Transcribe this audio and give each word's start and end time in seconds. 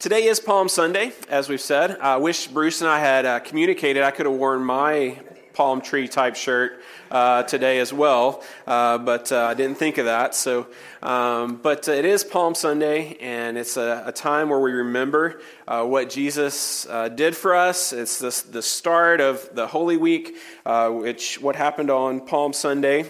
Today 0.00 0.24
is 0.24 0.40
Palm 0.40 0.70
Sunday, 0.70 1.12
as 1.28 1.50
we've 1.50 1.60
said. 1.60 1.98
I 2.00 2.16
wish 2.16 2.46
Bruce 2.46 2.80
and 2.80 2.88
I 2.88 3.00
had 3.00 3.26
uh, 3.26 3.38
communicated. 3.40 4.02
I 4.02 4.10
could 4.10 4.24
have 4.24 4.34
worn 4.34 4.64
my 4.64 5.18
palm 5.52 5.82
tree 5.82 6.08
type 6.08 6.36
shirt 6.36 6.80
uh, 7.10 7.42
today 7.42 7.80
as 7.80 7.92
well, 7.92 8.42
uh, 8.66 8.96
but 8.96 9.30
uh, 9.30 9.44
I 9.44 9.52
didn't 9.52 9.76
think 9.76 9.98
of 9.98 10.06
that. 10.06 10.34
So, 10.34 10.68
um, 11.02 11.56
but 11.56 11.86
it 11.86 12.06
is 12.06 12.24
Palm 12.24 12.54
Sunday, 12.54 13.18
and 13.20 13.58
it's 13.58 13.76
a, 13.76 14.04
a 14.06 14.10
time 14.10 14.48
where 14.48 14.60
we 14.60 14.72
remember 14.72 15.42
uh, 15.68 15.84
what 15.84 16.08
Jesus 16.08 16.86
uh, 16.88 17.10
did 17.10 17.36
for 17.36 17.54
us. 17.54 17.92
It's 17.92 18.20
the, 18.20 18.52
the 18.52 18.62
start 18.62 19.20
of 19.20 19.54
the 19.54 19.66
Holy 19.66 19.98
Week, 19.98 20.34
which 20.64 21.42
what 21.42 21.56
happened 21.56 21.90
on 21.90 22.24
Palm 22.24 22.54
Sunday. 22.54 23.04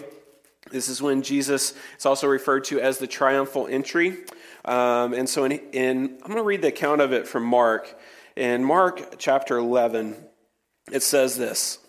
This 0.69 0.89
is 0.89 1.01
when 1.01 1.21
Jesus, 1.21 1.73
it's 1.95 2.05
also 2.05 2.27
referred 2.27 2.65
to 2.65 2.81
as 2.81 2.97
the 2.97 3.07
triumphal 3.07 3.67
entry. 3.67 4.17
Um, 4.65 5.13
and 5.13 5.27
so 5.27 5.45
in, 5.45 5.53
in 5.71 6.17
I'm 6.21 6.27
going 6.27 6.35
to 6.37 6.43
read 6.43 6.61
the 6.61 6.67
account 6.67 7.01
of 7.01 7.13
it 7.13 7.27
from 7.27 7.43
Mark. 7.43 7.97
In 8.35 8.63
Mark 8.63 9.15
chapter 9.17 9.57
11, 9.57 10.15
it 10.91 11.03
says 11.03 11.37
this 11.37 11.79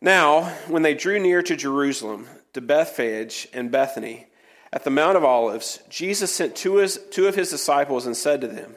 Now, 0.00 0.44
when 0.68 0.82
they 0.82 0.94
drew 0.94 1.18
near 1.18 1.42
to 1.42 1.56
Jerusalem, 1.56 2.26
to 2.52 2.60
Bethphage 2.60 3.48
and 3.52 3.70
Bethany, 3.70 4.26
at 4.72 4.82
the 4.82 4.90
Mount 4.90 5.16
of 5.16 5.24
Olives, 5.24 5.80
Jesus 5.88 6.34
sent 6.34 6.56
two, 6.56 6.76
his, 6.76 6.98
two 7.10 7.28
of 7.28 7.36
his 7.36 7.50
disciples 7.50 8.06
and 8.06 8.16
said 8.16 8.40
to 8.40 8.48
them, 8.48 8.76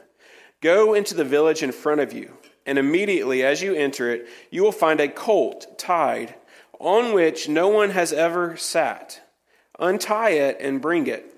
Go 0.60 0.94
into 0.94 1.14
the 1.14 1.24
village 1.24 1.62
in 1.62 1.72
front 1.72 2.00
of 2.00 2.12
you, 2.12 2.36
and 2.64 2.78
immediately 2.78 3.42
as 3.42 3.62
you 3.62 3.74
enter 3.74 4.10
it, 4.10 4.28
you 4.50 4.62
will 4.62 4.72
find 4.72 5.00
a 5.00 5.08
colt 5.08 5.78
tied 5.78 6.34
on 6.78 7.12
which 7.12 7.48
no 7.48 7.68
one 7.68 7.90
has 7.90 8.12
ever 8.12 8.56
sat. 8.56 9.20
Untie 9.78 10.30
it 10.30 10.58
and 10.60 10.80
bring 10.80 11.06
it. 11.06 11.37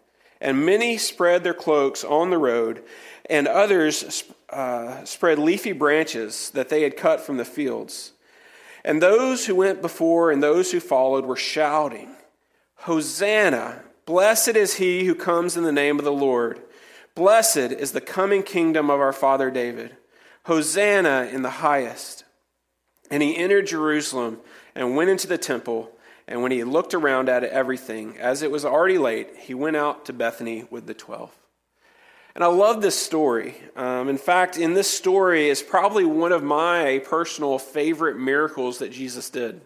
And 0.41 0.65
many 0.65 0.97
spread 0.97 1.43
their 1.43 1.53
cloaks 1.53 2.03
on 2.03 2.31
the 2.31 2.37
road, 2.37 2.83
and 3.29 3.47
others 3.47 4.23
uh, 4.49 5.05
spread 5.05 5.39
leafy 5.39 5.71
branches 5.71 6.49
that 6.51 6.67
they 6.69 6.81
had 6.81 6.97
cut 6.97 7.21
from 7.21 7.37
the 7.37 7.45
fields. 7.45 8.11
And 8.83 9.01
those 9.01 9.45
who 9.45 9.55
went 9.55 9.81
before 9.81 10.31
and 10.31 10.41
those 10.41 10.71
who 10.71 10.79
followed 10.79 11.25
were 11.25 11.35
shouting, 11.35 12.15
Hosanna! 12.75 13.83
Blessed 14.05 14.55
is 14.55 14.75
he 14.75 15.05
who 15.05 15.13
comes 15.13 15.55
in 15.55 15.63
the 15.63 15.71
name 15.71 15.99
of 15.99 16.05
the 16.05 16.11
Lord. 16.11 16.59
Blessed 17.13 17.57
is 17.57 17.91
the 17.91 18.01
coming 18.01 18.41
kingdom 18.41 18.89
of 18.89 18.99
our 18.99 19.13
father 19.13 19.51
David. 19.51 19.95
Hosanna 20.45 21.29
in 21.31 21.43
the 21.43 21.49
highest. 21.49 22.23
And 23.11 23.21
he 23.21 23.37
entered 23.37 23.67
Jerusalem 23.67 24.39
and 24.73 24.95
went 24.95 25.11
into 25.11 25.27
the 25.27 25.37
temple. 25.37 25.91
And 26.31 26.41
when 26.41 26.53
he 26.53 26.63
looked 26.63 26.93
around 26.93 27.27
at 27.27 27.43
everything, 27.43 28.17
as 28.17 28.41
it 28.41 28.49
was 28.49 28.63
already 28.63 28.97
late, 28.97 29.35
he 29.37 29.53
went 29.53 29.75
out 29.75 30.05
to 30.05 30.13
Bethany 30.13 30.65
with 30.69 30.87
the 30.87 30.93
twelve. 30.93 31.29
And 32.33 32.41
I 32.41 32.47
love 32.47 32.81
this 32.81 32.97
story. 32.97 33.55
Um, 33.75 34.07
in 34.07 34.17
fact, 34.17 34.57
in 34.57 34.73
this 34.73 34.89
story 34.89 35.49
is 35.49 35.61
probably 35.61 36.05
one 36.05 36.31
of 36.31 36.41
my 36.41 37.03
personal 37.03 37.59
favorite 37.59 38.17
miracles 38.17 38.77
that 38.77 38.93
Jesus 38.93 39.29
did. 39.29 39.59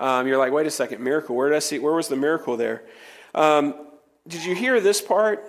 Um, 0.00 0.26
you're 0.26 0.38
like, 0.38 0.50
wait 0.50 0.66
a 0.66 0.70
second, 0.70 1.04
miracle? 1.04 1.36
Where 1.36 1.50
did 1.50 1.56
I 1.56 1.58
see? 1.58 1.78
Where 1.78 1.92
was 1.92 2.08
the 2.08 2.16
miracle 2.16 2.56
there? 2.56 2.84
Um, 3.34 3.74
did 4.26 4.42
you 4.42 4.54
hear 4.54 4.80
this 4.80 5.02
part? 5.02 5.44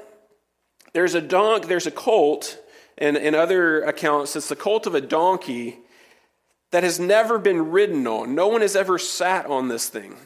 There's 0.91 1.15
a 1.15 1.21
donk, 1.21 1.67
there's 1.67 1.87
a 1.87 1.91
colt, 1.91 2.57
and 2.97 3.15
in 3.15 3.33
other 3.33 3.81
accounts, 3.83 4.35
it's 4.35 4.49
the 4.49 4.57
colt 4.57 4.87
of 4.87 4.93
a 4.93 5.01
donkey 5.01 5.77
that 6.71 6.83
has 6.83 6.99
never 6.99 7.39
been 7.39 7.71
ridden 7.71 8.05
on. 8.05 8.35
No 8.35 8.49
one 8.49 8.59
has 8.59 8.75
ever 8.75 8.97
sat 8.97 9.45
on 9.45 9.69
this 9.69 9.87
thing. 9.87 10.17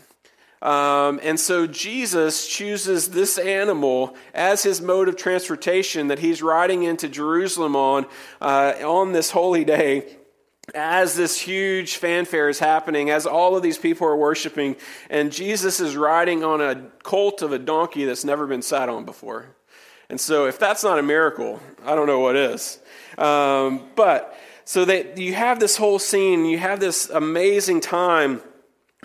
Um, 0.64 1.20
and 1.22 1.38
so 1.38 1.68
Jesus 1.68 2.48
chooses 2.48 3.10
this 3.10 3.38
animal 3.38 4.16
as 4.34 4.64
his 4.64 4.82
mode 4.82 5.10
of 5.10 5.18
transportation 5.18 6.08
that 6.08 6.20
he's 6.20 6.42
riding 6.42 6.84
into 6.84 7.10
Jerusalem 7.10 7.76
on 7.76 8.06
uh, 8.40 8.74
on 8.82 9.12
this 9.12 9.32
holy 9.32 9.66
day. 9.66 10.18
As 10.74 11.16
this 11.18 11.38
huge 11.38 11.98
fanfare 11.98 12.48
is 12.48 12.60
happening, 12.60 13.10
as 13.10 13.26
all 13.26 13.58
of 13.58 13.64
these 13.64 13.78
people 13.78 14.08
are 14.08 14.16
worshiping, 14.16 14.78
and 15.10 15.30
Jesus 15.30 15.82
is 15.82 15.98
riding 15.98 16.46
on 16.46 16.62
a 16.62 16.76
colt 17.04 17.42
of 17.42 17.52
a 17.52 17.60
donkey 17.60 18.06
that's 18.06 18.24
never 18.24 18.48
been 18.48 18.62
sat 18.62 18.88
on 18.88 19.04
before. 19.04 19.48
And 20.10 20.22
so, 20.22 20.46
if 20.46 20.58
that's 20.58 20.82
not 20.82 20.98
a 20.98 21.04
miracle, 21.04 21.60
I 21.84 21.96
don't 21.96 22.08
know 22.08 22.22
what 22.22 22.38
is. 22.38 22.80
Um, 23.18 23.90
but 23.98 24.40
so 24.64 24.86
that 24.86 25.18
you 25.18 25.34
have 25.34 25.60
this 25.60 25.76
whole 25.76 26.00
scene, 26.00 26.46
you 26.46 26.60
have 26.60 26.80
this 26.80 27.10
amazing 27.10 27.82
time 27.82 28.42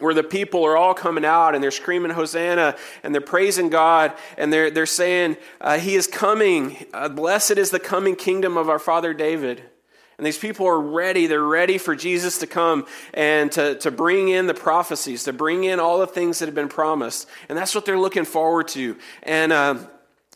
where 0.00 0.14
the 0.14 0.22
people 0.22 0.64
are 0.64 0.76
all 0.76 0.94
coming 0.94 1.24
out 1.24 1.54
and 1.54 1.62
they're 1.62 1.70
screaming 1.70 2.10
Hosanna 2.10 2.76
and 3.02 3.14
they're 3.14 3.20
praising 3.20 3.68
God 3.68 4.12
and 4.36 4.52
they're, 4.52 4.70
they're 4.70 4.86
saying, 4.86 5.36
uh, 5.60 5.78
He 5.78 5.94
is 5.94 6.06
coming. 6.06 6.86
Uh, 6.92 7.08
blessed 7.08 7.52
is 7.58 7.70
the 7.70 7.80
coming 7.80 8.16
kingdom 8.16 8.56
of 8.56 8.68
our 8.68 8.78
father 8.78 9.14
David. 9.14 9.62
And 10.18 10.26
these 10.26 10.38
people 10.38 10.66
are 10.66 10.80
ready. 10.80 11.28
They're 11.28 11.42
ready 11.42 11.78
for 11.78 11.94
Jesus 11.94 12.38
to 12.38 12.48
come 12.48 12.86
and 13.14 13.52
to, 13.52 13.76
to 13.76 13.92
bring 13.92 14.28
in 14.28 14.48
the 14.48 14.54
prophecies, 14.54 15.24
to 15.24 15.32
bring 15.32 15.62
in 15.62 15.78
all 15.78 16.00
the 16.00 16.08
things 16.08 16.40
that 16.40 16.46
have 16.46 16.56
been 16.56 16.68
promised. 16.68 17.28
And 17.48 17.56
that's 17.56 17.72
what 17.72 17.84
they're 17.84 17.98
looking 17.98 18.24
forward 18.24 18.66
to. 18.68 18.96
And, 19.22 19.52
um, 19.52 19.88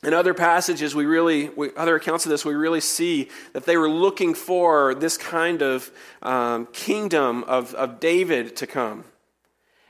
in 0.05 0.15
other 0.15 0.35
passages, 0.35 0.97
we 0.97 1.05
really, 1.05 1.49
we, 1.51 1.71
other 1.77 1.95
accounts 1.95 2.27
of 2.27 2.31
this, 2.31 2.45
we 2.45 2.55
really 2.55 2.81
see 2.81 3.29
that 3.53 3.67
they 3.67 3.77
were 3.77 3.89
looking 3.89 4.35
for 4.35 4.97
this 4.97 5.17
kind 5.17 5.63
of 5.63 5.93
um, 6.23 6.67
kingdom 6.73 7.45
of, 7.45 7.73
of 7.75 8.01
David 8.01 8.57
to 8.57 8.67
come. 8.67 9.05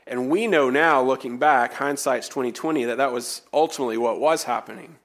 And 0.05 0.29
we 0.29 0.47
know 0.47 0.69
now, 0.69 1.01
looking 1.01 1.37
back, 1.37 1.73
hindsight's 1.73 2.27
2020, 2.27 2.85
that 2.85 2.97
that 2.97 3.13
was 3.13 3.41
ultimately 3.53 3.97
what 3.97 4.19
was 4.19 4.43
happening. 4.43 4.97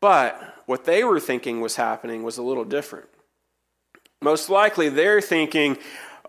But 0.00 0.62
what 0.66 0.84
they 0.84 1.04
were 1.04 1.20
thinking 1.20 1.60
was 1.60 1.76
happening 1.76 2.22
was 2.22 2.38
a 2.38 2.42
little 2.42 2.64
different. 2.64 3.08
Most 4.22 4.48
likely, 4.48 4.88
they're 4.88 5.20
thinking, 5.20 5.78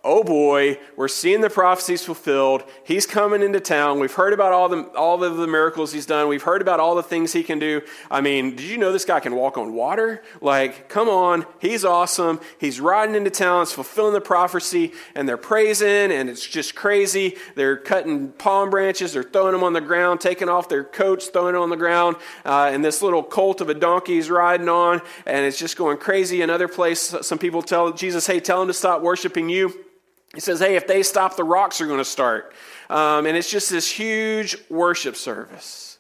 oh 0.04 0.24
boy, 0.24 0.80
we're 0.96 1.08
seeing 1.08 1.42
the 1.42 1.50
prophecies 1.50 2.04
fulfilled. 2.04 2.64
He's 2.84 3.06
coming 3.06 3.42
into 3.42 3.60
town. 3.60 4.00
We've 4.00 4.14
heard 4.14 4.34
about 4.34 4.54
all 4.54 4.70
the, 4.70 4.84
all 4.96 5.24
of 5.24 5.38
the 5.38 5.48
miracles 5.48 5.92
he's 5.92 6.06
done. 6.06 6.28
We've 6.28 6.44
heard 6.44 6.62
about 6.62 6.80
all 6.80 6.96
the 6.96 7.04
things 7.04 7.34
he 7.34 7.44
can 7.44 7.60
do. 7.60 7.82
I 8.10 8.22
mean, 8.22 8.56
did 8.56 8.66
you 8.66 8.78
know 8.78 8.92
this 8.92 9.06
guy 9.06 9.20
can 9.20 9.36
walk 9.36 9.58
on 9.58 9.74
water? 9.74 10.24
Like, 10.42 10.90
come 10.90 11.10
on. 11.10 11.46
He's 11.60 11.84
awesome. 11.84 12.40
He's 12.60 12.80
riding 12.80 13.16
into 13.16 13.30
town. 13.30 13.64
It's 13.64 13.74
fulfilling 13.74 14.14
the 14.14 14.22
prophecy. 14.22 14.94
And 15.16 15.28
they're 15.28 15.38
praising, 15.38 16.12
and 16.12 16.30
it's 16.30 16.48
just 16.48 16.76
crazy. 16.76 17.36
They're 17.56 17.78
cutting 17.78 18.30
palm 18.30 18.70
branches. 18.70 19.14
They're 19.14 19.24
throwing 19.24 19.54
them 19.54 19.64
on 19.64 19.74
the 19.74 19.82
ground, 19.82 20.22
taking 20.22 20.50
off 20.50 20.70
their 20.70 20.84
coats, 20.84 21.28
throwing 21.28 21.56
it 21.56 21.60
on 21.60 21.70
the 21.70 21.78
ground. 21.78 22.16
Uh, 22.46 22.70
and 22.72 22.84
this 22.84 23.02
little 23.02 23.24
colt 23.24 23.62
of 23.62 23.70
a 23.70 23.74
donkey 23.74 24.18
is 24.18 24.30
riding 24.30 24.70
on, 24.70 25.02
and 25.26 25.46
it's 25.46 25.60
just 25.60 25.76
going 25.78 25.98
crazy. 25.98 26.42
Another 26.42 26.68
place, 26.68 27.14
some 27.22 27.38
people 27.38 27.62
tell 27.62 27.92
Jesus, 27.92 28.26
hey, 28.26 28.40
tell 28.40 28.62
him 28.62 28.68
to 28.68 28.74
stop 28.74 29.02
worshiping 29.02 29.50
you. 29.50 29.86
He 30.34 30.40
says, 30.40 30.60
hey, 30.60 30.76
if 30.76 30.88
they 30.88 31.04
stop, 31.04 31.36
the 31.36 31.44
rocks 31.44 31.82
are 31.82 31.88
going 31.88 32.00
to 32.00 32.06
start. 32.06 32.54
Um, 32.90 33.26
and 33.26 33.36
it's 33.36 33.50
just 33.50 33.70
this 33.70 33.90
huge 33.90 34.58
worship 34.70 35.16
service. 35.16 35.98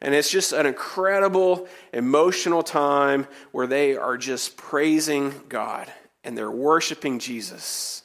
And 0.00 0.14
it's 0.14 0.30
just 0.30 0.52
an 0.52 0.66
incredible 0.66 1.68
emotional 1.92 2.62
time 2.62 3.26
where 3.52 3.66
they 3.66 3.96
are 3.96 4.16
just 4.16 4.56
praising 4.56 5.32
God 5.48 5.92
and 6.24 6.36
they're 6.36 6.50
worshiping 6.50 7.18
Jesus. 7.18 8.02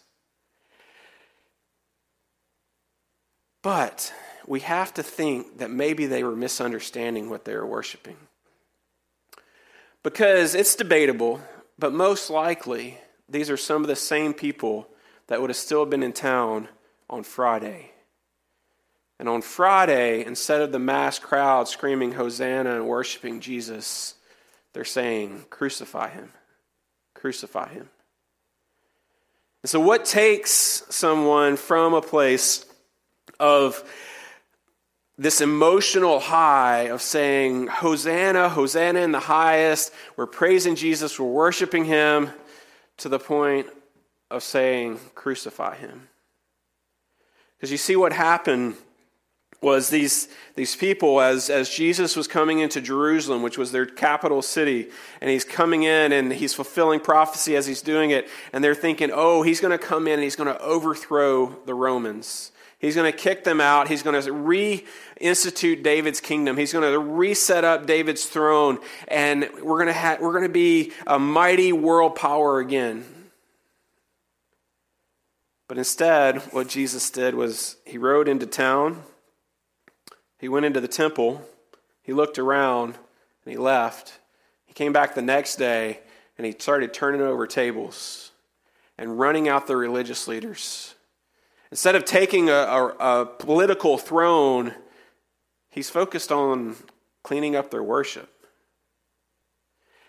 But 3.62 4.14
we 4.46 4.60
have 4.62 4.94
to 4.96 5.04
think 5.04 5.60
that 5.60 5.70
maybe 5.70 6.06
they 6.06 6.24
were 6.24 6.36
misunderstanding 6.36 7.30
what 7.30 7.46
they 7.46 7.56
were 7.56 7.66
worshiping. 7.66 8.18
Because 10.04 10.54
it's 10.54 10.76
debatable, 10.76 11.42
but 11.80 11.94
most 11.94 12.30
likely 12.30 12.98
these 13.30 13.50
are 13.50 13.58
some 13.58 13.82
of 13.82 13.88
the 13.88 13.96
same 13.96 14.34
people 14.34 14.88
that 15.28 15.42
would 15.42 15.50
have 15.50 15.58
still 15.58 15.86
been 15.86 16.04
in 16.04 16.14
town 16.14 16.68
on 17.10 17.24
Friday. 17.24 17.92
And 19.20 19.30
on 19.30 19.42
Friday, 19.42 20.26
instead 20.26 20.62
of 20.62 20.72
the 20.72 20.80
mass 20.80 21.20
crowd 21.20 21.68
screaming 21.68 22.14
Hosanna 22.14 22.76
and 22.76 22.88
worshiping 22.88 23.40
Jesus, 23.40 24.16
they're 24.74 24.84
saying, 24.84 25.46
Crucify 25.50 26.10
him. 26.10 26.34
Crucify 27.14 27.70
him. 27.70 27.90
And 29.62 29.70
so, 29.70 29.80
what 29.80 30.04
takes 30.04 30.52
someone 30.90 31.56
from 31.56 31.94
a 31.94 32.02
place 32.02 32.66
of 33.40 33.82
this 35.18 35.42
emotional 35.42 36.20
high 36.20 36.90
of 36.90 37.02
saying, 37.02 37.68
Hosanna, 37.68 38.50
Hosanna 38.50 39.00
in 39.00 39.12
the 39.12 39.20
highest, 39.20 39.94
we're 40.18 40.26
praising 40.26 40.76
Jesus, 40.76 41.20
we're 41.20 41.28
worshiping 41.28 41.86
him, 41.86 42.32
to 42.98 43.10
the 43.10 43.20
point 43.20 43.68
of 44.34 44.44
saying, 44.44 45.00
Crucify 45.16 45.76
him. 45.76 46.10
Because 47.56 47.72
you 47.72 47.78
see 47.78 47.96
what 47.96 48.12
happened 48.12 48.76
was 49.62 49.90
these, 49.90 50.28
these 50.56 50.76
people, 50.76 51.22
as, 51.22 51.50
as 51.50 51.70
Jesus 51.70 52.18
was 52.18 52.28
coming 52.28 52.60
into 52.60 52.82
Jerusalem, 52.82 53.42
which 53.42 53.58
was 53.58 53.72
their 53.72 53.86
capital 53.86 54.42
city, 54.42 54.90
and 55.22 55.30
he's 55.30 55.46
coming 55.46 55.84
in 55.84 56.12
and 56.12 56.34
he's 56.34 56.54
fulfilling 56.54 57.00
prophecy 57.00 57.56
as 57.56 57.66
he's 57.66 57.82
doing 57.82 58.12
it, 58.12 58.28
and 58.52 58.62
they're 58.62 58.76
thinking, 58.76 59.10
oh, 59.14 59.42
he's 59.42 59.62
going 59.62 59.72
to 59.72 59.78
come 59.78 60.08
in 60.08 60.16
and 60.16 60.24
he's 60.24 60.36
going 60.36 60.54
to 60.54 60.60
overthrow 60.60 61.56
the 61.66 61.74
Romans. 61.74 62.52
He's 62.80 62.96
going 62.96 63.10
to 63.10 63.18
kick 63.18 63.46
them 63.46 63.62
out. 63.62 63.88
He's 63.88 64.04
going 64.04 64.22
to 64.22 64.30
reinstitute 64.30 65.84
David's 65.84 66.20
kingdom. 66.20 66.58
He's 66.58 66.74
going 66.74 66.92
to 66.92 67.00
reset 67.00 67.64
up 67.64 67.86
David's 67.86 68.26
throne, 68.26 68.80
and 69.08 69.50
we're 69.62 69.78
going 69.78 69.88
to, 69.88 69.94
ha- 69.94 70.18
we're 70.20 70.34
going 70.34 70.44
to 70.44 70.50
be 70.50 70.92
a 71.08 71.18
mighty 71.18 71.72
world 71.72 72.18
power 72.18 72.60
again. 72.60 73.06
But 75.74 75.80
instead, 75.80 76.38
what 76.54 76.68
Jesus 76.68 77.10
did 77.10 77.34
was 77.34 77.78
he 77.84 77.98
rode 77.98 78.28
into 78.28 78.46
town, 78.46 79.02
he 80.38 80.48
went 80.48 80.68
into 80.68 80.80
the 80.80 80.88
temple, 80.88 81.42
he 82.04 82.14
looked 82.14 82.38
around, 82.38 82.94
and 82.94 83.52
he 83.52 83.58
left. 83.58 84.20
He 84.68 84.74
came 84.76 84.94
back 84.94 85.16
the 85.16 85.24
next 85.24 85.56
day, 85.56 86.02
and 86.38 86.46
he 86.46 86.52
started 86.52 86.94
turning 86.94 87.22
over 87.22 87.48
tables 87.48 88.30
and 89.00 89.18
running 89.18 89.50
out 89.50 89.66
the 89.66 89.76
religious 89.76 90.28
leaders. 90.28 90.94
Instead 91.72 91.96
of 91.96 92.06
taking 92.06 92.50
a, 92.50 92.54
a, 92.54 93.22
a 93.22 93.26
political 93.26 93.98
throne, 93.98 94.76
he's 95.72 95.90
focused 95.90 96.32
on 96.32 96.76
cleaning 97.24 97.56
up 97.56 97.72
their 97.72 97.82
worship. 97.82 98.30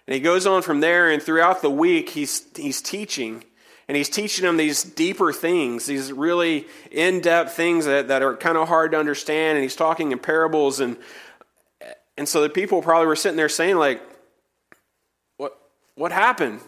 And 0.06 0.12
he 0.12 0.20
goes 0.20 0.46
on 0.46 0.60
from 0.60 0.81
there, 0.81 1.08
and 1.08 1.22
throughout 1.22 1.62
the 1.62 1.70
week, 1.70 2.10
he's, 2.10 2.49
he's 2.55 2.82
teaching 2.82 3.44
and 3.88 3.96
he's 3.96 4.08
teaching 4.08 4.44
them 4.44 4.56
these 4.56 4.82
deeper 4.82 5.32
things, 5.32 5.86
these 5.86 6.12
really 6.12 6.66
in 6.90 7.20
depth 7.20 7.52
things 7.52 7.84
that, 7.84 8.08
that 8.08 8.22
are 8.22 8.36
kind 8.36 8.56
of 8.56 8.69
hard 8.69 8.92
to 8.92 8.98
understand. 8.98 9.56
And 9.58 9.62
he's 9.62 9.76
talking 9.76 10.12
in 10.12 10.19
parables. 10.19 10.81
And, 10.81 10.96
and 12.16 12.28
so 12.28 12.40
the 12.40 12.48
people 12.48 12.81
probably 12.81 13.06
were 13.06 13.16
sitting 13.16 13.36
there 13.36 13.48
saying, 13.48 13.76
like, 13.76 14.02
what, 15.36 15.58
what 15.96 16.12
happened? 16.12 16.60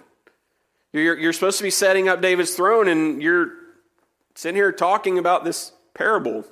You're, 0.92 1.18
you're 1.18 1.32
supposed 1.32 1.58
to 1.58 1.64
be 1.64 1.70
setting 1.70 2.08
up 2.08 2.22
David's 2.22 2.54
throne, 2.54 2.88
and 2.88 3.22
you're 3.22 3.52
sitting 4.34 4.56
here 4.56 4.72
talking 4.72 5.18
about 5.18 5.44
this 5.44 5.72
parable. 5.94 6.44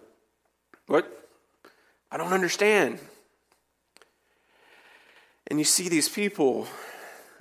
What? 0.86 1.28
I 2.10 2.16
don't 2.16 2.32
understand. 2.32 2.98
And 5.46 5.58
you 5.58 5.64
see 5.64 5.88
these 5.88 6.08
people, 6.08 6.66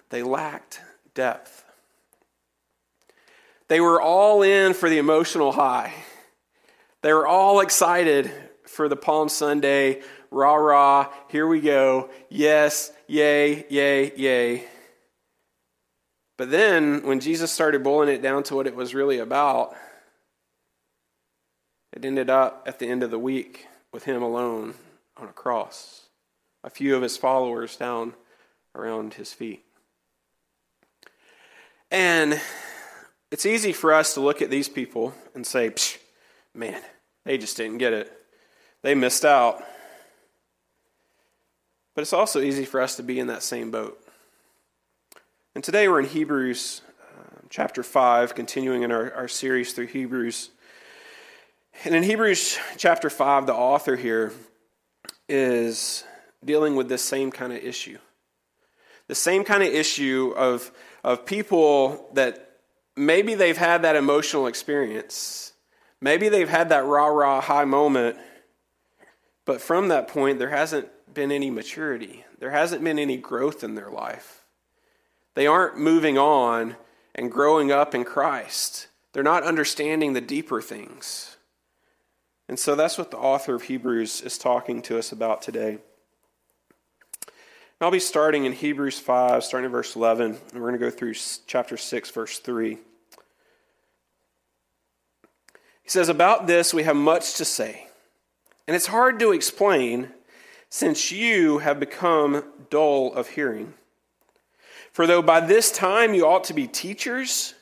they 0.10 0.24
lacked 0.24 0.82
depth. 1.14 1.63
They 3.74 3.80
were 3.80 4.00
all 4.00 4.44
in 4.44 4.76
for 4.76 4.88
the 4.88 5.00
emotional 5.00 5.52
high. 5.52 5.96
They 7.02 7.12
were 7.12 7.26
all 7.26 7.60
excited 7.60 8.32
for 8.68 8.88
the 8.88 8.96
Palm 8.96 9.30
Sunday, 9.30 10.04
rah 10.30 10.54
rah, 10.54 11.12
here 11.30 11.48
we 11.48 11.60
go, 11.60 12.12
yes, 12.30 12.92
yay, 13.08 13.66
yay, 13.72 14.16
yay. 14.16 14.66
But 16.38 16.52
then 16.52 17.02
when 17.04 17.20
Jesus 17.20 17.52
started 17.52 17.84
boiling 17.84 18.10
it 18.10 18.22
down 18.22 18.44
to 18.44 18.56
what 18.56 18.68
it 18.68 18.76
was 18.76 18.94
really 18.94 19.18
about, 19.18 19.76
it 21.94 22.06
ended 22.06 22.30
up 22.30 22.66
at 22.68 22.78
the 22.78 22.88
end 22.88 23.02
of 23.02 23.10
the 23.10 23.18
week 23.18 23.66
with 23.92 24.04
him 24.04 24.22
alone 24.22 24.76
on 25.18 25.30
a 25.30 25.34
cross, 25.34 26.10
a 26.64 26.70
few 26.70 26.96
of 26.96 27.02
his 27.02 27.18
followers 27.18 27.76
down 27.76 28.14
around 28.76 29.16
his 29.16 29.34
feet. 29.34 29.66
And 31.90 32.40
it's 33.34 33.48
easy 33.48 33.74
for 33.74 33.92
us 33.92 34.14
to 34.14 34.22
look 34.22 34.44
at 34.44 34.52
these 34.52 34.70
people 34.70 35.12
and 35.34 35.44
say, 35.44 35.74
man, 36.54 36.80
they 37.26 37.36
just 37.36 37.58
didn't 37.58 37.80
get 37.80 37.92
it. 37.92 38.16
They 38.84 38.94
missed 38.94 39.26
out. 39.26 39.64
But 41.96 42.04
it's 42.04 42.14
also 42.14 42.42
easy 42.42 42.64
for 42.64 42.80
us 42.80 42.96
to 42.98 43.04
be 43.04 43.20
in 43.20 43.26
that 43.28 43.42
same 43.42 43.72
boat. 43.72 44.00
And 45.56 45.64
today 45.64 45.88
we're 45.88 46.00
in 46.00 46.06
Hebrews 46.06 46.84
uh, 47.02 47.40
chapter 47.50 47.82
5, 47.82 48.36
continuing 48.36 48.84
in 48.84 48.92
our, 48.92 49.12
our 49.16 49.28
series 49.28 49.74
through 49.74 49.88
Hebrews. 49.88 50.52
And 51.86 51.96
in 51.96 52.04
Hebrews 52.04 52.60
chapter 52.78 53.10
5, 53.10 53.48
the 53.48 53.56
author 53.56 53.96
here 53.96 54.32
is 55.28 56.04
dealing 56.46 56.76
with 56.76 56.88
this 56.88 57.04
same 57.04 57.32
kind 57.32 57.52
of 57.52 57.58
issue. 57.64 57.98
The 59.08 59.16
same 59.16 59.44
kind 59.44 59.64
of 59.64 59.70
issue 59.70 60.36
of, 60.38 60.72
of 61.04 61.26
people 61.26 62.12
that 62.14 62.52
maybe 62.96 63.36
they've 63.36 63.58
had 63.58 63.82
that 63.82 63.96
emotional 63.96 64.48
experience. 64.48 65.54
Maybe 66.02 66.30
they've 66.30 66.50
had 66.50 66.70
that 66.70 66.86
rah 66.86 67.08
rah 67.08 67.42
high 67.42 67.66
moment, 67.66 68.18
but 69.46 69.62
from 69.62 69.88
that 69.88 70.08
point, 70.08 70.40
there 70.40 70.50
hasn't 70.50 70.90
been 71.14 71.32
any 71.32 71.50
maturity. 71.50 72.26
There 72.40 72.52
hasn't 72.52 72.84
been 72.84 73.00
any 73.00 73.18
growth 73.18 73.64
in 73.64 73.76
their 73.76 73.90
life. 73.90 74.46
They 75.36 75.48
aren't 75.48 75.78
moving 75.78 76.18
on 76.18 76.76
and 77.16 77.32
growing 77.32 77.72
up 77.72 77.96
in 77.96 78.04
Christ. 78.04 78.88
They're 79.14 79.24
not 79.24 79.44
understanding 79.44 80.14
the 80.14 80.22
deeper 80.22 80.62
things. 80.62 81.38
And 82.48 82.60
so 82.60 82.76
that's 82.76 82.98
what 82.98 83.12
the 83.12 83.18
author 83.18 83.56
of 83.56 83.64
Hebrews 83.64 84.22
is 84.22 84.38
talking 84.38 84.82
to 84.84 84.98
us 84.98 85.12
about 85.12 85.42
today. 85.42 85.80
I'll 87.82 87.92
be 87.92 88.00
starting 88.00 88.46
in 88.46 88.54
Hebrews 88.54 89.00
5, 89.00 89.44
starting 89.44 89.66
in 89.66 89.72
verse 89.72 89.96
11, 89.96 90.26
and 90.26 90.40
we're 90.54 90.70
going 90.70 90.80
to 90.80 90.86
go 90.86 90.90
through 90.90 91.16
chapter 91.48 91.76
6, 91.76 92.12
verse 92.12 92.40
3. 92.40 92.78
He 95.82 95.90
says, 95.90 96.08
About 96.08 96.48
this 96.48 96.74
we 96.74 96.84
have 96.84 96.96
much 96.96 97.36
to 97.36 97.46
say, 97.46 97.88
and 98.68 98.76
it's 98.76 98.88
hard 98.88 99.20
to 99.20 99.32
explain 99.32 100.10
since 100.70 101.12
you 101.12 101.58
have 101.60 101.80
become 101.80 102.44
dull 102.70 103.14
of 103.14 103.30
hearing. 103.30 103.74
For 104.92 105.06
though 105.06 105.22
by 105.22 105.42
this 105.42 105.72
time 105.72 106.14
you 106.14 106.26
ought 106.26 106.46
to 106.46 106.54
be 106.54 106.68
teachers, 106.68 107.54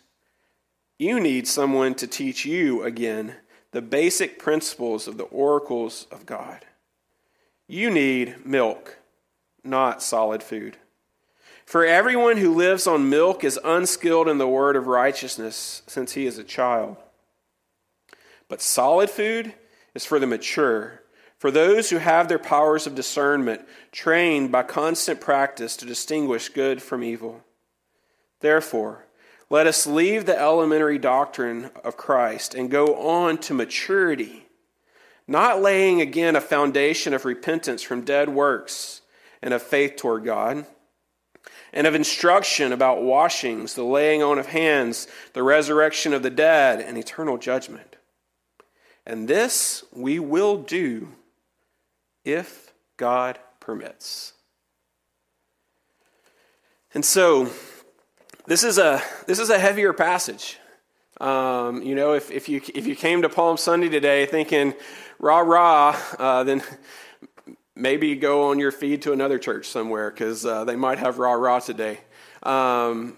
you 0.99 1.19
need 1.19 1.47
someone 1.47 1.95
to 1.95 2.05
teach 2.05 2.45
you 2.45 2.83
again 2.83 3.37
the 3.71 3.81
basic 3.81 4.37
principles 4.37 5.07
of 5.07 5.17
the 5.17 5.23
oracles 5.23 6.05
of 6.11 6.25
God. 6.25 6.65
You 7.67 7.89
need 7.89 8.45
milk 8.45 8.97
not 9.63 10.01
solid 10.01 10.43
food. 10.43 10.77
For 11.65 11.85
everyone 11.85 12.37
who 12.37 12.53
lives 12.53 12.87
on 12.87 13.09
milk 13.09 13.43
is 13.43 13.59
unskilled 13.63 14.27
in 14.27 14.37
the 14.37 14.47
word 14.47 14.75
of 14.75 14.87
righteousness, 14.87 15.83
since 15.87 16.13
he 16.13 16.25
is 16.25 16.37
a 16.37 16.43
child. 16.43 16.97
But 18.49 18.61
solid 18.61 19.09
food 19.09 19.53
is 19.93 20.05
for 20.05 20.19
the 20.19 20.27
mature, 20.27 21.01
for 21.37 21.49
those 21.49 21.89
who 21.89 21.97
have 21.97 22.27
their 22.27 22.39
powers 22.39 22.85
of 22.85 22.95
discernment 22.95 23.61
trained 23.91 24.51
by 24.51 24.63
constant 24.63 25.21
practice 25.21 25.77
to 25.77 25.85
distinguish 25.85 26.49
good 26.49 26.81
from 26.81 27.03
evil. 27.03 27.43
Therefore, 28.41 29.05
let 29.49 29.67
us 29.67 29.87
leave 29.87 30.25
the 30.25 30.37
elementary 30.37 30.97
doctrine 30.97 31.71
of 31.83 31.97
Christ 31.97 32.53
and 32.53 32.69
go 32.69 32.95
on 32.95 33.37
to 33.39 33.53
maturity, 33.53 34.47
not 35.27 35.61
laying 35.61 36.01
again 36.01 36.35
a 36.35 36.41
foundation 36.41 37.13
of 37.13 37.25
repentance 37.25 37.81
from 37.81 38.03
dead 38.03 38.29
works 38.29 39.00
and 39.41 39.53
of 39.53 39.61
faith 39.61 39.95
toward 39.95 40.23
God, 40.23 40.65
and 41.73 41.87
of 41.87 41.95
instruction 41.95 42.73
about 42.73 43.01
washings, 43.01 43.73
the 43.73 43.83
laying 43.83 44.21
on 44.21 44.37
of 44.37 44.47
hands, 44.47 45.07
the 45.33 45.43
resurrection 45.43 46.13
of 46.13 46.23
the 46.23 46.29
dead, 46.29 46.81
and 46.81 46.97
eternal 46.97 47.37
judgment. 47.37 47.95
And 49.05 49.27
this 49.27 49.83
we 49.91 50.19
will 50.19 50.57
do 50.57 51.09
if 52.23 52.73
God 52.97 53.39
permits. 53.59 54.33
And 56.93 57.05
so, 57.05 57.49
this 58.47 58.63
is 58.63 58.77
a 58.77 59.01
this 59.27 59.39
is 59.39 59.49
a 59.49 59.57
heavier 59.57 59.93
passage. 59.93 60.57
Um, 61.19 61.83
you 61.83 61.95
know, 61.95 62.13
if, 62.13 62.31
if 62.31 62.49
you 62.49 62.61
if 62.73 62.87
you 62.87 62.95
came 62.95 63.21
to 63.21 63.29
Palm 63.29 63.57
Sunday 63.57 63.89
today 63.89 64.25
thinking 64.25 64.73
rah 65.19 65.39
rah, 65.39 65.99
uh, 66.17 66.43
then 66.43 66.63
maybe 67.81 68.15
go 68.15 68.49
on 68.49 68.59
your 68.59 68.71
feed 68.71 69.01
to 69.03 69.11
another 69.11 69.39
church 69.39 69.67
somewhere 69.67 70.09
because 70.09 70.45
uh, 70.45 70.63
they 70.63 70.75
might 70.75 70.99
have 70.99 71.17
rah 71.17 71.33
rah 71.33 71.59
today. 71.59 71.99
Um, 72.43 73.17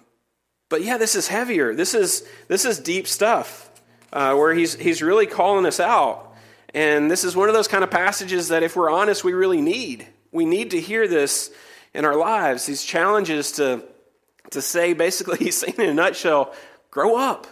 but 0.70 0.84
yeah, 0.84 0.98
this 0.98 1.15
is 1.15 1.27
heavier. 1.27 1.75
This 1.75 1.93
is 1.93 2.27
this 2.48 2.65
is 2.65 2.79
deep 2.79 3.08
stuff 3.08 3.70
uh, 4.12 4.36
where 4.36 4.53
he's 4.53 4.75
he's 4.75 5.01
really 5.01 5.27
calling 5.27 5.65
us 5.65 5.79
out. 5.79 6.34
And 6.74 7.12
this 7.12 7.24
is 7.24 7.36
one 7.36 7.50
of 7.50 7.53
those 7.53 7.67
kind 7.67 7.84
of 7.84 7.91
passages 7.91 8.48
that, 8.48 8.63
if 8.63 8.75
we're 8.75 8.89
honest, 8.89 9.24
we 9.24 9.34
really 9.34 9.62
need. 9.62 10.08
We 10.32 10.46
need 10.46 10.72
to 10.72 10.82
hear 10.82 11.08
this 11.08 11.51
in 11.93 12.05
our 12.05 12.15
lives. 12.15 12.65
These 12.65 12.84
challenges 12.84 13.51
to 13.53 13.84
to 14.51 14.62
say, 14.62 14.93
basically, 14.93 15.38
he's 15.39 15.58
saying 15.58 15.75
in 15.77 15.89
a 15.89 15.93
nutshell, 15.93 16.53
grow 16.89 17.17
up. 17.17 17.48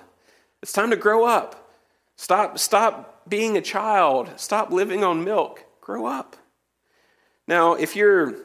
It's 0.64 0.74
time 0.74 0.92
to 0.92 0.98
grow 0.98 1.26
up. 1.26 1.70
Stop 2.16 2.58
stop 2.58 3.30
being 3.30 3.58
a 3.58 3.62
child. 3.62 4.32
Stop 4.38 4.72
living 4.72 5.04
on 5.04 5.24
milk. 5.24 5.64
Grow 5.82 6.06
up. 6.06 6.36
Now, 7.52 7.74
if 7.74 7.98
you're 7.98 8.36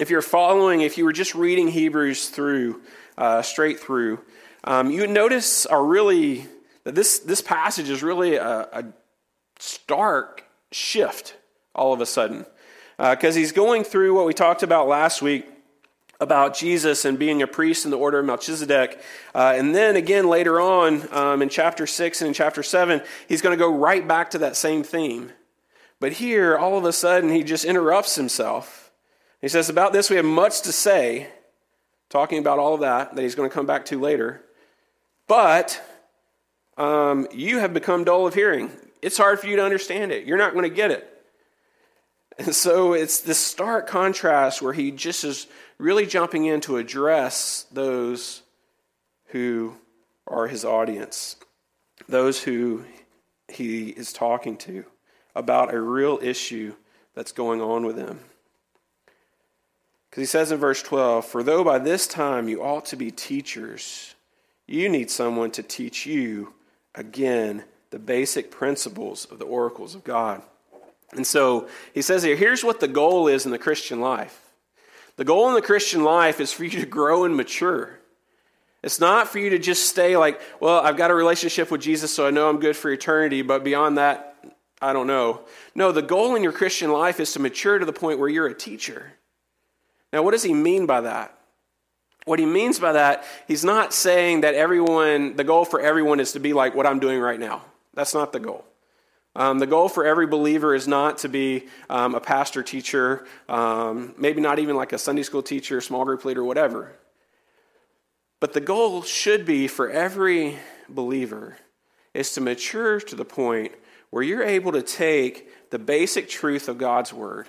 if 0.00 0.10
you're 0.10 0.20
following, 0.20 0.80
if 0.80 0.98
you 0.98 1.04
were 1.04 1.12
just 1.12 1.32
reading 1.32 1.68
Hebrews 1.68 2.28
through 2.28 2.82
uh, 3.16 3.40
straight 3.40 3.78
through, 3.78 4.18
um, 4.64 4.90
you 4.90 5.06
notice 5.06 5.64
are 5.64 5.84
really 5.84 6.48
that 6.82 6.96
this, 6.96 7.20
this 7.20 7.40
passage 7.40 7.88
is 7.88 8.02
really 8.02 8.34
a, 8.34 8.68
a 8.72 8.84
stark 9.60 10.44
shift 10.72 11.36
all 11.72 11.92
of 11.92 12.00
a 12.00 12.06
sudden. 12.06 12.44
Because 12.98 13.36
uh, 13.36 13.38
he's 13.38 13.52
going 13.52 13.84
through 13.84 14.12
what 14.16 14.26
we 14.26 14.34
talked 14.34 14.64
about 14.64 14.88
last 14.88 15.22
week 15.22 15.46
about 16.18 16.56
Jesus 16.56 17.04
and 17.04 17.20
being 17.20 17.42
a 17.42 17.46
priest 17.46 17.84
in 17.84 17.92
the 17.92 17.98
order 17.98 18.18
of 18.18 18.26
Melchizedek. 18.26 19.00
Uh, 19.36 19.54
and 19.56 19.72
then 19.72 19.94
again 19.94 20.26
later 20.26 20.60
on 20.60 21.06
um, 21.12 21.42
in 21.42 21.48
chapter 21.48 21.86
6 21.86 22.20
and 22.20 22.26
in 22.26 22.34
chapter 22.34 22.64
7, 22.64 23.02
he's 23.28 23.40
going 23.40 23.56
to 23.56 23.64
go 23.64 23.72
right 23.72 24.08
back 24.08 24.30
to 24.30 24.38
that 24.38 24.56
same 24.56 24.82
theme. 24.82 25.30
But 26.02 26.14
here, 26.14 26.58
all 26.58 26.76
of 26.76 26.84
a 26.84 26.92
sudden, 26.92 27.30
he 27.30 27.44
just 27.44 27.64
interrupts 27.64 28.16
himself. 28.16 28.90
He 29.40 29.46
says, 29.46 29.68
About 29.68 29.92
this 29.92 30.10
we 30.10 30.16
have 30.16 30.24
much 30.24 30.62
to 30.62 30.72
say, 30.72 31.28
talking 32.10 32.38
about 32.38 32.58
all 32.58 32.74
of 32.74 32.80
that 32.80 33.14
that 33.14 33.22
he's 33.22 33.36
going 33.36 33.48
to 33.48 33.54
come 33.54 33.66
back 33.66 33.84
to 33.84 34.00
later. 34.00 34.42
But 35.28 35.80
um, 36.76 37.28
you 37.32 37.60
have 37.60 37.72
become 37.72 38.02
dull 38.02 38.26
of 38.26 38.34
hearing. 38.34 38.72
It's 39.00 39.16
hard 39.16 39.38
for 39.38 39.46
you 39.46 39.54
to 39.54 39.64
understand 39.64 40.10
it. 40.10 40.26
You're 40.26 40.38
not 40.38 40.54
going 40.54 40.68
to 40.68 40.74
get 40.74 40.90
it. 40.90 41.08
And 42.36 42.52
so 42.52 42.94
it's 42.94 43.20
this 43.20 43.38
stark 43.38 43.86
contrast 43.86 44.60
where 44.60 44.72
he 44.72 44.90
just 44.90 45.22
is 45.22 45.46
really 45.78 46.04
jumping 46.04 46.46
in 46.46 46.60
to 46.62 46.78
address 46.78 47.64
those 47.70 48.42
who 49.26 49.76
are 50.26 50.48
his 50.48 50.64
audience, 50.64 51.36
those 52.08 52.42
who 52.42 52.86
he 53.46 53.90
is 53.90 54.12
talking 54.12 54.56
to 54.56 54.84
about 55.34 55.74
a 55.74 55.80
real 55.80 56.18
issue 56.22 56.74
that's 57.14 57.32
going 57.32 57.60
on 57.60 57.84
with 57.84 57.96
them. 57.96 58.20
Because 60.10 60.22
he 60.22 60.26
says 60.26 60.52
in 60.52 60.58
verse 60.58 60.82
12, 60.82 61.24
For 61.24 61.42
though 61.42 61.64
by 61.64 61.78
this 61.78 62.06
time 62.06 62.48
you 62.48 62.62
ought 62.62 62.84
to 62.86 62.96
be 62.96 63.10
teachers, 63.10 64.14
you 64.66 64.88
need 64.88 65.10
someone 65.10 65.50
to 65.52 65.62
teach 65.62 66.06
you 66.06 66.52
again 66.94 67.64
the 67.90 67.98
basic 67.98 68.50
principles 68.50 69.26
of 69.26 69.38
the 69.38 69.44
oracles 69.44 69.94
of 69.94 70.04
God. 70.04 70.42
And 71.12 71.26
so 71.26 71.68
he 71.92 72.02
says 72.02 72.22
here, 72.22 72.36
here's 72.36 72.64
what 72.64 72.80
the 72.80 72.88
goal 72.88 73.28
is 73.28 73.44
in 73.44 73.52
the 73.52 73.58
Christian 73.58 74.00
life. 74.00 74.38
The 75.16 75.24
goal 75.24 75.48
in 75.48 75.54
the 75.54 75.62
Christian 75.62 76.04
life 76.04 76.40
is 76.40 76.52
for 76.52 76.64
you 76.64 76.80
to 76.80 76.86
grow 76.86 77.24
and 77.24 77.36
mature. 77.36 77.98
It's 78.82 78.98
not 78.98 79.28
for 79.28 79.38
you 79.38 79.50
to 79.50 79.58
just 79.58 79.88
stay 79.88 80.16
like, 80.16 80.40
well, 80.58 80.80
I've 80.80 80.96
got 80.96 81.10
a 81.10 81.14
relationship 81.14 81.70
with 81.70 81.80
Jesus, 81.80 82.12
so 82.12 82.26
I 82.26 82.30
know 82.30 82.48
I'm 82.48 82.60
good 82.60 82.76
for 82.76 82.90
eternity, 82.90 83.42
but 83.42 83.62
beyond 83.62 83.98
that, 83.98 84.31
I 84.82 84.92
don't 84.92 85.06
know. 85.06 85.42
No, 85.76 85.92
the 85.92 86.02
goal 86.02 86.34
in 86.34 86.42
your 86.42 86.52
Christian 86.52 86.90
life 86.90 87.20
is 87.20 87.32
to 87.34 87.38
mature 87.38 87.78
to 87.78 87.86
the 87.86 87.92
point 87.92 88.18
where 88.18 88.28
you're 88.28 88.48
a 88.48 88.54
teacher. 88.54 89.12
Now, 90.12 90.22
what 90.22 90.32
does 90.32 90.42
he 90.42 90.52
mean 90.52 90.86
by 90.86 91.02
that? 91.02 91.38
What 92.24 92.40
he 92.40 92.46
means 92.46 92.78
by 92.78 92.92
that, 92.92 93.24
he's 93.48 93.64
not 93.64 93.94
saying 93.94 94.42
that 94.42 94.54
everyone, 94.54 95.36
the 95.36 95.44
goal 95.44 95.64
for 95.64 95.80
everyone 95.80 96.20
is 96.20 96.32
to 96.32 96.40
be 96.40 96.52
like 96.52 96.74
what 96.74 96.86
I'm 96.86 96.98
doing 96.98 97.20
right 97.20 97.38
now. 97.38 97.62
That's 97.94 98.12
not 98.12 98.32
the 98.32 98.40
goal. 98.40 98.64
Um, 99.34 99.58
the 99.58 99.66
goal 99.66 99.88
for 99.88 100.04
every 100.04 100.26
believer 100.26 100.74
is 100.74 100.86
not 100.86 101.18
to 101.18 101.28
be 101.28 101.68
um, 101.88 102.14
a 102.14 102.20
pastor, 102.20 102.62
teacher, 102.62 103.24
um, 103.48 104.14
maybe 104.18 104.40
not 104.40 104.58
even 104.58 104.76
like 104.76 104.92
a 104.92 104.98
Sunday 104.98 105.22
school 105.22 105.42
teacher, 105.42 105.80
small 105.80 106.04
group 106.04 106.24
leader, 106.24 106.44
whatever. 106.44 106.92
But 108.40 108.52
the 108.52 108.60
goal 108.60 109.02
should 109.02 109.46
be 109.46 109.68
for 109.68 109.88
every 109.88 110.58
believer 110.88 111.56
is 112.12 112.34
to 112.34 112.40
mature 112.40 113.00
to 113.00 113.16
the 113.16 113.24
point 113.24 113.72
where 114.12 114.22
you're 114.22 114.44
able 114.44 114.72
to 114.72 114.82
take 114.82 115.70
the 115.70 115.78
basic 115.78 116.28
truth 116.28 116.68
of 116.68 116.76
God's 116.76 117.14
Word, 117.14 117.48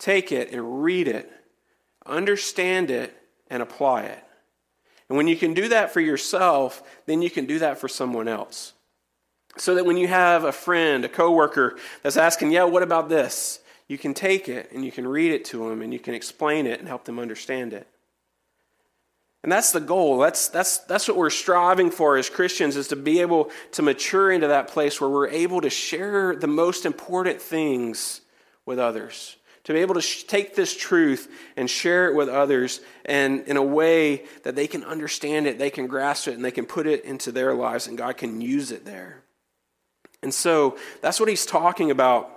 take 0.00 0.32
it 0.32 0.50
and 0.50 0.82
read 0.82 1.06
it, 1.06 1.30
understand 2.04 2.90
it, 2.90 3.16
and 3.48 3.62
apply 3.62 4.02
it. 4.02 4.24
And 5.08 5.16
when 5.16 5.28
you 5.28 5.36
can 5.36 5.54
do 5.54 5.68
that 5.68 5.92
for 5.92 6.00
yourself, 6.00 6.82
then 7.06 7.22
you 7.22 7.30
can 7.30 7.46
do 7.46 7.60
that 7.60 7.78
for 7.78 7.86
someone 7.86 8.26
else. 8.26 8.72
So 9.58 9.76
that 9.76 9.86
when 9.86 9.96
you 9.96 10.08
have 10.08 10.42
a 10.42 10.50
friend, 10.50 11.04
a 11.04 11.08
coworker 11.08 11.78
that's 12.02 12.16
asking, 12.16 12.50
"Yeah, 12.50 12.64
what 12.64 12.82
about 12.82 13.08
this?" 13.08 13.60
you 13.86 13.98
can 13.98 14.12
take 14.12 14.48
it 14.48 14.70
and 14.72 14.84
you 14.84 14.92
can 14.92 15.06
read 15.06 15.32
it 15.32 15.44
to 15.44 15.68
them 15.68 15.82
and 15.82 15.92
you 15.92 15.98
can 15.98 16.14
explain 16.14 16.66
it 16.66 16.78
and 16.80 16.88
help 16.88 17.04
them 17.04 17.18
understand 17.18 17.72
it. 17.72 17.86
And 19.42 19.50
that's 19.50 19.72
the 19.72 19.80
goal. 19.80 20.18
That's, 20.18 20.48
that's, 20.48 20.78
that's 20.78 21.08
what 21.08 21.16
we're 21.16 21.30
striving 21.30 21.90
for 21.90 22.18
as 22.18 22.28
Christians 22.28 22.76
is 22.76 22.88
to 22.88 22.96
be 22.96 23.20
able 23.20 23.50
to 23.72 23.82
mature 23.82 24.30
into 24.30 24.48
that 24.48 24.68
place 24.68 25.00
where 25.00 25.08
we're 25.08 25.28
able 25.28 25.62
to 25.62 25.70
share 25.70 26.36
the 26.36 26.46
most 26.46 26.84
important 26.84 27.40
things 27.40 28.20
with 28.66 28.78
others. 28.78 29.36
To 29.64 29.72
be 29.72 29.80
able 29.80 29.94
to 29.94 30.02
sh- 30.02 30.24
take 30.24 30.54
this 30.54 30.76
truth 30.76 31.30
and 31.56 31.70
share 31.70 32.08
it 32.08 32.14
with 32.14 32.28
others 32.28 32.80
and 33.06 33.46
in 33.46 33.56
a 33.56 33.62
way 33.62 34.24
that 34.42 34.56
they 34.56 34.66
can 34.66 34.84
understand 34.84 35.46
it, 35.46 35.58
they 35.58 35.70
can 35.70 35.86
grasp 35.86 36.28
it, 36.28 36.34
and 36.34 36.44
they 36.44 36.50
can 36.50 36.66
put 36.66 36.86
it 36.86 37.04
into 37.04 37.32
their 37.32 37.54
lives, 37.54 37.86
and 37.86 37.96
God 37.96 38.16
can 38.16 38.40
use 38.40 38.72
it 38.72 38.84
there. 38.84 39.22
And 40.22 40.34
so 40.34 40.76
that's 41.00 41.18
what 41.18 41.28
he's 41.28 41.46
talking 41.46 41.90
about 41.90 42.30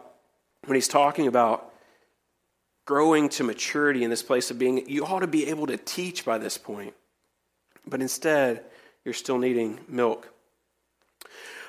when 0.66 0.76
he's 0.76 0.88
talking 0.88 1.28
about 1.28 1.73
growing 2.86 3.30
to 3.30 3.44
maturity 3.44 4.04
in 4.04 4.10
this 4.10 4.24
place 4.24 4.52
of 4.52 4.60
being, 4.60 4.88
you 4.90 5.06
ought 5.06 5.20
to 5.20 5.28
be 5.28 5.48
able 5.48 5.68
to 5.68 5.78
teach 5.78 6.26
by 6.26 6.38
this 6.38 6.58
point. 6.58 6.94
But 7.86 8.02
instead, 8.02 8.64
you're 9.06 9.14
still 9.14 9.38
needing 9.38 9.80
milk. 9.88 10.30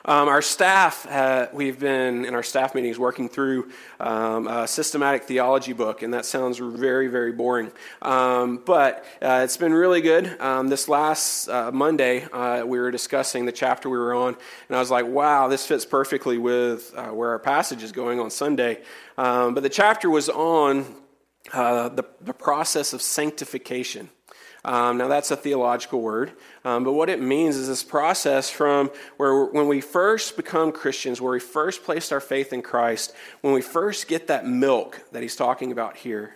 Um, 0.07 0.29
our 0.29 0.43
staff, 0.43 1.07
uh, 1.07 1.49
we've 1.55 1.79
been 1.79 2.27
in 2.27 2.35
our 2.35 2.43
staff 2.43 2.75
meetings 2.75 2.99
working 2.99 3.27
through 3.27 3.71
um, 3.99 4.47
a 4.47 4.69
systematic 4.69 5.25
theology 5.25 5.73
book, 5.73 6.03
and 6.03 6.13
that 6.13 6.27
sounds 6.27 6.59
very, 6.59 7.09
very 7.09 7.33
boring. 7.33 7.73
Um, 8.03 8.61
but 8.67 9.07
uh, 9.23 9.41
it's 9.45 9.57
been 9.57 9.73
really 9.73 10.03
good. 10.03 10.39
Um, 10.43 10.69
this 10.69 10.91
last 10.91 11.49
uh, 11.49 11.71
Monday, 11.73 12.25
uh, 12.25 12.67
we 12.67 12.79
were 12.79 12.91
discussing 12.91 13.47
the 13.47 13.53
chapter 13.53 13.89
we 13.89 13.97
were 13.97 14.13
on, 14.13 14.37
and 14.69 14.77
I 14.77 14.79
was 14.79 14.91
like, 14.91 15.07
wow, 15.07 15.49
this 15.49 15.67
fits 15.67 15.87
perfectly 15.87 16.37
with 16.37 16.93
uh, 16.95 17.07
where 17.07 17.31
our 17.31 17.39
passage 17.39 17.83
is 17.83 17.91
going 17.91 18.21
on 18.21 18.31
Sunday. 18.31 18.83
Um, 19.17 19.55
but 19.55 19.63
the 19.63 19.71
chapter 19.71 20.11
was 20.11 20.29
on 20.29 20.85
uh, 21.53 21.89
the, 21.91 22.05
the 22.21 22.33
process 22.33 22.93
of 22.93 23.03
sanctification. 23.03 24.11
Um, 24.65 24.97
now, 24.97 25.09
that's 25.09 25.31
a 25.31 25.37
theological 25.37 26.01
word, 26.01 26.33
um, 26.65 26.85
but 26.85 26.95
what 26.95 27.11
it 27.11 27.21
means 27.21 27.57
is 27.57 27.69
this 27.69 27.83
process 27.83 28.49
from 28.49 28.91
where 29.19 29.45
when 29.45 29.69
we 29.69 29.83
first 29.83 30.39
become 30.39 30.73
Christians, 30.73 31.21
where 31.21 31.33
we 31.33 31.41
first 31.41 31.85
placed 31.85 32.15
our 32.15 32.21
faith 32.21 32.51
in 32.51 32.63
Christ, 32.63 33.13
when 33.43 33.53
we 33.53 33.61
first 33.61 34.09
get 34.09 34.29
that 34.29 34.47
milk 34.47 35.03
that 35.13 35.21
he's 35.21 35.37
talking 35.37 35.71
about 35.71 35.99
here, 35.99 36.35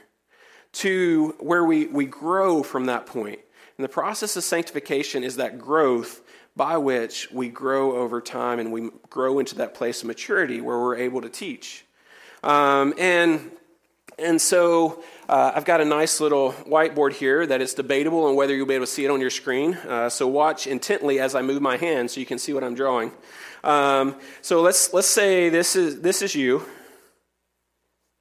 to 0.73 1.35
where 1.41 1.65
we, 1.65 1.87
we 1.87 2.05
grow 2.05 2.63
from 2.63 2.85
that 2.87 3.07
point. 3.07 3.41
And 3.79 3.85
the 3.85 3.89
process 3.89 4.37
of 4.37 4.45
sanctification 4.45 5.25
is 5.25 5.37
that 5.37 5.59
growth 5.59 6.23
by 6.55 6.77
which 6.77 7.31
we 7.33 7.49
grow 7.49 7.97
over 7.97 8.21
time 8.21 8.59
and 8.59 8.73
we 8.73 8.91
grow 9.09 9.39
into 9.39 9.55
that 9.55 9.75
place 9.75 10.03
of 10.03 10.09
maturity 10.09 10.61
where 10.61 10.79
we're 10.79 10.97
able 10.97 11.23
to 11.23 11.31
teach. 11.31 11.87
Um, 12.43 12.93
and 12.99 13.53
and 14.19 14.41
so 14.41 15.03
uh, 15.29 15.53
I've 15.55 15.65
got 15.65 15.81
a 15.81 15.85
nice 15.85 16.21
little 16.21 16.53
whiteboard 16.53 17.13
here 17.13 17.47
that 17.47 17.61
is 17.61 17.75
debatable 17.75 18.25
on 18.25 18.35
whether 18.35 18.55
you'll 18.55 18.67
be 18.67 18.75
able 18.75 18.87
to 18.87 18.91
see 18.91 19.05
it 19.05 19.11
on 19.11 19.21
your 19.21 19.31
screen. 19.31 19.75
Uh, 19.75 20.09
so 20.09 20.27
watch 20.27 20.67
intently 20.67 21.21
as 21.21 21.35
I 21.35 21.43
move 21.43 21.61
my 21.63 21.77
hand 21.77 22.11
so 22.11 22.21
you 22.21 22.27
can 22.27 22.39
see 22.39 22.53
what 22.53 22.65
I'm 22.65 22.75
drawing. 22.75 23.13
Um, 23.65 24.17
so 24.41 24.63
let's 24.63 24.93
let's 24.95 25.09
say 25.09 25.49
this 25.49 25.77
is 25.77 26.01
this 26.01 26.23
is 26.23 26.35
you. 26.35 26.63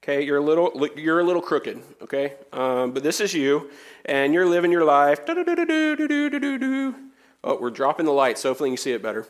Okay, 0.03 0.23
you're 0.23 0.37
a 0.37 0.41
little 0.41 0.87
you're 0.95 1.19
a 1.19 1.23
little 1.23 1.41
crooked. 1.41 1.81
Okay, 2.01 2.33
um, 2.53 2.91
but 2.91 3.03
this 3.03 3.19
is 3.19 3.33
you, 3.33 3.69
and 4.05 4.33
you're 4.33 4.45
living 4.45 4.71
your 4.71 4.85
life. 4.85 5.19
Oh, 7.43 7.57
we're 7.59 7.69
dropping 7.69 8.05
the 8.05 8.11
light, 8.11 8.37
so 8.37 8.49
hopefully 8.49 8.71
you 8.71 8.77
see 8.77 8.91
it 8.91 9.01
better. 9.01 9.27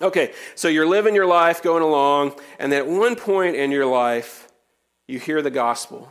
Okay, 0.00 0.32
so 0.54 0.68
you're 0.68 0.86
living 0.86 1.14
your 1.14 1.26
life, 1.26 1.62
going 1.62 1.82
along, 1.82 2.38
and 2.58 2.70
then 2.70 2.82
at 2.82 2.88
one 2.88 3.16
point 3.16 3.56
in 3.56 3.70
your 3.70 3.86
life 3.86 4.47
you 5.08 5.18
hear 5.18 5.42
the 5.42 5.50
gospel. 5.50 6.08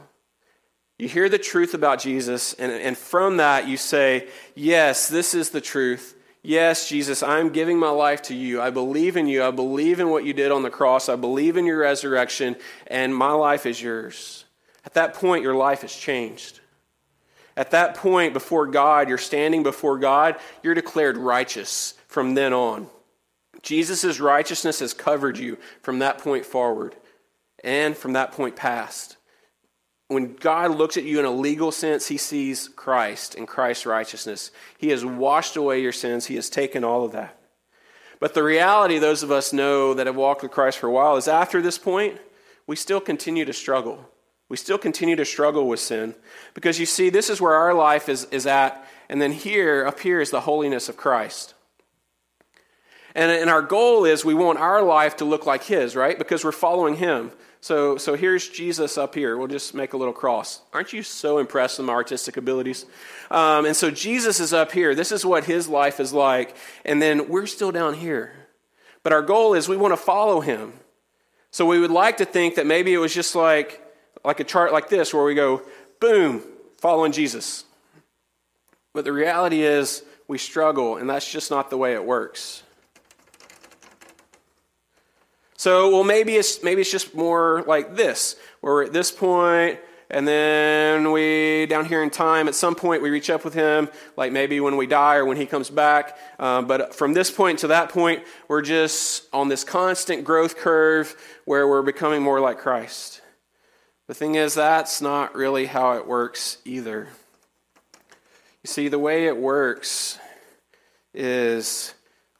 You 0.98 1.08
hear 1.08 1.30
the 1.30 1.38
truth 1.38 1.76
about 1.76 2.00
Jesus, 2.00 2.54
and, 2.56 2.72
and 2.72 2.98
from 2.98 3.38
that 3.38 3.68
you 3.68 3.78
say, 3.78 4.28
Yes, 4.56 5.08
this 5.08 5.36
is 5.36 5.52
the 5.52 5.62
truth. 5.62 6.16
Yes, 6.42 6.90
Jesus, 6.90 7.22
I'm 7.22 7.50
giving 7.50 7.78
my 7.78 7.90
life 7.90 8.24
to 8.24 8.36
you. 8.36 8.62
I 8.62 8.70
believe 8.70 9.18
in 9.18 9.28
you. 9.28 9.44
I 9.44 9.52
believe 9.52 10.00
in 10.00 10.10
what 10.10 10.24
you 10.24 10.34
did 10.34 10.52
on 10.52 10.64
the 10.64 10.70
cross. 10.70 11.10
I 11.10 11.16
believe 11.16 11.58
in 11.58 11.66
your 11.66 11.80
resurrection, 11.80 12.56
and 12.88 13.16
my 13.16 13.32
life 13.32 13.66
is 13.66 13.82
yours. 13.82 14.46
At 14.86 14.94
that 14.96 15.14
point, 15.14 15.44
your 15.44 15.56
life 15.56 15.82
has 15.82 15.94
changed. 15.94 16.62
At 17.56 17.72
that 17.72 17.96
point, 17.96 18.34
before 18.34 18.66
God, 18.66 19.10
you're 19.10 19.18
standing 19.18 19.62
before 19.62 20.00
God, 20.00 20.38
you're 20.64 20.74
declared 20.74 21.18
righteous 21.18 21.96
from 22.08 22.34
then 22.34 22.54
on. 22.54 22.88
Jesus' 23.62 24.20
righteousness 24.20 24.80
has 24.80 24.94
covered 24.94 25.38
you 25.38 25.58
from 25.82 26.00
that 26.00 26.20
point 26.20 26.46
forward 26.46 26.96
and 27.64 27.96
from 27.96 28.14
that 28.14 28.32
point 28.32 28.56
past. 28.56 29.18
When 30.10 30.36
God 30.36 30.72
looks 30.72 30.96
at 30.96 31.04
you 31.04 31.20
in 31.20 31.26
a 31.26 31.32
legal 31.32 31.72
sense, 31.72 32.08
he 32.08 32.18
sees 32.18 32.70
Christ 32.70 33.36
and 33.36 33.48
Christ's 33.48 33.86
righteousness. 33.86 34.52
He 34.78 34.90
has 34.90 35.04
washed 35.04 35.58
away 35.58 35.82
your 35.82 35.92
sins, 35.92 36.28
he 36.28 36.36
has 36.36 36.50
taken 36.50 36.84
all 36.84 37.04
of 37.04 37.12
that. 37.12 37.38
But 38.20 38.34
the 38.34 38.44
reality, 38.44 39.00
those 39.00 39.22
of 39.22 39.32
us 39.32 39.54
know 39.54 39.94
that 39.94 40.08
have 40.08 40.16
walked 40.16 40.42
with 40.42 40.52
Christ 40.52 40.80
for 40.80 40.88
a 40.88 40.92
while, 40.92 41.18
is 41.18 41.28
after 41.28 41.62
this 41.62 41.78
point, 41.78 42.20
we 42.66 42.76
still 42.76 43.02
continue 43.02 43.46
to 43.46 43.54
struggle. 43.54 44.10
We 44.50 44.58
still 44.58 44.78
continue 44.78 45.16
to 45.18 45.26
struggle 45.26 45.68
with 45.68 45.80
sin 45.80 46.16
because 46.54 46.80
you 46.80 46.86
see, 46.86 47.10
this 47.10 47.30
is 47.30 47.42
where 47.42 47.54
our 47.54 47.74
life 47.74 48.08
is, 48.08 48.26
is 48.32 48.48
at, 48.48 48.88
and 49.10 49.22
then 49.22 49.34
here, 49.34 49.86
up 49.86 50.00
here, 50.00 50.22
is 50.22 50.32
the 50.32 50.42
holiness 50.42 50.88
of 50.90 50.98
Christ. 50.98 51.54
And, 53.18 53.32
and 53.32 53.50
our 53.50 53.64
goal 53.64 54.06
is 54.06 54.24
we 54.24 54.36
want 54.36 54.60
our 54.60 54.84
life 54.84 55.18
to 55.18 55.26
look 55.26 55.48
like 55.48 55.64
His, 55.64 55.96
right? 55.96 56.18
Because 56.18 56.46
we're 56.46 56.52
following 56.52 56.96
Him. 56.96 57.32
So, 57.62 57.98
so 57.98 58.14
here's 58.14 58.48
Jesus 58.48 58.96
up 58.96 59.16
here. 59.16 59.36
We'll 59.36 59.48
just 59.48 59.74
make 59.74 59.94
a 59.94 59.98
little 59.98 60.14
cross. 60.14 60.62
Aren't 60.72 60.94
you 60.94 61.02
so 61.02 61.40
impressed 61.40 61.80
with 61.80 61.88
my 61.88 61.94
artistic 61.94 62.38
abilities? 62.38 62.86
Um, 63.32 63.66
and 63.66 63.76
so 63.76 63.90
Jesus 63.90 64.40
is 64.40 64.54
up 64.54 64.72
here. 64.72 64.94
This 64.94 65.12
is 65.12 65.26
what 65.26 65.46
his 65.46 65.68
life 65.68 66.00
is 66.00 66.14
like. 66.14 66.56
And 66.86 67.02
then 67.02 67.28
we're 67.28 67.48
still 67.48 67.72
down 67.72 67.96
here. 67.96 68.32
But 69.02 69.14
our 69.14 69.24
goal 69.24 69.56
is 69.56 69.68
we 69.68 69.78
want 69.78 69.94
to 69.94 69.98
follow 69.98 70.40
him. 70.40 70.74
So 71.50 71.66
we 71.66 71.80
would 71.80 71.90
like 71.90 72.18
to 72.18 72.26
think 72.26 72.56
that 72.56 72.68
maybe 72.68 72.94
it 72.94 73.00
was 73.00 73.16
just 73.16 73.34
like, 73.34 73.82
like 74.24 74.40
a 74.40 74.44
chart 74.44 74.72
like 74.72 74.90
this 74.90 75.12
where 75.12 75.24
we 75.24 75.34
go, 75.34 75.64
boom, 76.00 76.44
following 76.80 77.12
Jesus. 77.12 77.66
But 78.94 79.06
the 79.06 79.12
reality 79.12 79.64
is 79.64 80.04
we 80.28 80.38
struggle, 80.38 80.98
and 80.98 81.10
that's 81.10 81.30
just 81.30 81.50
not 81.50 81.72
the 81.72 81.78
way 81.78 81.96
it 81.96 82.06
works. 82.06 82.62
So, 85.68 85.90
well, 85.90 86.06
maybe 86.06 86.38
it's 86.38 86.64
maybe 86.64 86.80
it's 86.80 86.90
just 86.90 87.14
more 87.14 87.62
like 87.68 87.94
this, 87.94 88.38
where 88.62 88.74
we're 88.74 88.84
at 88.86 88.94
this 88.94 89.12
point, 89.12 89.82
and 90.10 90.26
then 90.26 91.12
we 91.12 91.66
down 91.66 91.84
here 91.84 92.02
in 92.02 92.10
time. 92.10 92.48
At 92.48 92.56
some 92.56 92.74
point, 92.74 93.02
we 93.02 93.10
reach 93.10 93.30
up 93.30 93.44
with 93.44 93.54
Him, 93.54 93.90
like 94.16 94.32
maybe 94.32 94.62
when 94.62 94.78
we 94.78 94.88
die 94.88 95.16
or 95.16 95.26
when 95.26 95.36
He 95.36 95.46
comes 95.46 95.70
back. 95.70 96.18
Um, 96.40 96.68
but 96.68 96.96
from 96.96 97.12
this 97.12 97.30
point 97.30 97.60
to 97.60 97.68
that 97.68 97.90
point, 97.90 98.24
we're 98.48 98.62
just 98.62 99.28
on 99.34 99.50
this 99.50 99.66
constant 99.66 100.24
growth 100.24 100.56
curve 100.56 101.14
where 101.44 101.68
we're 101.68 101.82
becoming 101.82 102.22
more 102.22 102.40
like 102.40 102.60
Christ. 102.60 103.20
The 104.08 104.14
thing 104.14 104.36
is, 104.36 104.54
that's 104.54 105.02
not 105.02 105.36
really 105.36 105.66
how 105.66 105.98
it 105.98 106.08
works 106.08 106.60
either. 106.64 107.10
You 108.64 108.68
see, 108.68 108.88
the 108.88 109.00
way 109.00 109.28
it 109.28 109.36
works 109.36 110.18
is 111.14 111.94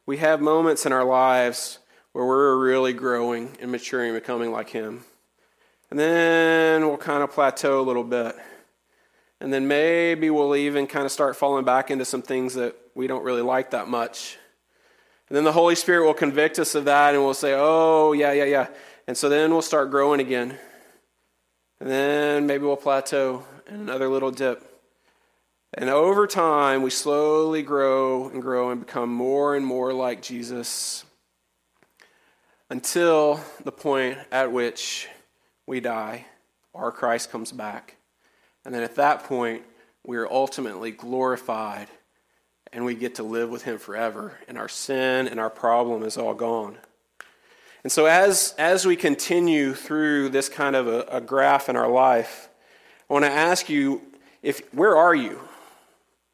we 0.06 0.16
have 0.16 0.40
moments 0.40 0.86
in 0.86 0.94
our 0.94 1.04
lives 1.04 1.80
where 2.18 2.26
we're 2.26 2.58
really 2.58 2.94
growing 2.94 3.56
and 3.62 3.72
maturing 3.72 4.10
and 4.10 4.20
becoming 4.20 4.52
like 4.52 4.70
Him. 4.70 5.04
And 5.92 6.00
then 6.00 6.88
we'll 6.88 6.98
kind 6.98 7.22
of 7.22 7.32
plateau 7.32 7.80
a 7.80 7.86
little 7.86 8.04
bit. 8.04 8.36
And 9.40 9.54
then 9.54 9.68
maybe 9.68 10.32
we'll 10.32 10.56
even 10.56 10.88
kind 10.88 11.06
of 11.06 11.12
start 11.12 11.36
falling 11.36 11.64
back 11.64 11.92
into 11.92 12.06
some 12.06 12.24
things 12.24 12.56
that 12.56 12.76
we 12.96 13.06
don't 13.06 13.24
really 13.24 13.44
like 13.44 13.70
that 13.70 13.88
much. 13.88 14.40
And 15.30 15.38
then 15.38 15.44
the 15.44 15.52
Holy 15.52 15.76
Spirit 15.76 16.08
will 16.08 16.16
convict 16.16 16.58
us 16.58 16.74
of 16.74 16.86
that 16.86 17.14
and 17.14 17.24
we'll 17.24 17.36
say, 17.36 17.54
oh, 17.56 18.14
yeah, 18.14 18.32
yeah, 18.32 18.46
yeah. 18.46 18.68
And 19.06 19.16
so 19.16 19.30
then 19.30 19.52
we'll 19.52 19.62
start 19.62 19.92
growing 19.92 20.20
again. 20.20 20.58
And 21.80 21.88
then 21.88 22.48
maybe 22.48 22.64
we'll 22.64 22.78
plateau 22.78 23.46
and 23.68 23.80
another 23.82 24.10
little 24.10 24.32
dip. 24.32 24.64
And 25.72 25.88
over 25.88 26.26
time, 26.26 26.82
we 26.82 26.90
slowly 26.90 27.62
grow 27.62 28.28
and 28.28 28.42
grow 28.42 28.72
and 28.72 28.80
become 28.80 29.14
more 29.14 29.56
and 29.56 29.64
more 29.64 29.94
like 29.94 30.24
Jesus 30.24 31.04
until 32.70 33.40
the 33.64 33.72
point 33.72 34.18
at 34.32 34.52
which 34.52 35.08
we 35.66 35.80
die 35.80 36.26
or 36.74 36.92
Christ 36.92 37.32
comes 37.32 37.52
back. 37.52 37.96
And 38.66 38.74
then 38.74 38.84
at 38.84 38.96
that 38.96 39.24
point, 39.24 39.64
we 40.06 40.18
are 40.18 40.32
ultimately 40.32 40.92
glorified 40.92 41.88
and 42.74 42.84
we 42.84 42.96
get 42.96 43.16
to 43.16 43.24
live 43.24 43.50
with 43.50 43.64
Him 43.64 43.78
forever. 43.78 44.38
And 44.48 44.58
our 44.58 44.68
sin 44.68 45.28
and 45.28 45.40
our 45.40 45.50
problem 45.50 46.04
is 46.04 46.18
all 46.18 46.34
gone. 46.34 46.78
And 47.84 47.92
so, 47.92 48.06
as, 48.06 48.54
as 48.58 48.86
we 48.86 48.96
continue 48.96 49.74
through 49.74 50.30
this 50.30 50.50
kind 50.50 50.76
of 50.76 50.88
a, 50.88 51.02
a 51.10 51.22
graph 51.22 51.70
in 51.70 51.78
our 51.78 51.90
life, 51.90 52.50
I 53.10 53.14
want 53.14 53.24
to 53.24 53.32
ask 53.32 53.70
you 53.70 54.02
if 54.44 54.62
where 54.74 54.98
are 54.98 55.16
you? 55.16 55.40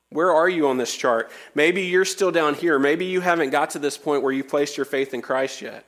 Where 0.10 0.32
are 0.32 0.50
you 0.50 0.67
on 0.67 0.78
this 0.78 0.96
chart? 0.96 1.32
Maybe 1.54 1.84
you're 1.84 2.06
still 2.06 2.32
down 2.32 2.54
here. 2.56 2.80
Maybe 2.80 3.06
you 3.06 3.22
haven't 3.22 3.50
got 3.50 3.72
to 3.72 3.80
this 3.80 3.98
point 3.98 4.24
where 4.24 4.32
you 4.32 4.43
placed 4.43 4.78
your 4.78 4.86
faith 4.86 5.13
in 5.13 5.22
Christ 5.22 5.62
yet. 5.62 5.86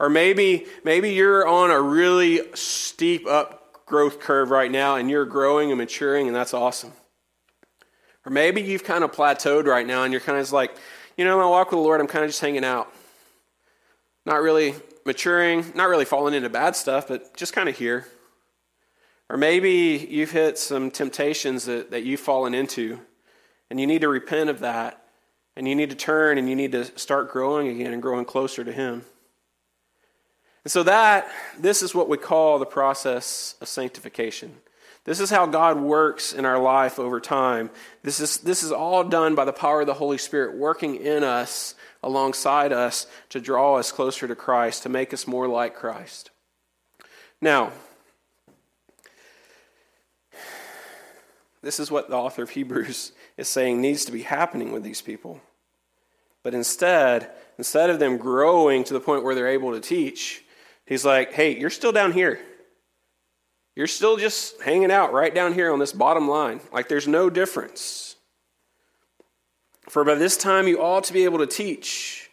Or 0.00 0.08
maybe, 0.08 0.66
maybe 0.84 1.10
you're 1.10 1.46
on 1.46 1.70
a 1.70 1.80
really 1.80 2.40
steep 2.54 3.26
up 3.26 3.84
growth 3.86 4.20
curve 4.20 4.50
right 4.50 4.70
now 4.70 4.96
and 4.96 5.10
you're 5.10 5.24
growing 5.24 5.70
and 5.70 5.78
maturing, 5.78 6.26
and 6.26 6.36
that's 6.36 6.54
awesome. 6.54 6.92
Or 8.24 8.30
maybe 8.30 8.60
you've 8.60 8.84
kind 8.84 9.02
of 9.02 9.12
plateaued 9.12 9.64
right 9.64 9.86
now 9.86 10.04
and 10.04 10.12
you're 10.12 10.20
kind 10.20 10.38
of 10.38 10.52
like, 10.52 10.76
you 11.16 11.24
know, 11.24 11.38
my 11.38 11.46
walk 11.46 11.70
with 11.70 11.78
the 11.78 11.82
Lord, 11.82 12.00
I'm 12.00 12.06
kind 12.06 12.24
of 12.24 12.30
just 12.30 12.40
hanging 12.40 12.64
out. 12.64 12.92
Not 14.24 14.42
really 14.42 14.74
maturing, 15.04 15.72
not 15.74 15.88
really 15.88 16.04
falling 16.04 16.34
into 16.34 16.50
bad 16.50 16.76
stuff, 16.76 17.08
but 17.08 17.34
just 17.36 17.52
kind 17.52 17.68
of 17.68 17.76
here. 17.76 18.06
Or 19.30 19.36
maybe 19.36 20.06
you've 20.08 20.30
hit 20.30 20.58
some 20.58 20.90
temptations 20.90 21.64
that, 21.64 21.90
that 21.90 22.04
you've 22.04 22.20
fallen 22.20 22.54
into, 22.54 23.00
and 23.70 23.80
you 23.80 23.86
need 23.86 24.02
to 24.02 24.08
repent 24.08 24.48
of 24.48 24.60
that, 24.60 25.02
and 25.56 25.66
you 25.66 25.74
need 25.74 25.90
to 25.90 25.96
turn 25.96 26.38
and 26.38 26.48
you 26.48 26.54
need 26.54 26.72
to 26.72 26.84
start 26.98 27.30
growing 27.30 27.68
again 27.68 27.92
and 27.92 28.00
growing 28.00 28.24
closer 28.24 28.62
to 28.64 28.72
Him. 28.72 29.04
And 30.64 30.72
so 30.72 30.82
that 30.82 31.30
this 31.58 31.82
is 31.82 31.94
what 31.94 32.08
we 32.08 32.18
call 32.18 32.58
the 32.58 32.66
process 32.66 33.54
of 33.60 33.68
sanctification. 33.68 34.56
This 35.08 35.20
is 35.20 35.30
how 35.30 35.46
God 35.46 35.80
works 35.80 36.34
in 36.34 36.44
our 36.44 36.58
life 36.58 36.98
over 36.98 37.18
time. 37.18 37.70
This 38.02 38.20
is, 38.20 38.38
this 38.38 38.62
is 38.62 38.72
all 38.72 39.04
done 39.04 39.34
by 39.34 39.46
the 39.46 39.54
power 39.54 39.80
of 39.80 39.86
the 39.86 39.94
Holy 39.94 40.18
Spirit 40.18 40.58
working 40.58 40.96
in 40.96 41.24
us, 41.24 41.74
alongside 42.02 42.74
us, 42.74 43.06
to 43.30 43.40
draw 43.40 43.76
us 43.76 43.90
closer 43.90 44.28
to 44.28 44.34
Christ, 44.34 44.82
to 44.82 44.90
make 44.90 45.14
us 45.14 45.26
more 45.26 45.48
like 45.48 45.74
Christ. 45.74 46.30
Now, 47.40 47.72
this 51.62 51.80
is 51.80 51.90
what 51.90 52.10
the 52.10 52.16
author 52.16 52.42
of 52.42 52.50
Hebrews 52.50 53.12
is 53.38 53.48
saying 53.48 53.80
needs 53.80 54.04
to 54.04 54.12
be 54.12 54.22
happening 54.22 54.72
with 54.72 54.82
these 54.82 55.00
people. 55.00 55.40
But 56.42 56.52
instead, 56.52 57.30
instead 57.56 57.88
of 57.88 57.98
them 57.98 58.16
growing 58.18 58.84
to 58.84 58.92
the 58.92 59.00
point 59.00 59.24
where 59.24 59.34
they're 59.34 59.48
able 59.48 59.72
to 59.72 59.80
teach, 59.80 60.44
He's 60.88 61.04
like, 61.04 61.34
hey, 61.34 61.58
you're 61.58 61.68
still 61.68 61.92
down 61.92 62.12
here. 62.12 62.40
You're 63.76 63.86
still 63.86 64.16
just 64.16 64.60
hanging 64.62 64.90
out 64.90 65.12
right 65.12 65.34
down 65.34 65.52
here 65.52 65.70
on 65.70 65.78
this 65.78 65.92
bottom 65.92 66.26
line. 66.26 66.60
Like 66.72 66.88
there's 66.88 67.06
no 67.06 67.28
difference. 67.28 68.16
For 69.88 70.02
by 70.02 70.14
this 70.14 70.36
time 70.36 70.66
you 70.66 70.82
ought 70.82 71.04
to 71.04 71.12
be 71.12 71.24
able 71.24 71.38
to 71.38 71.46
teach. 71.46 72.30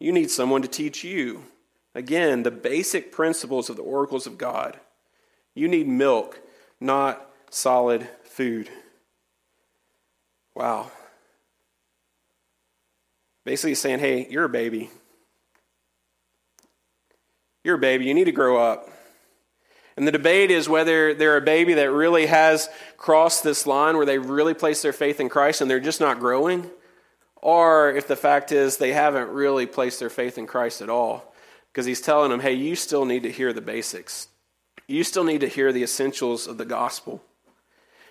You 0.00 0.12
need 0.12 0.30
someone 0.30 0.62
to 0.62 0.68
teach 0.68 1.04
you. 1.04 1.44
Again, 1.94 2.42
the 2.42 2.50
basic 2.50 3.12
principles 3.12 3.70
of 3.70 3.76
the 3.76 3.82
oracles 3.82 4.26
of 4.26 4.38
God. 4.38 4.80
You 5.54 5.68
need 5.68 5.86
milk, 5.86 6.40
not 6.80 7.30
solid 7.50 8.08
food. 8.24 8.68
Wow. 10.54 10.90
Basically 13.44 13.74
saying, 13.74 14.00
hey, 14.00 14.26
you're 14.28 14.44
a 14.44 14.48
baby. 14.48 14.90
You're 17.64 17.76
a 17.76 17.78
baby. 17.78 18.04
You 18.04 18.14
need 18.14 18.24
to 18.24 18.32
grow 18.32 18.58
up. 18.58 18.90
And 19.96 20.06
the 20.06 20.12
debate 20.12 20.50
is 20.50 20.68
whether 20.68 21.14
they're 21.14 21.36
a 21.36 21.42
baby 21.42 21.74
that 21.74 21.90
really 21.90 22.26
has 22.26 22.68
crossed 22.96 23.42
this 23.42 23.66
line 23.66 23.96
where 23.96 24.06
they 24.06 24.18
really 24.18 24.54
place 24.54 24.82
their 24.82 24.92
faith 24.92 25.18
in 25.18 25.28
Christ 25.28 25.60
and 25.60 25.70
they're 25.70 25.80
just 25.80 26.00
not 26.00 26.18
growing, 26.18 26.68
or 27.36 27.90
if 27.90 28.08
the 28.08 28.16
fact 28.16 28.52
is 28.52 28.76
they 28.76 28.92
haven't 28.92 29.30
really 29.30 29.66
placed 29.66 30.00
their 30.00 30.10
faith 30.10 30.36
in 30.36 30.46
Christ 30.46 30.82
at 30.82 30.90
all. 30.90 31.34
Because 31.72 31.86
he's 31.86 32.00
telling 32.00 32.30
them, 32.30 32.40
hey, 32.40 32.52
you 32.52 32.76
still 32.76 33.04
need 33.04 33.24
to 33.24 33.32
hear 33.32 33.52
the 33.52 33.60
basics. 33.60 34.28
You 34.86 35.02
still 35.02 35.24
need 35.24 35.40
to 35.40 35.48
hear 35.48 35.72
the 35.72 35.82
essentials 35.82 36.46
of 36.46 36.58
the 36.58 36.64
gospel. 36.64 37.22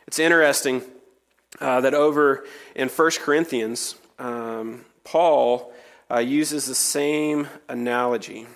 It's 0.08 0.20
interesting 0.20 0.82
uh, 1.62 1.82
that 1.82 1.94
over 1.94 2.46
in 2.76 2.90
1 2.90 3.12
Corinthians, 3.20 3.96
um, 4.20 4.86
Paul 5.04 5.74
uh, 6.12 6.20
uses 6.20 6.66
the 6.66 6.76
same 6.76 7.48
analogy. 7.70 8.48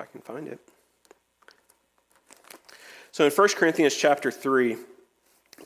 I 0.00 0.06
can 0.06 0.22
find 0.22 0.48
it. 0.48 0.58
So 3.12 3.26
in 3.26 3.30
1 3.30 3.48
Corinthians 3.50 3.94
chapter 3.94 4.30
3, 4.30 4.76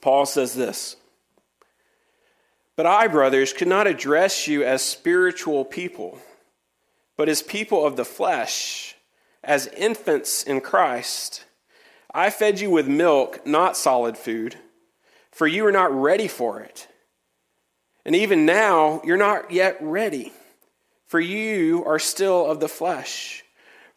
Paul 0.00 0.26
says 0.26 0.54
this 0.54 0.96
But 2.76 2.86
I, 2.86 3.06
brothers, 3.06 3.52
could 3.52 3.68
not 3.68 3.86
address 3.86 4.48
you 4.48 4.64
as 4.64 4.82
spiritual 4.82 5.64
people, 5.64 6.18
but 7.16 7.28
as 7.28 7.42
people 7.42 7.86
of 7.86 7.96
the 7.96 8.04
flesh, 8.04 8.96
as 9.42 9.68
infants 9.68 10.42
in 10.42 10.60
Christ. 10.60 11.44
I 12.12 12.30
fed 12.30 12.60
you 12.60 12.70
with 12.70 12.86
milk, 12.88 13.46
not 13.46 13.76
solid 13.76 14.16
food, 14.16 14.56
for 15.30 15.46
you 15.46 15.66
are 15.66 15.72
not 15.72 15.92
ready 15.92 16.28
for 16.28 16.60
it. 16.60 16.88
And 18.04 18.14
even 18.14 18.46
now, 18.46 19.00
you're 19.04 19.16
not 19.16 19.50
yet 19.50 19.78
ready, 19.80 20.32
for 21.06 21.18
you 21.20 21.84
are 21.86 21.98
still 21.98 22.46
of 22.46 22.60
the 22.60 22.68
flesh. 22.68 23.43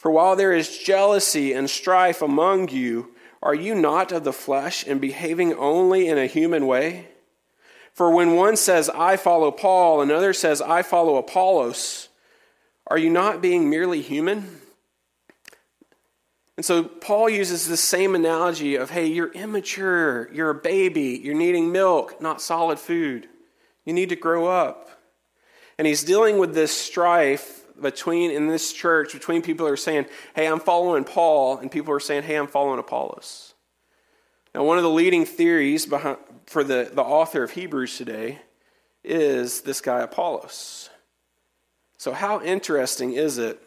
For 0.08 0.12
while 0.12 0.38
there 0.38 0.54
is 0.54 0.78
jealousy 0.78 1.52
and 1.52 1.70
strife 1.70 2.22
among 2.22 2.70
you, 2.70 3.14
are 3.44 3.54
you 3.54 3.76
not 3.76 4.14
of 4.14 4.24
the 4.24 4.32
flesh 4.32 4.88
and 4.88 5.02
behaving 5.02 5.54
only 5.56 6.08
in 6.08 6.18
a 6.18 6.28
human 6.28 6.66
way? 6.66 7.10
For 7.92 8.10
when 8.10 8.38
one 8.38 8.56
says, 8.56 8.90
I 8.90 9.18
follow 9.18 9.52
Paul, 9.52 10.00
another 10.00 10.32
says, 10.32 10.62
I 10.62 10.82
follow 10.82 11.18
Apollos, 11.18 12.08
Are 12.90 12.98
you 12.98 13.10
not 13.10 13.42
being 13.42 13.70
merely 13.70 14.02
human? 14.02 14.62
And 16.56 16.66
so 16.66 16.86
Paul 16.86 17.30
uses 17.30 17.68
the 17.68 17.76
same 17.76 18.16
analogy 18.16 18.78
of 18.78 18.92
hey, 18.92 19.08
you're 19.08 19.34
immature, 19.34 20.30
you're 20.32 20.52
a 20.52 20.56
baby, 20.56 21.20
you're 21.22 21.36
needing 21.36 21.74
milk, 21.74 22.22
not 22.22 22.42
solid 22.42 22.80
food. 22.80 23.28
You 23.84 23.92
need 23.92 24.08
to 24.08 24.16
grow 24.16 24.46
up. 24.46 24.88
And 25.78 25.86
he's 25.86 26.06
dealing 26.06 26.38
with 26.38 26.54
this 26.54 26.72
strife 26.72 27.57
between 27.82 28.32
in 28.32 28.48
this 28.48 28.74
church 28.74 29.14
between 29.14 29.42
people 29.42 29.66
who 29.66 29.74
are 29.74 29.78
saying, 29.78 30.06
"Hey, 30.36 30.48
I'm 30.48 30.60
following 30.60 31.04
Paul," 31.04 31.58
and 31.58 31.72
people 31.72 31.94
are 31.94 32.00
saying, 32.00 32.24
"Hey, 32.24 32.36
I'm 32.36 32.48
following 32.48 32.80
Apollos." 32.80 33.54
Now, 34.54 34.64
one 34.64 34.78
of 34.78 34.84
the 34.84 34.90
leading 34.90 35.26
theories 35.26 35.86
behind, 35.86 36.18
for 36.48 36.64
the, 36.64 36.90
the 36.92 37.04
author 37.04 37.44
of 37.44 37.52
Hebrews 37.52 37.98
today 37.98 38.40
is 39.04 39.62
this 39.62 39.82
guy 39.82 40.02
Apollos. 40.02 40.90
So, 41.98 42.14
how 42.14 42.42
interesting 42.42 43.14
is 43.14 43.38
it 43.38 43.62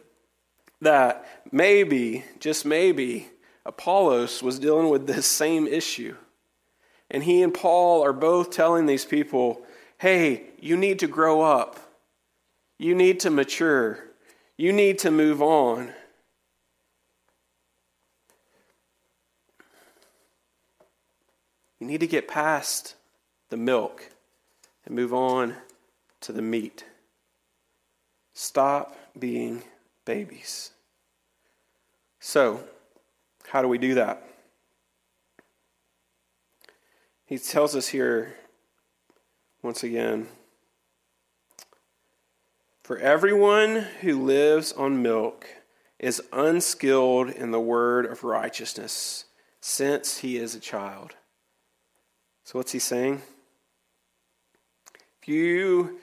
that 0.81 1.44
maybe, 1.53 2.25
just 2.38 2.64
maybe, 2.64 3.29
Apollos 3.66 4.42
was 4.42 4.59
dealing 4.59 4.88
with 4.88 5.07
this 5.07 5.27
same 5.27 5.66
issue? 5.66 6.16
And 7.11 7.25
he 7.25 7.42
and 7.42 7.53
Paul 7.53 8.03
are 8.05 8.12
both 8.12 8.51
telling 8.51 8.87
these 8.87 9.05
people, 9.05 9.62
hey, 9.99 10.44
you 10.61 10.77
need 10.77 11.01
to 11.01 11.09
grow 11.09 11.42
up. 11.42 11.79
You 12.80 12.94
need 12.94 13.20
to 13.20 13.30
mature. 13.30 13.98
You 14.56 14.72
need 14.72 14.98
to 15.00 15.10
move 15.10 15.42
on. 15.42 15.92
You 21.78 21.86
need 21.86 22.00
to 22.00 22.06
get 22.06 22.26
past 22.26 22.94
the 23.50 23.58
milk 23.58 24.08
and 24.86 24.94
move 24.94 25.12
on 25.12 25.56
to 26.22 26.32
the 26.32 26.40
meat. 26.40 26.86
Stop 28.32 28.96
being 29.18 29.62
babies. 30.06 30.70
So, 32.18 32.64
how 33.48 33.60
do 33.60 33.68
we 33.68 33.76
do 33.76 33.92
that? 33.92 34.26
He 37.26 37.36
tells 37.36 37.76
us 37.76 37.88
here 37.88 38.36
once 39.62 39.84
again 39.84 40.28
For 42.90 42.98
everyone 42.98 43.87
who 44.00 44.24
lives 44.24 44.72
on 44.72 45.00
milk 45.00 45.46
is 46.00 46.20
unskilled 46.33 47.31
in 47.31 47.53
the 47.53 47.61
word 47.61 48.05
of 48.05 48.24
righteousness, 48.24 49.26
since 49.61 50.18
he 50.18 50.37
is 50.37 50.57
a 50.57 50.59
child. 50.59 51.14
So, 52.42 52.59
what's 52.59 52.72
he 52.72 52.81
saying? 52.81 53.22
If 55.22 55.29
you 55.29 56.00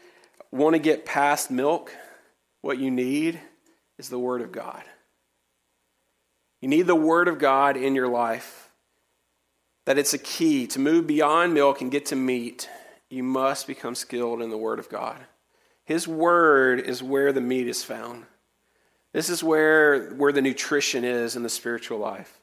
want 0.50 0.76
to 0.76 0.80
get 0.80 1.04
past 1.04 1.52
milk, 1.52 1.93
what 2.62 2.78
you 2.78 2.89
need 2.89 3.38
is 3.97 4.08
the 4.08 4.17
Word 4.17 4.39
of 4.39 4.54
God. 4.54 4.84
You 6.62 6.69
need 6.69 6.88
the 6.88 6.95
Word 6.95 7.28
of 7.28 7.38
God 7.38 7.76
in 7.76 7.95
your 7.95 8.08
life. 8.08 8.69
That 9.84 9.97
it's 9.97 10.13
a 10.13 10.17
key 10.17 10.67
to 10.67 10.80
move 10.80 11.06
beyond 11.06 11.54
milk 11.54 11.82
and 11.82 11.91
get 11.91 12.06
to 12.06 12.15
meat. 12.15 12.69
You 13.10 13.23
must 13.23 13.67
become 13.67 13.93
skilled 13.93 14.41
in 14.41 14.52
the 14.52 14.58
Word 14.58 14.80
of 14.80 14.88
God. 14.88 15.17
His 15.88 16.06
Word 16.06 16.82
is 16.82 17.02
where 17.02 17.32
the 17.32 17.39
meat 17.39 17.65
is 17.65 17.82
found. 17.82 18.26
This 19.13 19.30
is 19.30 19.41
where, 19.41 20.10
where 20.10 20.34
the 20.34 20.41
nutrition 20.41 21.06
is 21.06 21.38
in 21.38 21.43
the 21.43 21.50
spiritual 21.50 21.97
life. 21.97 22.41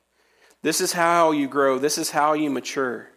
This 0.62 0.80
is 0.80 0.94
how 0.94 1.32
you 1.32 1.46
grow. 1.46 1.78
This 1.78 1.98
is 1.98 2.08
how 2.08 2.32
you 2.32 2.48
mature. 2.48 3.10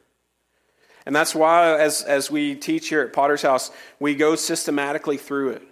And 1.05 1.15
that's 1.15 1.33
why, 1.33 1.79
as, 1.79 2.01
as 2.01 2.29
we 2.29 2.55
teach 2.55 2.89
here 2.89 2.99
at 3.03 3.13
Potter's 3.13 3.41
House, 3.41 3.71
we 4.01 4.15
go 4.15 4.35
systematically 4.35 5.15
through 5.15 5.51
it. 5.51 5.63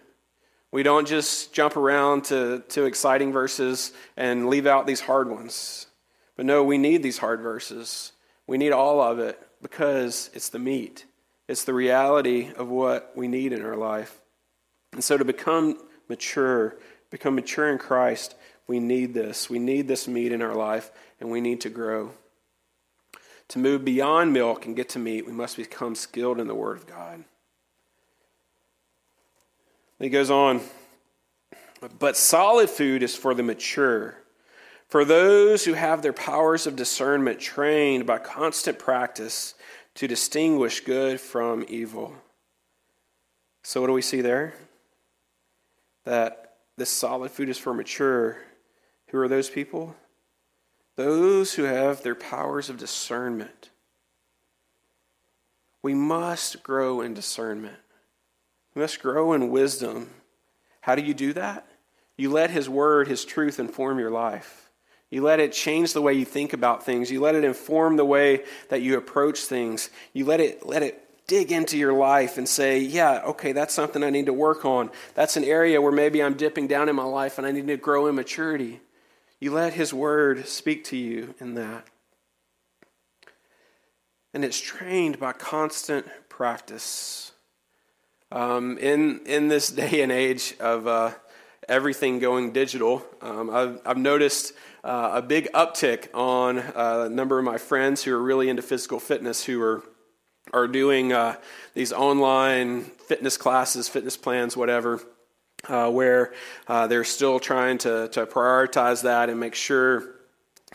We 0.71 0.83
don't 0.83 1.05
just 1.05 1.51
jump 1.51 1.75
around 1.75 2.23
to, 2.25 2.63
to 2.69 2.85
exciting 2.85 3.33
verses 3.33 3.91
and 4.15 4.49
leave 4.49 4.67
out 4.67 4.87
these 4.87 5.01
hard 5.01 5.29
ones. 5.29 5.87
But 6.37 6.45
no, 6.45 6.63
we 6.63 6.77
need 6.77 7.03
these 7.03 7.17
hard 7.17 7.41
verses. 7.41 8.13
We 8.47 8.57
need 8.57 8.71
all 8.71 9.01
of 9.01 9.19
it 9.19 9.37
because 9.61 10.29
it's 10.33 10.47
the 10.47 10.59
meat, 10.59 11.03
it's 11.49 11.65
the 11.65 11.73
reality 11.73 12.53
of 12.55 12.69
what 12.69 13.11
we 13.17 13.27
need 13.27 13.51
in 13.51 13.61
our 13.61 13.75
life. 13.75 14.21
And 14.95 15.03
so 15.03 15.17
to 15.17 15.25
become 15.25 15.77
mature, 16.07 16.77
become 17.11 17.35
mature 17.35 17.69
in 17.69 17.77
Christ, 17.77 18.33
we 18.65 18.79
need 18.79 19.13
this. 19.13 19.49
We 19.49 19.59
need 19.59 19.89
this 19.89 20.07
meat 20.07 20.31
in 20.31 20.41
our 20.41 20.55
life, 20.55 20.89
and 21.19 21.29
we 21.29 21.41
need 21.41 21.59
to 21.61 21.69
grow. 21.69 22.11
To 23.49 23.59
move 23.59 23.83
beyond 23.83 24.31
milk 24.31 24.65
and 24.65 24.73
get 24.75 24.87
to 24.89 24.99
meat, 24.99 25.27
we 25.27 25.33
must 25.33 25.57
become 25.57 25.95
skilled 25.95 26.39
in 26.39 26.47
the 26.47 26.55
Word 26.55 26.77
of 26.77 26.87
God. 26.87 27.25
He 29.99 30.07
goes 30.07 30.31
on, 30.31 30.61
but 31.99 32.15
solid 32.15 32.69
food 32.69 33.03
is 33.03 33.15
for 33.15 33.33
the 33.33 33.43
mature, 33.43 34.15
for 34.87 35.03
those 35.03 35.65
who 35.65 35.73
have 35.73 36.01
their 36.01 36.13
powers 36.13 36.65
of 36.65 36.77
discernment 36.77 37.41
trained 37.41 38.05
by 38.05 38.17
constant 38.17 38.79
practice 38.79 39.55
to 39.95 40.07
distinguish 40.07 40.79
good 40.79 41.19
from 41.19 41.65
evil. 41.67 42.13
So, 43.63 43.81
what 43.81 43.87
do 43.87 43.93
we 43.93 44.01
see 44.01 44.21
there? 44.21 44.53
That 46.05 46.55
this 46.77 46.89
solid 46.89 47.31
food 47.31 47.49
is 47.49 47.57
for 47.57 47.73
mature. 47.73 48.37
Who 49.09 49.19
are 49.19 49.27
those 49.27 49.49
people? 49.49 49.95
those 50.95 51.53
who 51.53 51.63
have 51.63 52.01
their 52.01 52.15
powers 52.15 52.69
of 52.69 52.77
discernment. 52.77 53.69
We 55.81 55.93
must 55.93 56.63
grow 56.63 57.01
in 57.01 57.13
discernment. 57.13 57.77
We 58.73 58.81
must 58.81 59.01
grow 59.01 59.33
in 59.33 59.51
wisdom. 59.51 60.09
How 60.81 60.95
do 60.95 61.03
you 61.03 61.13
do 61.13 61.33
that? 61.33 61.67
You 62.17 62.31
let 62.31 62.49
His 62.49 62.69
Word, 62.69 63.07
His 63.07 63.25
truth 63.25 63.59
inform 63.59 63.99
your 63.99 64.09
life. 64.09 64.71
You 65.09 65.21
let 65.21 65.39
it 65.39 65.51
change 65.51 65.93
the 65.93 66.01
way 66.01 66.13
you 66.13 66.25
think 66.25 66.53
about 66.53 66.83
things. 66.83 67.11
You 67.11 67.21
let 67.21 67.35
it 67.35 67.43
inform 67.43 67.95
the 67.97 68.05
way 68.05 68.43
that 68.69 68.81
you 68.81 68.97
approach 68.97 69.41
things. 69.41 69.89
You 70.13 70.25
let 70.25 70.39
it, 70.39 70.65
let 70.65 70.81
it 70.81 71.04
dig 71.27 71.51
into 71.51 71.77
your 71.77 71.93
life 71.93 72.37
and 72.37 72.47
say, 72.47 72.79
yeah, 72.79 73.21
okay, 73.25 73.51
that's 73.51 73.73
something 73.73 74.03
I 74.03 74.09
need 74.09 74.27
to 74.27 74.33
work 74.33 74.65
on. 74.65 74.91
That's 75.15 75.37
an 75.37 75.43
area 75.43 75.81
where 75.81 75.91
maybe 75.91 76.21
I'm 76.21 76.35
dipping 76.35 76.67
down 76.67 76.89
in 76.89 76.95
my 76.95 77.03
life 77.03 77.37
and 77.37 77.47
I 77.47 77.51
need 77.51 77.67
to 77.67 77.77
grow 77.77 78.07
in 78.07 78.15
maturity. 78.15 78.81
You 79.39 79.51
let 79.51 79.73
His 79.73 79.93
Word 79.93 80.47
speak 80.47 80.83
to 80.85 80.97
you 80.97 81.33
in 81.39 81.55
that. 81.55 81.85
And 84.33 84.43
it's 84.43 84.59
trained 84.59 85.19
by 85.19 85.31
constant 85.31 86.05
practice. 86.29 87.31
Um, 88.31 88.77
in, 88.77 89.21
in 89.25 89.47
this 89.47 89.69
day 89.71 90.01
and 90.01 90.11
age 90.11 90.55
of 90.59 90.87
uh, 90.87 91.11
everything 91.67 92.19
going 92.19 92.51
digital, 92.51 93.05
um, 93.21 93.49
I've, 93.49 93.81
I've, 93.85 93.97
noticed 93.97 94.53
uh, 94.83 95.11
a 95.13 95.21
big 95.21 95.51
uptick 95.53 96.09
on 96.13 96.59
uh, 96.59 97.05
a 97.07 97.09
number 97.09 97.39
of 97.39 97.45
my 97.45 97.57
friends 97.57 98.03
who 98.03 98.13
are 98.13 98.21
really 98.21 98.49
into 98.49 98.61
physical 98.61 98.99
fitness 98.99 99.45
who 99.45 99.61
are, 99.61 99.83
are 100.53 100.67
doing 100.67 101.13
uh, 101.13 101.35
these 101.73 101.91
online 101.91 102.83
fitness 102.83 103.37
classes, 103.37 103.87
fitness 103.89 104.17
plans, 104.17 104.55
whatever 104.55 105.01
uh, 105.69 105.89
where 105.89 106.33
uh, 106.67 106.87
they're 106.87 107.03
still 107.03 107.39
trying 107.39 107.77
to, 107.79 108.07
to 108.09 108.25
prioritize 108.25 109.03
that 109.03 109.29
and 109.29 109.39
make 109.39 109.55
sure 109.55 110.15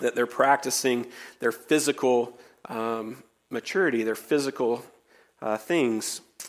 that 0.00 0.14
they're 0.14 0.26
practicing 0.26 1.06
their 1.40 1.52
physical 1.52 2.38
um, 2.68 3.22
maturity, 3.50 4.02
their 4.02 4.14
physical 4.14 4.85
uh, 5.42 5.56
things. 5.56 6.20
And 6.38 6.48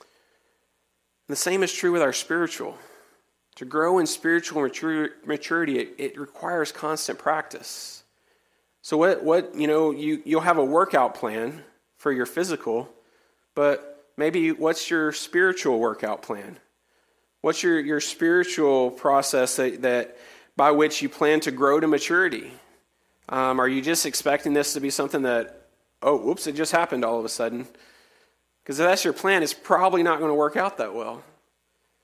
the 1.30 1.36
same 1.36 1.64
is 1.64 1.74
true 1.74 1.92
with 1.92 2.02
our 2.02 2.14
spiritual. 2.14 2.78
To 3.56 3.66
grow 3.66 4.00
in 4.00 4.08
spiritual 4.08 4.62
maturity, 4.62 5.80
it, 5.80 5.96
it 5.98 6.20
requires 6.20 6.72
constant 6.72 7.20
practice. 7.20 8.04
So, 8.82 8.98
what, 8.98 9.24
what 9.24 9.54
you 9.54 9.68
know, 9.68 9.92
you, 9.92 10.22
you'll 10.26 10.42
have 10.42 10.58
a 10.58 10.66
workout 10.66 11.14
plan 11.14 11.64
for 11.98 12.12
your 12.12 12.26
physical, 12.26 12.90
but 13.56 14.08
maybe 14.18 14.52
what's 14.52 14.90
your 14.90 15.12
spiritual 15.12 15.80
workout 15.80 16.22
plan? 16.22 16.58
What's 17.42 17.64
your, 17.64 17.80
your 17.80 18.00
spiritual 18.00 18.92
process 18.92 19.56
that, 19.56 19.82
that 19.82 20.18
by 20.56 20.72
which 20.72 21.02
you 21.02 21.10
plan 21.10 21.40
to 21.42 21.52
grow 21.52 21.80
to 21.80 21.88
maturity? 21.88 22.52
Um, 23.30 23.60
are 23.60 23.68
you 23.68 23.82
just 23.82 24.06
expecting 24.06 24.54
this 24.54 24.74
to 24.74 24.80
be 24.80 24.90
something 24.90 25.24
that, 25.24 25.68
oh, 26.02 26.18
whoops, 26.18 26.48
it 26.48 26.56
just 26.56 26.72
happened 26.72 27.04
all 27.04 27.18
of 27.18 27.26
a 27.26 27.30
sudden? 27.30 27.68
Because 28.64 28.80
if 28.80 28.86
that's 28.86 29.04
your 29.04 29.14
plan, 29.14 29.42
it's 29.42 29.54
probably 29.54 30.04
not 30.04 30.20
going 30.20 30.30
to 30.30 30.36
work 30.36 30.56
out 30.56 30.78
that 30.78 30.94
well. 30.94 31.24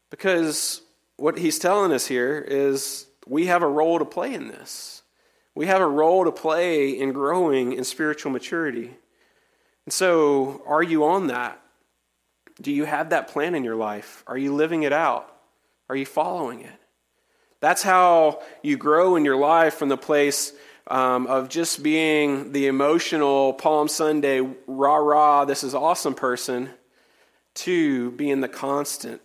Because 0.10 0.82
what 1.18 1.38
he's 1.38 1.60
telling 1.60 1.92
us 1.92 2.08
here 2.08 2.40
is 2.40 3.06
we 3.28 3.48
have 3.48 3.62
a 3.62 3.68
role 3.68 4.00
to 4.00 4.06
play 4.06 4.34
in 4.34 4.48
this. 4.48 5.04
We 5.54 5.68
have 5.68 5.82
a 5.82 5.88
role 5.88 6.24
to 6.26 6.32
play 6.32 6.90
in 6.90 7.12
growing 7.14 7.74
in 7.74 7.84
spiritual 7.84 8.32
maturity. 8.32 8.96
And 9.88 9.94
so, 9.94 10.62
are 10.68 10.84
you 10.84 11.06
on 11.06 11.28
that? 11.28 11.62
Do 12.62 12.74
you 12.74 12.84
have 12.84 13.12
that 13.12 13.30
plan 13.30 13.56
in 13.56 13.64
your 13.64 13.78
life? 13.78 14.22
Are 14.28 14.38
you 14.38 14.54
living 14.54 14.84
it 14.84 14.92
out? 14.92 15.34
Are 15.88 15.96
you 15.96 16.06
following 16.06 16.60
it? 16.60 16.74
That's 17.62 17.84
how 17.84 18.42
you 18.62 18.76
grow 18.76 19.16
in 19.16 19.24
your 19.24 19.38
life 19.38 19.76
from 19.76 19.88
the 19.88 19.96
place 19.96 20.52
um, 20.88 21.26
of 21.28 21.48
just 21.48 21.82
being 21.82 22.52
the 22.52 22.68
emotional 22.68 23.54
Palm 23.54 23.88
Sunday, 23.88 24.42
rah 24.68 24.98
rah, 24.98 25.46
this 25.46 25.64
is 25.64 25.74
awesome 25.74 26.16
person, 26.16 26.70
to 27.54 28.12
being 28.12 28.42
the 28.42 28.50
constant 28.50 29.22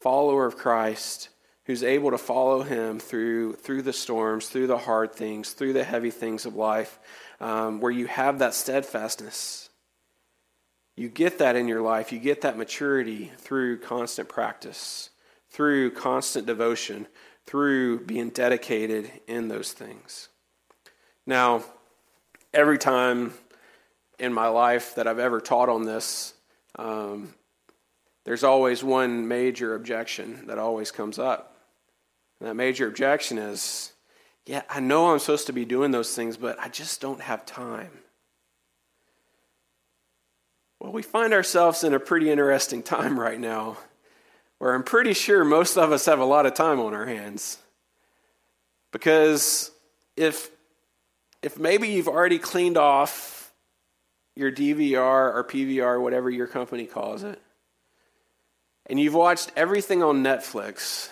follower 0.00 0.44
of 0.44 0.56
Christ, 0.56 1.28
who's 1.66 1.84
able 1.84 2.10
to 2.10 2.18
follow 2.18 2.62
him 2.62 2.98
through, 2.98 3.52
through 3.52 3.82
the 3.82 3.92
storms, 3.92 4.48
through 4.48 4.66
the 4.66 4.76
hard 4.76 5.14
things, 5.14 5.52
through 5.52 5.74
the 5.74 5.84
heavy 5.84 6.10
things 6.10 6.46
of 6.46 6.56
life, 6.56 6.98
um, 7.40 7.78
where 7.78 7.92
you 7.92 8.08
have 8.08 8.40
that 8.40 8.54
steadfastness. 8.54 9.63
You 10.96 11.08
get 11.08 11.38
that 11.38 11.56
in 11.56 11.66
your 11.66 11.82
life. 11.82 12.12
You 12.12 12.18
get 12.18 12.42
that 12.42 12.56
maturity 12.56 13.32
through 13.38 13.80
constant 13.80 14.28
practice, 14.28 15.10
through 15.50 15.90
constant 15.90 16.46
devotion, 16.46 17.06
through 17.46 18.04
being 18.04 18.30
dedicated 18.30 19.10
in 19.26 19.48
those 19.48 19.72
things. 19.72 20.28
Now, 21.26 21.64
every 22.52 22.78
time 22.78 23.34
in 24.18 24.32
my 24.32 24.48
life 24.48 24.94
that 24.94 25.06
I've 25.06 25.18
ever 25.18 25.40
taught 25.40 25.68
on 25.68 25.84
this, 25.84 26.34
um, 26.76 27.34
there's 28.24 28.44
always 28.44 28.82
one 28.84 29.26
major 29.26 29.74
objection 29.74 30.46
that 30.46 30.58
always 30.58 30.90
comes 30.90 31.18
up. 31.18 31.56
And 32.40 32.48
that 32.48 32.54
major 32.54 32.86
objection 32.86 33.38
is 33.38 33.94
yeah, 34.46 34.62
I 34.68 34.80
know 34.80 35.10
I'm 35.10 35.18
supposed 35.18 35.46
to 35.46 35.52
be 35.52 35.64
doing 35.64 35.90
those 35.90 36.14
things, 36.14 36.36
but 36.36 36.58
I 36.60 36.68
just 36.68 37.00
don't 37.00 37.20
have 37.20 37.46
time. 37.46 37.90
Well, 40.84 40.92
we 40.92 41.00
find 41.00 41.32
ourselves 41.32 41.82
in 41.82 41.94
a 41.94 41.98
pretty 41.98 42.30
interesting 42.30 42.82
time 42.82 43.18
right 43.18 43.40
now 43.40 43.78
where 44.58 44.74
I'm 44.74 44.82
pretty 44.82 45.14
sure 45.14 45.42
most 45.42 45.78
of 45.78 45.92
us 45.92 46.04
have 46.04 46.18
a 46.18 46.26
lot 46.26 46.44
of 46.44 46.52
time 46.52 46.78
on 46.78 46.92
our 46.92 47.06
hands. 47.06 47.56
Because 48.92 49.70
if, 50.14 50.50
if 51.40 51.58
maybe 51.58 51.88
you've 51.88 52.06
already 52.06 52.38
cleaned 52.38 52.76
off 52.76 53.50
your 54.36 54.52
DVR 54.52 55.34
or 55.34 55.46
PVR, 55.48 56.02
whatever 56.02 56.28
your 56.28 56.46
company 56.46 56.84
calls 56.84 57.22
it, 57.22 57.40
and 58.84 59.00
you've 59.00 59.14
watched 59.14 59.52
everything 59.56 60.02
on 60.02 60.22
Netflix, 60.22 61.08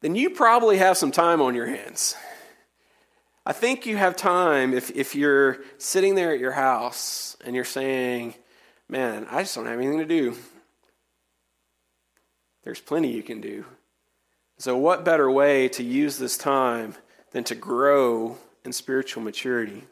then 0.00 0.16
you 0.16 0.30
probably 0.30 0.78
have 0.78 0.96
some 0.96 1.12
time 1.12 1.40
on 1.40 1.54
your 1.54 1.66
hands. 1.66 2.16
I 3.50 3.52
think 3.52 3.84
you 3.84 3.96
have 3.96 4.14
time 4.14 4.72
if, 4.72 4.92
if 4.92 5.16
you're 5.16 5.58
sitting 5.76 6.14
there 6.14 6.32
at 6.32 6.38
your 6.38 6.52
house 6.52 7.36
and 7.44 7.56
you're 7.56 7.64
saying, 7.64 8.34
Man, 8.88 9.26
I 9.28 9.42
just 9.42 9.56
don't 9.56 9.66
have 9.66 9.80
anything 9.80 9.98
to 9.98 10.04
do. 10.04 10.36
There's 12.62 12.78
plenty 12.78 13.10
you 13.10 13.24
can 13.24 13.40
do. 13.40 13.64
So, 14.58 14.76
what 14.76 15.04
better 15.04 15.28
way 15.28 15.66
to 15.70 15.82
use 15.82 16.16
this 16.16 16.38
time 16.38 16.94
than 17.32 17.42
to 17.42 17.56
grow 17.56 18.38
in 18.64 18.72
spiritual 18.72 19.24
maturity? 19.24 19.82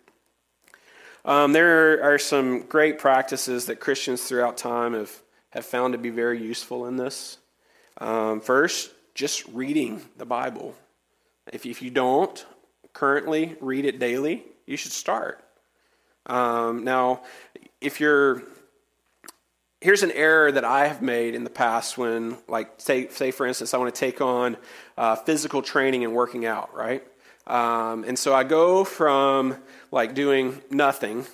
Um, 1.24 1.52
there 1.52 2.00
are 2.00 2.16
some 2.16 2.60
great 2.60 3.00
practices 3.00 3.66
that 3.66 3.80
Christians 3.80 4.22
throughout 4.22 4.56
time 4.56 4.94
have, 4.94 5.20
have 5.50 5.66
found 5.66 5.94
to 5.94 5.98
be 5.98 6.10
very 6.10 6.40
useful 6.40 6.86
in 6.86 6.96
this. 6.96 7.38
Um, 7.96 8.40
first, 8.40 8.92
just 9.16 9.44
reading 9.48 10.02
the 10.16 10.26
Bible. 10.26 10.76
If, 11.52 11.66
if 11.66 11.82
you 11.82 11.90
don't 11.90 12.46
currently 12.98 13.54
read 13.60 13.84
it 13.84 14.00
daily, 14.00 14.44
you 14.66 14.76
should 14.76 14.90
start. 14.90 15.44
Um, 16.26 16.82
now, 16.82 17.22
if 17.80 18.00
you're 18.00 18.42
here's 19.80 20.02
an 20.02 20.10
error 20.10 20.50
that 20.50 20.64
I 20.64 20.88
have 20.88 21.00
made 21.00 21.36
in 21.36 21.44
the 21.44 21.50
past 21.50 21.96
when, 21.96 22.36
like, 22.48 22.72
say, 22.78 23.08
say 23.08 23.30
for 23.30 23.46
instance, 23.46 23.72
I 23.72 23.78
want 23.78 23.94
to 23.94 23.98
take 23.98 24.20
on 24.20 24.56
uh, 24.96 25.14
physical 25.14 25.62
training 25.62 26.02
and 26.02 26.12
working 26.12 26.44
out, 26.44 26.74
right? 26.74 27.04
Um, 27.46 28.02
and 28.02 28.18
so 28.18 28.34
I 28.34 28.42
go 28.42 28.82
from 28.82 29.56
like 29.92 30.14
doing 30.14 30.60
nothing 30.70 31.24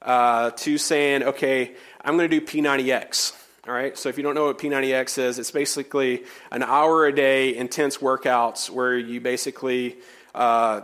uh, 0.00 0.50
to 0.50 0.78
saying, 0.78 1.22
okay, 1.22 1.74
I'm 2.02 2.16
going 2.16 2.30
to 2.30 2.40
do 2.40 2.44
P90X. 2.44 3.36
All 3.68 3.74
right, 3.74 3.96
so 3.96 4.08
if 4.08 4.16
you 4.16 4.22
don't 4.22 4.34
know 4.34 4.46
what 4.46 4.58
P90X 4.58 5.18
is, 5.18 5.38
it's 5.38 5.50
basically 5.50 6.24
an 6.50 6.62
hour 6.62 7.06
a 7.06 7.14
day 7.14 7.54
intense 7.54 7.98
workouts 7.98 8.70
where 8.70 8.96
you 8.96 9.20
basically 9.20 9.98
uh, 10.34 10.80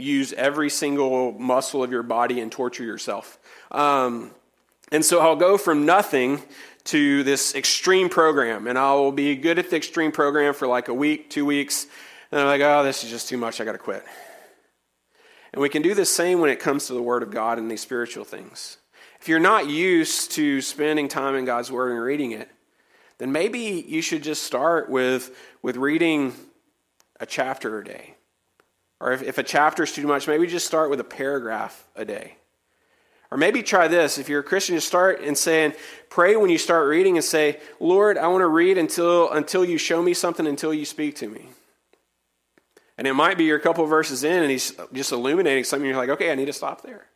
use 0.00 0.32
every 0.32 0.70
single 0.70 1.32
muscle 1.32 1.82
of 1.82 1.90
your 1.90 2.02
body 2.02 2.40
and 2.40 2.50
torture 2.50 2.84
yourself. 2.84 3.38
Um, 3.70 4.32
and 4.92 5.04
so 5.04 5.20
I'll 5.20 5.36
go 5.36 5.56
from 5.56 5.86
nothing 5.86 6.42
to 6.84 7.22
this 7.22 7.54
extreme 7.54 8.08
program, 8.08 8.66
and 8.66 8.78
I'll 8.78 9.12
be 9.12 9.36
good 9.36 9.58
at 9.58 9.70
the 9.70 9.76
extreme 9.76 10.12
program 10.12 10.54
for 10.54 10.66
like 10.66 10.88
a 10.88 10.94
week, 10.94 11.30
two 11.30 11.44
weeks, 11.44 11.86
and 12.32 12.40
I'm 12.40 12.46
like, 12.46 12.60
oh, 12.60 12.82
this 12.82 13.04
is 13.04 13.10
just 13.10 13.28
too 13.28 13.36
much, 13.36 13.60
I 13.60 13.64
gotta 13.64 13.78
quit. 13.78 14.04
And 15.52 15.60
we 15.60 15.68
can 15.68 15.82
do 15.82 15.94
the 15.94 16.04
same 16.04 16.40
when 16.40 16.50
it 16.50 16.60
comes 16.60 16.86
to 16.86 16.94
the 16.94 17.02
Word 17.02 17.22
of 17.22 17.30
God 17.30 17.58
and 17.58 17.70
these 17.70 17.80
spiritual 17.80 18.24
things. 18.24 18.78
If 19.20 19.28
you're 19.28 19.38
not 19.38 19.68
used 19.68 20.32
to 20.32 20.60
spending 20.62 21.08
time 21.08 21.34
in 21.34 21.44
God's 21.44 21.70
Word 21.70 21.92
and 21.92 22.00
reading 22.00 22.32
it, 22.32 22.48
then 23.18 23.32
maybe 23.32 23.84
you 23.86 24.00
should 24.00 24.22
just 24.22 24.44
start 24.44 24.88
with, 24.88 25.36
with 25.60 25.76
reading 25.76 26.32
a 27.18 27.26
chapter 27.26 27.78
a 27.78 27.84
day. 27.84 28.14
Or 29.00 29.12
if, 29.12 29.22
if 29.22 29.38
a 29.38 29.42
chapter 29.42 29.82
is 29.82 29.92
too 29.92 30.06
much, 30.06 30.28
maybe 30.28 30.46
just 30.46 30.66
start 30.66 30.90
with 30.90 31.00
a 31.00 31.04
paragraph 31.04 31.86
a 31.96 32.04
day. 32.04 32.36
Or 33.30 33.38
maybe 33.38 33.62
try 33.62 33.88
this. 33.88 34.18
If 34.18 34.28
you're 34.28 34.40
a 34.40 34.44
Christian, 34.44 34.76
just 34.76 34.88
start 34.88 35.20
and 35.22 35.38
saying, 35.38 35.74
pray 36.08 36.36
when 36.36 36.50
you 36.50 36.58
start 36.58 36.88
reading 36.88 37.16
and 37.16 37.24
say, 37.24 37.60
Lord, 37.78 38.18
I 38.18 38.26
want 38.26 38.42
to 38.42 38.48
read 38.48 38.76
until, 38.76 39.30
until 39.30 39.64
you 39.64 39.78
show 39.78 40.02
me 40.02 40.14
something, 40.14 40.46
until 40.46 40.74
you 40.74 40.84
speak 40.84 41.16
to 41.16 41.28
me. 41.28 41.48
And 42.98 43.06
it 43.06 43.14
might 43.14 43.38
be 43.38 43.44
you're 43.44 43.56
a 43.56 43.60
couple 43.60 43.86
verses 43.86 44.24
in 44.24 44.42
and 44.42 44.50
he's 44.50 44.74
just 44.92 45.12
illuminating 45.12 45.64
something. 45.64 45.88
You're 45.88 45.96
like, 45.96 46.10
okay, 46.10 46.30
I 46.30 46.34
need 46.34 46.46
to 46.46 46.52
stop 46.52 46.82
there. 46.82 47.06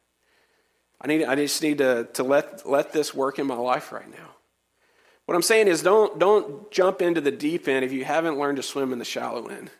I 0.99 1.07
need 1.07 1.25
I 1.25 1.35
just 1.35 1.63
need 1.63 1.79
to, 1.79 2.09
to 2.15 2.23
let 2.23 2.67
let 2.67 2.95
this 2.95 3.13
work 3.13 3.39
in 3.39 3.47
my 3.47 3.57
life 3.57 3.93
right 3.93 4.11
now. 4.11 4.31
What 5.27 5.35
I'm 5.35 5.43
saying 5.43 5.69
is 5.69 5.83
don't 5.83 6.19
don't 6.19 6.71
jump 6.71 7.03
into 7.03 7.21
the 7.21 7.31
deep 7.31 7.69
end 7.69 7.85
if 7.85 7.93
you 7.93 8.07
haven't 8.07 8.39
learned 8.39 8.57
to 8.57 8.63
swim 8.63 8.95
in 8.95 8.99
the 8.99 9.05
shallow 9.05 9.49
end. 9.49 9.71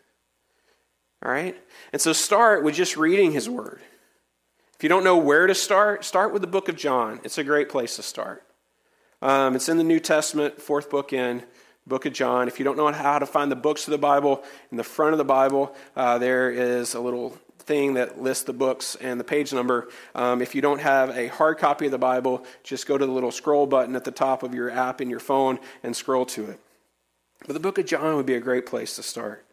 All 1.25 1.31
right? 1.31 1.57
And 1.91 1.99
so 1.99 2.13
start 2.13 2.63
with 2.63 2.75
just 2.75 2.95
reading 2.95 3.31
his 3.31 3.49
word. 3.49 3.81
If 4.75 4.83
you 4.83 4.89
don't 4.89 5.03
know 5.03 5.17
where 5.17 5.47
to 5.47 5.55
start, 5.55 6.05
start 6.05 6.31
with 6.31 6.43
the 6.43 6.47
book 6.47 6.69
of 6.69 6.75
John. 6.75 7.19
It's 7.23 7.39
a 7.39 7.43
great 7.43 7.67
place 7.67 7.95
to 7.95 8.03
start. 8.03 8.43
Um, 9.23 9.55
it's 9.55 9.67
in 9.67 9.77
the 9.77 9.83
New 9.83 9.99
Testament, 9.99 10.61
fourth 10.61 10.91
book 10.91 11.13
in, 11.13 11.43
book 11.87 12.05
of 12.05 12.13
John. 12.13 12.47
If 12.47 12.59
you 12.59 12.65
don't 12.65 12.77
know 12.77 12.91
how 12.91 13.17
to 13.17 13.25
find 13.25 13.51
the 13.51 13.55
books 13.55 13.87
of 13.87 13.91
the 13.91 13.97
Bible, 13.97 14.43
in 14.69 14.77
the 14.77 14.83
front 14.83 15.13
of 15.13 15.17
the 15.17 15.25
Bible, 15.25 15.75
uh, 15.95 16.19
there 16.19 16.51
is 16.51 16.93
a 16.93 16.99
little 16.99 17.35
thing 17.57 17.95
that 17.95 18.21
lists 18.21 18.43
the 18.43 18.53
books 18.53 18.95
and 18.95 19.19
the 19.19 19.23
page 19.23 19.51
number. 19.51 19.87
Um, 20.13 20.43
if 20.43 20.53
you 20.53 20.61
don't 20.61 20.81
have 20.81 21.17
a 21.17 21.29
hard 21.29 21.57
copy 21.57 21.85
of 21.85 21.91
the 21.91 21.97
Bible, 21.97 22.45
just 22.63 22.85
go 22.85 22.99
to 22.99 23.05
the 23.05 23.11
little 23.11 23.31
scroll 23.31 23.65
button 23.65 23.95
at 23.95 24.03
the 24.03 24.11
top 24.11 24.43
of 24.43 24.53
your 24.53 24.69
app 24.69 25.01
in 25.01 25.09
your 25.09 25.19
phone 25.19 25.57
and 25.81 25.95
scroll 25.95 26.27
to 26.27 26.51
it. 26.51 26.59
But 27.47 27.53
the 27.53 27.59
book 27.59 27.79
of 27.79 27.87
John 27.87 28.15
would 28.17 28.27
be 28.27 28.35
a 28.35 28.39
great 28.39 28.67
place 28.67 28.95
to 28.97 29.01
start. 29.03 29.44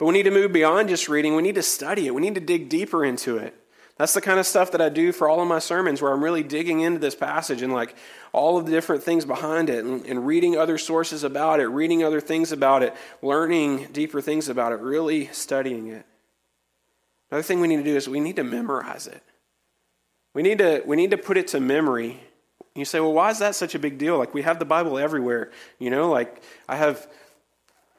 But 0.00 0.06
we 0.06 0.14
need 0.14 0.22
to 0.22 0.30
move 0.30 0.50
beyond 0.50 0.88
just 0.88 1.10
reading. 1.10 1.36
We 1.36 1.42
need 1.42 1.56
to 1.56 1.62
study 1.62 2.06
it. 2.06 2.14
We 2.14 2.22
need 2.22 2.34
to 2.36 2.40
dig 2.40 2.70
deeper 2.70 3.04
into 3.04 3.36
it. 3.36 3.54
That's 3.98 4.14
the 4.14 4.22
kind 4.22 4.40
of 4.40 4.46
stuff 4.46 4.72
that 4.72 4.80
I 4.80 4.88
do 4.88 5.12
for 5.12 5.28
all 5.28 5.42
of 5.42 5.46
my 5.46 5.58
sermons 5.58 6.00
where 6.00 6.10
I'm 6.10 6.24
really 6.24 6.42
digging 6.42 6.80
into 6.80 6.98
this 6.98 7.14
passage 7.14 7.60
and 7.60 7.70
like 7.70 7.94
all 8.32 8.56
of 8.56 8.64
the 8.64 8.72
different 8.72 9.02
things 9.02 9.26
behind 9.26 9.68
it 9.68 9.84
and, 9.84 10.06
and, 10.06 10.26
reading 10.26 10.56
other 10.56 10.78
sources 10.78 11.22
about 11.22 11.60
it, 11.60 11.66
reading 11.66 12.02
other 12.02 12.22
things 12.22 12.50
about 12.50 12.82
it, 12.82 12.94
learning 13.20 13.88
deeper 13.92 14.22
things 14.22 14.48
about 14.48 14.72
it, 14.72 14.80
really 14.80 15.26
studying 15.32 15.88
it. 15.88 16.06
Another 17.30 17.42
thing 17.42 17.60
we 17.60 17.68
need 17.68 17.76
to 17.76 17.84
do 17.84 17.94
is 17.94 18.08
we 18.08 18.20
need 18.20 18.36
to 18.36 18.44
memorize 18.44 19.06
it. 19.06 19.22
We 20.32 20.42
need 20.42 20.58
to, 20.58 20.82
we 20.86 20.96
need 20.96 21.10
to 21.10 21.18
put 21.18 21.36
it 21.36 21.48
to 21.48 21.60
memory. 21.60 22.20
You 22.74 22.86
say, 22.86 23.00
well, 23.00 23.12
why 23.12 23.28
is 23.28 23.40
that 23.40 23.54
such 23.54 23.74
a 23.74 23.78
big 23.78 23.98
deal? 23.98 24.16
Like, 24.16 24.32
we 24.32 24.40
have 24.42 24.58
the 24.58 24.64
Bible 24.64 24.96
everywhere. 24.96 25.50
You 25.78 25.90
know, 25.90 26.10
like, 26.10 26.42
I 26.66 26.76
have 26.76 27.06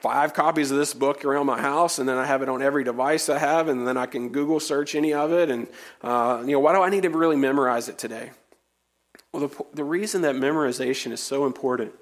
five 0.01 0.33
copies 0.33 0.71
of 0.71 0.77
this 0.77 0.93
book 0.93 1.23
around 1.23 1.45
my 1.45 1.61
house, 1.61 1.99
and 1.99 2.09
then 2.09 2.17
I 2.17 2.25
have 2.25 2.41
it 2.41 2.49
on 2.49 2.61
every 2.61 2.83
device 2.83 3.29
I 3.29 3.37
have, 3.37 3.67
and 3.67 3.87
then 3.87 3.97
I 3.97 4.05
can 4.05 4.29
Google 4.29 4.59
search 4.59 4.95
any 4.95 5.13
of 5.13 5.31
it. 5.31 5.49
And, 5.49 5.67
uh, 6.01 6.41
you 6.45 6.53
know, 6.53 6.59
why 6.59 6.73
do 6.73 6.81
I 6.81 6.89
need 6.89 7.03
to 7.03 7.09
really 7.09 7.35
memorize 7.35 7.87
it 7.87 7.97
today? 7.97 8.31
Well, 9.31 9.47
the, 9.47 9.63
the 9.73 9.83
reason 9.83 10.23
that 10.23 10.35
memorization 10.35 11.11
is 11.11 11.21
so 11.21 11.45
important 11.45 11.93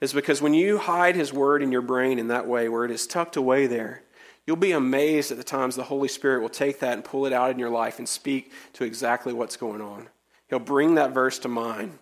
is 0.00 0.12
because 0.12 0.40
when 0.40 0.54
you 0.54 0.78
hide 0.78 1.16
His 1.16 1.32
Word 1.32 1.62
in 1.62 1.72
your 1.72 1.82
brain 1.82 2.18
in 2.18 2.28
that 2.28 2.46
way, 2.46 2.68
where 2.68 2.84
it 2.84 2.90
is 2.90 3.06
tucked 3.06 3.36
away 3.36 3.66
there, 3.66 4.04
You'll 4.46 4.56
be 4.56 4.72
amazed 4.72 5.30
at 5.30 5.38
the 5.38 5.44
times 5.44 5.74
the 5.74 5.84
Holy 5.84 6.08
Spirit 6.08 6.42
will 6.42 6.50
take 6.50 6.80
that 6.80 6.92
and 6.92 7.04
pull 7.04 7.26
it 7.26 7.32
out 7.32 7.50
in 7.50 7.58
your 7.58 7.70
life 7.70 7.98
and 7.98 8.08
speak 8.08 8.52
to 8.74 8.84
exactly 8.84 9.32
what's 9.32 9.56
going 9.56 9.80
on. 9.80 10.08
He'll 10.48 10.58
bring 10.58 10.96
that 10.96 11.14
verse 11.14 11.38
to 11.40 11.48
mind. 11.48 11.98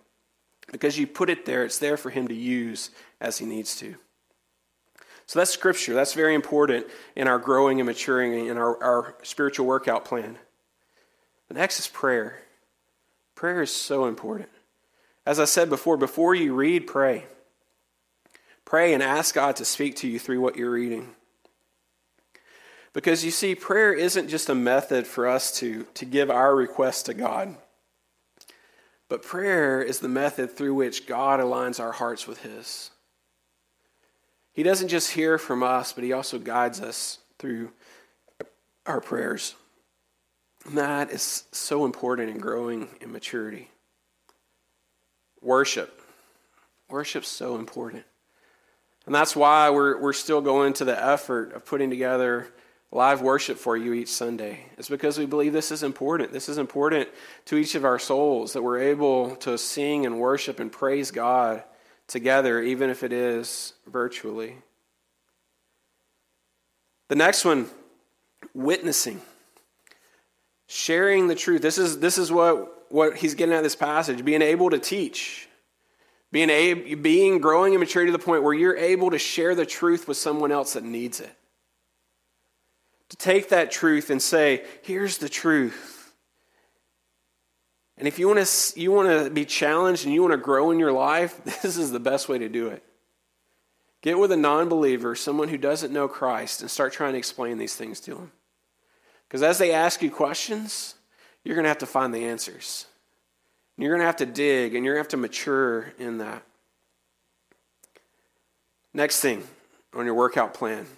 Because 0.71 0.99
you 0.99 1.07
put 1.07 1.31
it 1.31 1.45
there, 1.45 1.65
it's 1.65 1.79
there 1.79 1.97
for 1.97 2.11
him 2.11 2.29
to 2.29 2.35
use 2.35 2.91
as 3.21 3.39
he 3.39 3.47
needs 3.47 3.77
to. 3.77 3.97
So 5.27 5.39
that's 5.39 5.51
scripture. 5.51 5.95
That's 5.95 6.15
very 6.15 6.35
important 6.35 6.87
in 7.17 7.29
our 7.29 7.39
growing 7.39 7.81
and 7.81 7.87
maturing 7.87 8.47
in 8.47 8.57
our, 8.57 8.83
our 8.83 9.15
spiritual 9.23 9.67
workout 9.67 10.05
plan. 10.05 10.39
The 11.49 11.55
next 11.55 11.79
is 11.79 11.89
prayer. 11.89 12.43
Prayer 13.35 13.63
is 13.63 13.75
so 13.75 14.07
important. 14.07 14.49
As 15.25 15.39
I 15.39 15.45
said 15.45 15.69
before, 15.69 15.97
before 15.97 16.35
you 16.35 16.55
read, 16.55 16.87
pray. 16.87 17.27
Pray 18.65 18.95
and 18.95 19.03
ask 19.03 19.35
God 19.35 19.57
to 19.57 19.65
speak 19.65 19.97
to 19.97 20.09
you 20.09 20.19
through 20.19 20.41
what 20.41 20.57
you're 20.57 20.71
reading. 20.71 21.15
Because 22.93 23.25
you 23.25 23.31
see, 23.31 23.55
prayer 23.55 23.93
isn't 23.93 24.29
just 24.29 24.49
a 24.49 24.55
method 24.55 25.07
for 25.07 25.27
us 25.27 25.53
to, 25.59 25.85
to 25.95 26.05
give 26.05 26.31
our 26.31 26.55
requests 26.55 27.03
to 27.05 27.15
God, 27.15 27.57
but 29.09 29.23
prayer 29.23 29.83
is 29.83 30.01
the 30.01 30.09
method 30.09 30.57
through 30.57 30.75
which 30.75 31.07
God 31.07 31.41
aligns 31.41 31.81
our 31.81 31.93
hearts 31.93 32.27
with 32.27 32.43
His. 32.43 32.92
He 34.53 34.63
doesn't 34.63 34.89
just 34.89 35.11
hear 35.13 35.39
from 35.39 35.63
us, 35.63 35.93
but 35.93 36.05
He 36.05 36.13
also 36.13 36.39
guides 36.39 36.81
us 36.81 37.19
through 37.39 37.73
our 38.87 39.01
prayers. 39.01 39.55
And 40.67 40.79
that 40.79 41.11
is 41.11 41.45
so 41.53 41.85
important 41.85 42.31
in 42.31 42.39
growing 42.39 42.89
in 43.01 43.13
maturity. 43.13 43.71
Worship. 45.41 46.01
Worship's 46.89 47.29
so 47.29 47.57
important. 47.57 48.05
And 49.07 49.15
that's 49.15 49.35
why 49.35 49.71
we're, 49.71 50.01
we're 50.01 50.13
still 50.13 50.41
going 50.41 50.75
to 50.75 50.85
the 50.85 51.05
effort 51.05 51.53
of 51.55 51.65
putting 51.65 51.91
together 51.91 52.47
live 52.93 53.23
worship 53.23 53.57
for 53.57 53.77
you 53.77 53.95
each 53.95 54.11
Sunday. 54.11 54.67
It's 54.77 54.91
because 54.91 55.19
we 55.19 55.27
believe 55.27 55.53
this 55.53 55.73
is 55.73 55.83
important. 55.83 56.33
This 56.33 56.49
is 56.49 56.59
important 56.59 57.09
to 57.47 57.57
each 57.57 57.75
of 57.75 57.85
our 57.85 57.99
souls 57.99 58.53
that 58.53 58.63
we're 58.63 58.81
able 58.81 59.35
to 59.37 59.57
sing 59.57 60.07
and 60.07 60.21
worship 60.21 60.61
and 60.61 60.71
praise 60.71 61.11
God 61.11 61.65
together, 62.09 62.61
even 62.61 62.91
if 62.91 63.03
it 63.03 63.13
is 63.13 63.75
virtually. 63.87 64.57
The 67.09 67.17
next 67.17 67.45
one, 67.45 67.67
witnessing. 68.55 69.21
Sharing 70.67 71.27
the 71.27 71.35
truth. 71.35 71.61
This 71.61 71.79
is, 71.79 71.99
this 71.99 72.17
is 72.17 72.33
what, 72.33 72.91
what 72.91 73.17
he's 73.17 73.35
getting 73.35 73.55
at 73.55 73.63
this 73.63 73.77
passage 73.77 74.25
being 74.25 74.43
able 74.43 74.71
to 74.71 74.79
teach. 74.79 75.49
Being, 76.31 76.49
a, 76.49 76.95
being 76.95 77.41
growing 77.41 77.75
in 77.75 77.81
maturity 77.81 78.11
to 78.11 78.17
the 78.17 78.25
point 78.25 78.43
where 78.43 78.55
you're 78.55 78.77
able 78.77 79.11
to 79.11 79.19
share 79.19 79.55
the 79.55 79.67
truth 79.67 80.09
with 80.09 80.17
someone 80.17 80.51
else 80.51 80.73
that 80.73 80.85
needs 80.85 81.21
it. 81.21 81.37
To 83.11 83.17
take 83.19 83.51
that 83.51 83.71
truth 83.71 84.09
and 84.09 84.23
say, 84.23 84.65
here's 84.81 85.19
the 85.19 85.29
truth. 85.29 85.92
And 88.03 88.09
if 88.09 88.19
you 88.19 88.27
want 88.27 88.45
to 88.45 88.81
you 88.81 88.91
want 88.91 89.09
to 89.11 89.31
be 89.31 89.45
challenged 89.45 90.07
and 90.07 90.13
you 90.13 90.23
want 90.23 90.33
to 90.33 90.37
grow 90.37 90.73
in 90.73 90.81
your 90.81 90.91
life, 90.91 91.41
this 91.63 91.77
is 91.77 91.93
the 91.93 92.01
best 92.01 92.29
way 92.29 92.37
to 92.37 92.49
do 92.49 92.67
it. 92.67 92.83
Get 94.01 94.19
with 94.19 94.33
a 94.33 94.37
non-believer, 94.37 95.15
someone 95.15 95.47
who 95.47 95.57
doesn't 95.57 95.93
know 95.93 96.09
Christ, 96.09 96.63
and 96.63 96.69
start 96.69 96.93
trying 96.93 97.13
to 97.13 97.19
explain 97.19 97.59
these 97.59 97.77
things 97.77 98.01
to 98.01 98.17
them. 98.17 98.33
Because 99.29 99.45
as 99.45 99.59
they 99.59 99.71
ask 99.71 100.03
you 100.03 100.11
questions, 100.11 100.97
you're 101.45 101.55
going 101.55 101.63
to 101.63 101.69
have 101.69 101.79
to 101.79 101.87
find 101.87 102.13
the 102.13 102.25
answers. 102.25 102.87
You're 103.79 103.91
going 103.91 104.01
to 104.01 104.07
have 104.07 104.17
to 104.17 104.27
dig 104.27 104.75
and 104.75 104.85
you're 104.85 104.95
going 104.95 105.05
to 105.05 105.07
have 105.07 105.13
to 105.13 105.17
mature 105.19 105.93
in 105.97 106.19
that. 106.19 106.43
Next 108.93 109.21
thing 109.21 109.45
on 109.95 110.07
your 110.07 110.15
workout 110.15 110.55
plan 110.55 110.89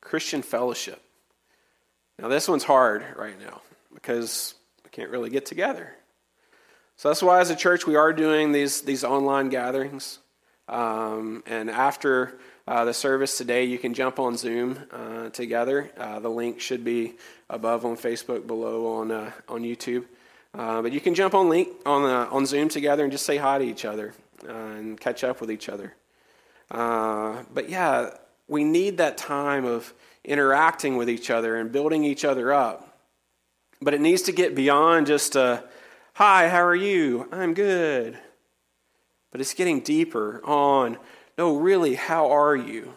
Christian 0.00 0.42
fellowship. 0.42 1.02
Now, 2.20 2.28
this 2.28 2.46
one's 2.46 2.62
hard 2.62 3.04
right 3.16 3.34
now 3.40 3.62
because 3.92 4.54
we 4.84 4.90
can't 4.90 5.10
really 5.10 5.28
get 5.28 5.44
together. 5.44 5.96
So 6.98 7.08
that's 7.08 7.22
why, 7.22 7.40
as 7.40 7.50
a 7.50 7.56
church, 7.56 7.86
we 7.86 7.94
are 7.94 8.10
doing 8.10 8.52
these, 8.52 8.80
these 8.80 9.04
online 9.04 9.50
gatherings. 9.50 10.18
Um, 10.66 11.42
and 11.46 11.70
after 11.70 12.38
uh, 12.66 12.86
the 12.86 12.94
service 12.94 13.36
today, 13.36 13.64
you 13.64 13.78
can 13.78 13.92
jump 13.92 14.18
on 14.18 14.38
Zoom 14.38 14.78
uh, 14.90 15.28
together. 15.28 15.90
Uh, 15.98 16.20
the 16.20 16.30
link 16.30 16.58
should 16.58 16.84
be 16.84 17.12
above 17.50 17.84
on 17.84 17.98
Facebook, 17.98 18.46
below 18.46 18.94
on, 18.94 19.10
uh, 19.10 19.30
on 19.46 19.62
YouTube. 19.62 20.06
Uh, 20.54 20.80
but 20.80 20.90
you 20.90 21.00
can 21.02 21.14
jump 21.14 21.34
on 21.34 21.50
link 21.50 21.68
on 21.84 22.02
uh, 22.04 22.30
on 22.30 22.46
Zoom 22.46 22.70
together 22.70 23.02
and 23.02 23.12
just 23.12 23.26
say 23.26 23.36
hi 23.36 23.58
to 23.58 23.64
each 23.64 23.84
other 23.84 24.14
and 24.48 24.98
catch 24.98 25.22
up 25.22 25.38
with 25.38 25.50
each 25.50 25.68
other. 25.68 25.94
But 26.70 27.68
yeah, 27.68 28.08
we 28.48 28.64
need 28.64 28.96
that 28.96 29.18
time 29.18 29.66
of 29.66 29.92
interacting 30.24 30.96
with 30.96 31.10
each 31.10 31.28
other 31.28 31.56
and 31.56 31.70
building 31.70 32.04
each 32.04 32.24
other 32.24 32.54
up. 32.54 32.98
But 33.82 33.92
it 33.92 34.00
needs 34.00 34.22
to 34.22 34.32
get 34.32 34.54
beyond 34.54 35.08
just 35.08 35.36
a 35.36 35.62
hi, 36.16 36.48
how 36.48 36.64
are 36.64 36.74
you? 36.74 37.28
I'm 37.30 37.52
good. 37.52 38.18
But 39.30 39.42
it's 39.42 39.52
getting 39.52 39.80
deeper 39.80 40.40
on 40.46 40.96
no, 41.36 41.58
really, 41.58 41.94
how 41.94 42.30
are 42.30 42.56
you? 42.56 42.94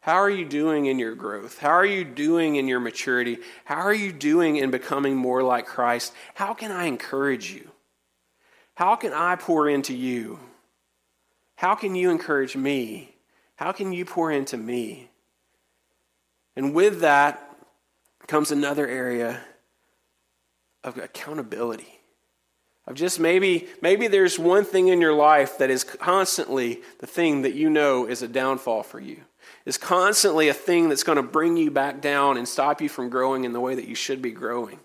How 0.00 0.16
are 0.16 0.28
you 0.28 0.44
doing 0.44 0.86
in 0.86 0.98
your 0.98 1.14
growth? 1.14 1.58
How 1.58 1.70
are 1.70 1.86
you 1.86 2.02
doing 2.02 2.56
in 2.56 2.66
your 2.66 2.80
maturity? 2.80 3.38
How 3.64 3.76
are 3.76 3.94
you 3.94 4.10
doing 4.10 4.56
in 4.56 4.72
becoming 4.72 5.14
more 5.14 5.44
like 5.44 5.66
Christ? 5.66 6.12
How 6.34 6.52
can 6.52 6.72
I 6.72 6.86
encourage 6.86 7.52
you? 7.52 7.70
How 8.74 8.96
can 8.96 9.12
I 9.12 9.36
pour 9.36 9.68
into 9.68 9.94
you? 9.94 10.40
How 11.54 11.76
can 11.76 11.94
you 11.94 12.10
encourage 12.10 12.56
me? 12.56 13.14
How 13.54 13.70
can 13.70 13.92
you 13.92 14.04
pour 14.04 14.32
into 14.32 14.56
me? 14.56 15.10
And 16.56 16.74
with 16.74 17.02
that 17.02 17.56
comes 18.26 18.50
another 18.50 18.88
area 18.88 19.42
of 20.82 20.98
accountability. 20.98 21.97
Of 22.88 22.96
just 22.96 23.20
maybe 23.20 23.68
maybe 23.82 24.08
there's 24.08 24.38
one 24.38 24.64
thing 24.64 24.88
in 24.88 24.98
your 24.98 25.12
life 25.12 25.58
that 25.58 25.68
is 25.68 25.84
constantly 25.84 26.80
the 27.00 27.06
thing 27.06 27.42
that 27.42 27.52
you 27.52 27.68
know 27.68 28.06
is 28.06 28.22
a 28.22 28.28
downfall 28.28 28.82
for 28.82 28.98
you 28.98 29.20
is 29.66 29.76
constantly 29.76 30.48
a 30.48 30.54
thing 30.54 30.88
that's 30.88 31.02
going 31.02 31.16
to 31.16 31.22
bring 31.22 31.58
you 31.58 31.70
back 31.70 32.00
down 32.00 32.38
and 32.38 32.48
stop 32.48 32.80
you 32.80 32.88
from 32.88 33.10
growing 33.10 33.44
in 33.44 33.52
the 33.52 33.60
way 33.60 33.74
that 33.74 33.86
you 33.86 33.94
should 33.94 34.22
be 34.22 34.30
growing. 34.30 34.80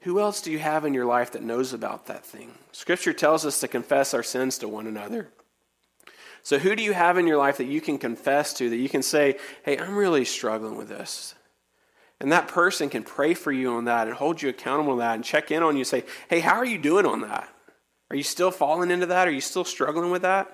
Who 0.00 0.18
else 0.18 0.42
do 0.42 0.50
you 0.50 0.58
have 0.58 0.84
in 0.84 0.92
your 0.92 1.04
life 1.04 1.30
that 1.32 1.42
knows 1.42 1.72
about 1.72 2.06
that 2.06 2.26
thing? 2.26 2.58
Scripture 2.72 3.12
tells 3.12 3.46
us 3.46 3.60
to 3.60 3.68
confess 3.68 4.12
our 4.12 4.24
sins 4.24 4.58
to 4.58 4.66
one 4.66 4.88
another. 4.88 5.28
So, 6.42 6.58
who 6.58 6.74
do 6.74 6.82
you 6.82 6.94
have 6.94 7.16
in 7.16 7.28
your 7.28 7.38
life 7.38 7.58
that 7.58 7.66
you 7.66 7.80
can 7.80 7.96
confess 7.96 8.52
to, 8.54 8.68
that 8.70 8.76
you 8.76 8.88
can 8.88 9.02
say, 9.02 9.38
hey, 9.64 9.78
I'm 9.78 9.94
really 9.94 10.24
struggling 10.24 10.76
with 10.76 10.88
this? 10.88 11.36
And 12.24 12.32
that 12.32 12.48
person 12.48 12.88
can 12.88 13.02
pray 13.02 13.34
for 13.34 13.52
you 13.52 13.74
on 13.74 13.84
that 13.84 14.06
and 14.06 14.16
hold 14.16 14.40
you 14.40 14.48
accountable 14.48 14.94
to 14.94 15.00
that 15.00 15.16
and 15.16 15.22
check 15.22 15.50
in 15.50 15.62
on 15.62 15.74
you 15.74 15.80
and 15.80 15.86
say, 15.86 16.04
hey, 16.30 16.40
how 16.40 16.54
are 16.54 16.64
you 16.64 16.78
doing 16.78 17.04
on 17.04 17.20
that? 17.20 17.50
Are 18.08 18.16
you 18.16 18.22
still 18.22 18.50
falling 18.50 18.90
into 18.90 19.04
that? 19.04 19.28
Are 19.28 19.30
you 19.30 19.42
still 19.42 19.62
struggling 19.62 20.10
with 20.10 20.22
that? 20.22 20.50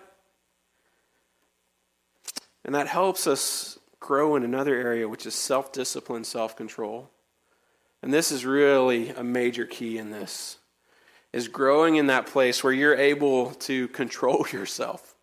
And 2.65 2.75
that 2.75 2.89
helps 2.89 3.29
us 3.29 3.79
grow 4.01 4.35
in 4.35 4.43
another 4.43 4.75
area, 4.75 5.09
which 5.09 5.27
is 5.27 5.37
self 5.37 5.71
discipline, 5.71 6.25
self 6.25 6.57
control. 6.57 7.09
And 8.03 8.13
this 8.13 8.33
is 8.33 8.45
really 8.45 9.11
a 9.11 9.23
major 9.23 9.65
key 9.65 9.97
in 9.97 10.11
this 10.11 10.57
is 11.33 11.47
growing 11.47 11.95
in 11.95 12.09
that 12.09 12.27
place 12.27 12.65
where 12.65 12.73
you're 12.73 12.97
able 12.97 13.53
to 13.53 13.87
control 13.87 14.45
yourself 14.53 15.15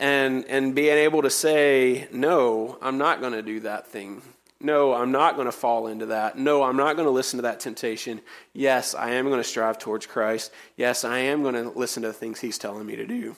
and 0.00 0.44
and 0.46 0.74
being 0.74 0.98
able 0.98 1.22
to 1.22 1.30
say 1.30 2.08
no 2.10 2.76
i'm 2.82 2.98
not 2.98 3.20
going 3.20 3.34
to 3.34 3.42
do 3.42 3.60
that 3.60 3.86
thing 3.86 4.22
no 4.60 4.92
i'm 4.94 5.12
not 5.12 5.34
going 5.34 5.46
to 5.46 5.52
fall 5.52 5.86
into 5.86 6.06
that 6.06 6.38
no 6.38 6.62
i'm 6.62 6.76
not 6.76 6.96
going 6.96 7.06
to 7.06 7.12
listen 7.12 7.38
to 7.38 7.42
that 7.42 7.60
temptation 7.60 8.20
yes 8.52 8.94
i 8.94 9.10
am 9.10 9.26
going 9.26 9.40
to 9.40 9.48
strive 9.48 9.78
towards 9.78 10.06
christ 10.06 10.52
yes 10.76 11.04
i 11.04 11.18
am 11.18 11.42
going 11.42 11.54
to 11.54 11.70
listen 11.70 12.02
to 12.02 12.08
the 12.08 12.14
things 12.14 12.40
he's 12.40 12.58
telling 12.58 12.86
me 12.86 12.96
to 12.96 13.06
do 13.06 13.34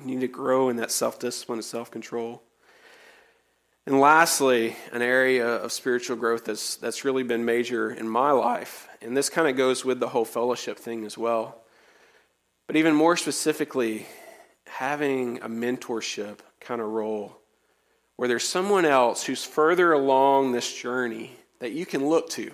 you 0.00 0.06
need 0.06 0.20
to 0.20 0.28
grow 0.28 0.68
in 0.68 0.76
that 0.76 0.90
self 0.90 1.18
discipline 1.18 1.58
and 1.58 1.64
self 1.64 1.90
control. 1.90 2.42
And 3.86 4.00
lastly, 4.00 4.76
an 4.92 5.00
area 5.00 5.46
of 5.46 5.72
spiritual 5.72 6.16
growth 6.16 6.44
that's, 6.44 6.74
that's 6.76 7.04
really 7.04 7.22
been 7.22 7.44
major 7.44 7.90
in 7.90 8.08
my 8.08 8.32
life, 8.32 8.88
and 9.00 9.16
this 9.16 9.30
kind 9.30 9.48
of 9.48 9.56
goes 9.56 9.84
with 9.84 10.00
the 10.00 10.08
whole 10.08 10.24
fellowship 10.24 10.76
thing 10.76 11.04
as 11.04 11.16
well. 11.16 11.62
But 12.66 12.76
even 12.76 12.96
more 12.96 13.16
specifically, 13.16 14.06
having 14.66 15.38
a 15.38 15.48
mentorship 15.48 16.40
kind 16.60 16.80
of 16.80 16.88
role 16.88 17.35
where 18.16 18.28
there's 18.28 18.46
someone 18.46 18.84
else 18.84 19.24
who's 19.24 19.44
further 19.44 19.92
along 19.92 20.52
this 20.52 20.74
journey 20.74 21.32
that 21.60 21.72
you 21.72 21.86
can 21.86 22.06
look 22.06 22.28
to, 22.30 22.50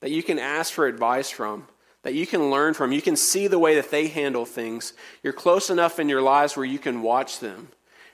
that 0.00 0.10
you 0.10 0.22
can 0.22 0.38
ask 0.38 0.72
for 0.72 0.86
advice 0.86 1.30
from, 1.30 1.66
that 2.02 2.14
you 2.14 2.26
can 2.26 2.50
learn 2.50 2.74
from. 2.74 2.92
You 2.92 3.02
can 3.02 3.16
see 3.16 3.46
the 3.46 3.58
way 3.58 3.74
that 3.74 3.90
they 3.90 4.06
handle 4.08 4.44
things. 4.44 4.92
You're 5.22 5.32
close 5.32 5.70
enough 5.70 5.98
in 5.98 6.08
your 6.08 6.22
lives 6.22 6.56
where 6.56 6.66
you 6.66 6.78
can 6.78 7.02
watch 7.02 7.40
them. 7.40 7.68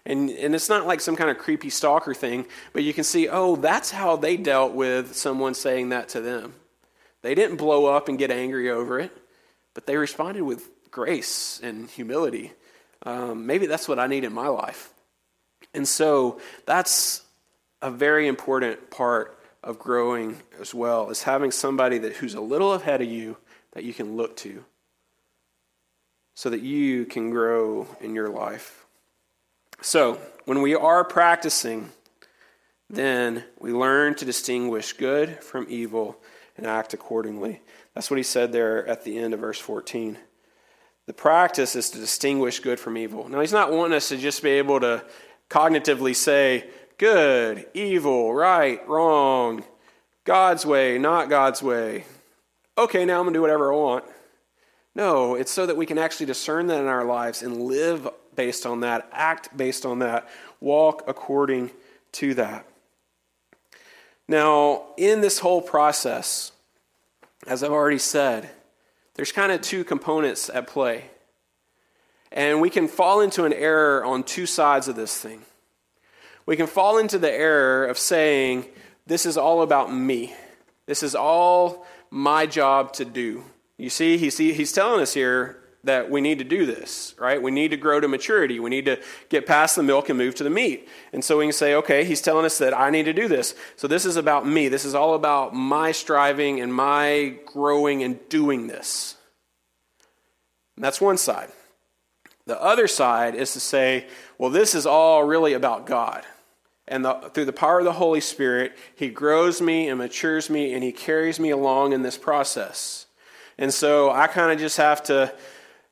And, 0.06 0.30
and 0.30 0.54
it's 0.54 0.68
not 0.68 0.86
like 0.86 1.00
some 1.00 1.16
kind 1.16 1.30
of 1.30 1.38
creepy 1.38 1.70
stalker 1.70 2.12
thing, 2.12 2.46
but 2.72 2.82
you 2.82 2.92
can 2.92 3.04
see, 3.04 3.28
oh, 3.28 3.56
that's 3.56 3.90
how 3.90 4.16
they 4.16 4.36
dealt 4.36 4.72
with 4.72 5.14
someone 5.14 5.54
saying 5.54 5.90
that 5.90 6.10
to 6.10 6.20
them. 6.20 6.54
They 7.22 7.34
didn't 7.34 7.56
blow 7.56 7.86
up 7.86 8.08
and 8.08 8.18
get 8.18 8.30
angry 8.30 8.70
over 8.70 9.00
it, 9.00 9.16
but 9.72 9.86
they 9.86 9.96
responded 9.96 10.42
with 10.42 10.68
grace 10.90 11.58
and 11.62 11.88
humility. 11.88 12.52
Um, 13.02 13.46
maybe 13.46 13.66
that's 13.66 13.88
what 13.88 13.98
I 13.98 14.06
need 14.06 14.24
in 14.24 14.32
my 14.32 14.48
life. 14.48 14.93
And 15.74 15.86
so 15.86 16.40
that's 16.66 17.22
a 17.82 17.90
very 17.90 18.26
important 18.28 18.90
part 18.90 19.38
of 19.62 19.78
growing 19.78 20.40
as 20.60 20.74
well, 20.74 21.10
is 21.10 21.22
having 21.22 21.50
somebody 21.50 21.98
that 21.98 22.14
who's 22.14 22.34
a 22.34 22.40
little 22.40 22.72
ahead 22.74 23.02
of 23.02 23.08
you 23.08 23.36
that 23.72 23.84
you 23.84 23.92
can 23.92 24.16
look 24.16 24.36
to 24.36 24.64
so 26.34 26.50
that 26.50 26.60
you 26.60 27.04
can 27.06 27.30
grow 27.30 27.86
in 28.00 28.14
your 28.14 28.28
life. 28.28 28.86
So, 29.80 30.18
when 30.44 30.62
we 30.62 30.74
are 30.74 31.04
practicing, 31.04 31.90
then 32.90 33.44
we 33.58 33.72
learn 33.72 34.14
to 34.16 34.24
distinguish 34.24 34.92
good 34.92 35.42
from 35.42 35.66
evil 35.68 36.16
and 36.56 36.66
act 36.66 36.94
accordingly. 36.94 37.60
That's 37.94 38.10
what 38.10 38.16
he 38.16 38.22
said 38.22 38.52
there 38.52 38.86
at 38.86 39.04
the 39.04 39.18
end 39.18 39.34
of 39.34 39.40
verse 39.40 39.58
14. 39.58 40.18
The 41.06 41.12
practice 41.12 41.76
is 41.76 41.90
to 41.90 41.98
distinguish 41.98 42.60
good 42.60 42.80
from 42.80 42.96
evil. 42.96 43.28
Now, 43.28 43.40
he's 43.40 43.52
not 43.52 43.72
wanting 43.72 43.96
us 43.96 44.08
to 44.08 44.16
just 44.16 44.42
be 44.42 44.50
able 44.50 44.80
to 44.80 45.04
cognitively 45.50 46.14
say, 46.14 46.68
good, 46.98 47.66
evil, 47.74 48.34
right, 48.34 48.86
wrong, 48.88 49.64
God's 50.24 50.64
way, 50.64 50.98
not 50.98 51.28
God's 51.28 51.62
way 51.62 52.04
okay, 52.76 53.04
now 53.04 53.18
I'm 53.18 53.24
going 53.24 53.34
to 53.34 53.38
do 53.38 53.42
whatever 53.42 53.72
I 53.72 53.76
want. 53.76 54.04
No, 54.94 55.34
it's 55.34 55.50
so 55.50 55.66
that 55.66 55.76
we 55.76 55.86
can 55.86 55.98
actually 55.98 56.26
discern 56.26 56.66
that 56.68 56.80
in 56.80 56.86
our 56.86 57.04
lives 57.04 57.42
and 57.42 57.62
live 57.62 58.08
based 58.36 58.66
on 58.66 58.80
that, 58.80 59.08
act 59.12 59.56
based 59.56 59.84
on 59.84 60.00
that, 60.00 60.28
walk 60.60 61.04
according 61.06 61.70
to 62.12 62.34
that. 62.34 62.66
Now, 64.28 64.84
in 64.96 65.20
this 65.20 65.40
whole 65.40 65.60
process, 65.60 66.52
as 67.46 67.62
I've 67.62 67.72
already 67.72 67.98
said, 67.98 68.50
there's 69.14 69.32
kind 69.32 69.52
of 69.52 69.60
two 69.60 69.84
components 69.84 70.48
at 70.48 70.66
play. 70.66 71.10
And 72.34 72.60
we 72.60 72.68
can 72.68 72.88
fall 72.88 73.20
into 73.20 73.44
an 73.44 73.52
error 73.52 74.04
on 74.04 74.24
two 74.24 74.44
sides 74.44 74.88
of 74.88 74.96
this 74.96 75.16
thing. 75.16 75.42
We 76.46 76.56
can 76.56 76.66
fall 76.66 76.98
into 76.98 77.16
the 77.16 77.32
error 77.32 77.86
of 77.86 77.96
saying, 77.96 78.66
This 79.06 79.24
is 79.24 79.38
all 79.38 79.62
about 79.62 79.94
me. 79.94 80.34
This 80.86 81.02
is 81.02 81.14
all 81.14 81.86
my 82.10 82.44
job 82.44 82.92
to 82.94 83.04
do. 83.04 83.44
You 83.78 83.88
see, 83.88 84.18
he's, 84.18 84.72
telling 84.72 85.00
us 85.00 85.14
here 85.14 85.60
that 85.84 86.10
we 86.10 86.20
need 86.20 86.38
to 86.38 86.44
do 86.44 86.66
this, 86.66 87.14
right? 87.18 87.40
We 87.40 87.50
need 87.50 87.70
to 87.70 87.76
grow 87.76 88.00
to 88.00 88.08
maturity. 88.08 88.58
We 88.58 88.70
need 88.70 88.86
to 88.86 89.00
get 89.28 89.46
past 89.46 89.76
the 89.76 89.82
milk 89.82 90.08
and 90.08 90.18
move 90.18 90.34
to 90.36 90.44
the 90.44 90.50
meat. 90.50 90.88
And 91.12 91.24
so 91.24 91.38
we 91.38 91.46
can 91.46 91.52
say, 91.52 91.74
okay, 91.74 92.04
he's 92.04 92.20
telling 92.20 92.44
us 92.44 92.58
that 92.58 92.76
I 92.76 92.90
need 92.90 93.04
to 93.04 93.12
do 93.12 93.28
this. 93.28 93.54
So 93.76 93.86
this 93.88 94.04
is 94.04 94.16
about 94.16 94.46
me. 94.46 94.68
This 94.68 94.84
is 94.84 94.94
all 94.94 95.14
about 95.14 95.54
my 95.54 95.92
striving 95.92 96.60
and 96.60 96.74
my 96.74 97.36
growing 97.46 98.02
and 98.02 98.18
doing 98.28 98.66
this. 98.66 99.16
And 100.76 100.84
that's 100.84 101.00
one 101.00 101.18
side. 101.18 101.50
The 102.46 102.60
other 102.60 102.86
side 102.86 103.34
is 103.34 103.52
to 103.54 103.60
say, 103.60 104.06
well, 104.38 104.50
this 104.50 104.74
is 104.74 104.86
all 104.86 105.24
really 105.24 105.54
about 105.54 105.86
God. 105.86 106.24
And 106.86 107.04
the, 107.04 107.30
through 107.32 107.46
the 107.46 107.52
power 107.52 107.78
of 107.78 107.86
the 107.86 107.92
Holy 107.92 108.20
Spirit, 108.20 108.72
He 108.94 109.08
grows 109.08 109.62
me 109.62 109.88
and 109.88 109.98
matures 109.98 110.50
me 110.50 110.74
and 110.74 110.82
He 110.82 110.92
carries 110.92 111.40
me 111.40 111.50
along 111.50 111.92
in 111.92 112.02
this 112.02 112.18
process. 112.18 113.06
And 113.56 113.72
so 113.72 114.10
I 114.10 114.26
kind 114.26 114.52
of 114.52 114.58
just 114.58 114.76
have 114.76 115.02
to 115.04 115.32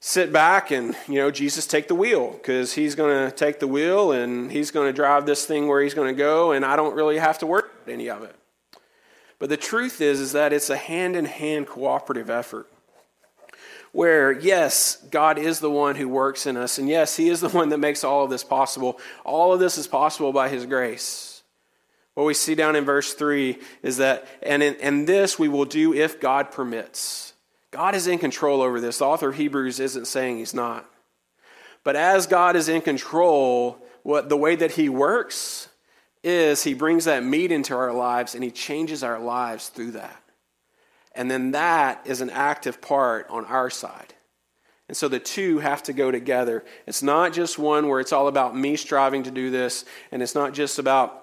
sit 0.01 0.33
back 0.33 0.73
and, 0.73 0.97
you 1.07 1.15
know, 1.15 1.31
Jesus 1.31 1.65
take 1.65 1.87
the 1.87 1.95
wheel 1.95 2.33
because 2.33 2.75
he's 2.75 2.97
going 2.97 3.31
to 3.31 3.35
take 3.35 3.61
the 3.61 3.69
wheel 3.69 4.11
and 4.11 4.51
he's 4.51 4.73
going 4.73 4.89
to 4.89 4.93
drive 4.93 5.27
this 5.27 5.47
thing 5.47 5.69
where 5.69 5.81
he's 5.81 5.95
going 5.95 6.13
to 6.13 6.19
go 6.19 6.51
and 6.51 6.65
I 6.65 6.75
don't 6.75 6.97
really 6.97 7.19
have 7.19 7.39
to 7.39 7.47
work 7.47 7.73
any 7.87 8.11
of 8.11 8.25
it. 8.25 8.35
But 9.39 9.49
the 9.49 9.57
truth 9.57 10.01
is 10.01 10.21
is 10.21 10.33
that 10.33 10.53
it's 10.53 10.71
a 10.71 10.77
hand-in-hand 10.77 11.69
cooperative 11.69 12.31
effort. 12.31 12.69
Where 13.93 14.33
yes, 14.33 14.97
God 15.11 15.39
is 15.39 15.61
the 15.61 15.71
one 15.71 15.97
who 15.97 16.09
works 16.09 16.47
in 16.47 16.57
us 16.57 16.79
and 16.79 16.89
yes, 16.89 17.17
he 17.17 17.29
is 17.29 17.41
the 17.41 17.51
one 17.51 17.69
that 17.69 17.79
makes 17.79 18.05
all 18.05 18.25
of 18.25 18.31
this 18.31 18.45
possible. 18.45 18.99
All 19.25 19.53
of 19.53 19.61
this 19.61 19.79
is 19.79 19.87
possible 19.87 20.33
by 20.33 20.49
his 20.49 20.67
grace. 20.67 21.43
What 22.15 22.25
we 22.25 22.35
see 22.35 22.55
down 22.55 22.77
in 22.77 22.85
verse 22.85 23.15
3 23.15 23.59
is 23.83 23.99
that 23.99 24.27
and 24.43 24.63
in, 24.63 24.77
and 24.83 25.07
this 25.07 25.39
we 25.39 25.49
will 25.49 25.65
do 25.65 25.95
if 25.95 26.21
God 26.21 26.51
permits. 26.51 27.33
God 27.71 27.95
is 27.95 28.07
in 28.07 28.19
control 28.19 28.61
over 28.61 28.81
this. 28.81 28.99
The 28.99 29.07
author 29.07 29.31
of 29.31 29.37
Hebrews 29.37 29.81
isn't 29.81 30.07
saying 30.07 30.39
he's 30.39 30.55
not. 30.55 30.89
But 31.85 31.97
as 31.97 32.27
God 32.27 32.55
is 32.55 32.69
in 32.69 32.81
control, 32.83 33.79
what 34.03 34.29
the 34.29 34.37
way 34.37 34.57
that 34.57 34.73
he 34.73 34.89
works 34.89 35.69
is 36.23 36.63
he 36.63 36.75
brings 36.75 37.07
that 37.07 37.25
meat 37.25 37.51
into 37.51 37.75
our 37.75 37.93
lives 37.93 38.35
and 38.35 38.45
he 38.45 38.51
changes 38.51 39.03
our 39.03 39.19
lives 39.19 39.69
through 39.69 39.93
that. 39.93 40.22
And 41.15 41.31
then 41.31 41.53
that 41.53 42.07
is 42.07 42.21
an 42.21 42.31
active 42.31 42.81
part 42.81 43.27
on 43.29 43.45
our 43.47 43.71
side. 43.71 44.15
And 44.89 44.97
so 44.97 45.09
the 45.09 45.19
two 45.19 45.59
have 45.59 45.83
to 45.85 45.93
go 45.93 46.11
together. 46.11 46.65
It's 46.87 47.03
not 47.03 47.33
just 47.33 47.59
one 47.59 47.89
where 47.89 48.01
it's 48.01 48.13
all 48.13 48.29
about 48.29 48.57
me 48.57 48.77
striving 48.77 49.23
to 49.25 49.31
do 49.31 49.51
this, 49.51 49.85
and 50.11 50.23
it's 50.23 50.35
not 50.35 50.53
just 50.53 50.79
about 50.79 51.23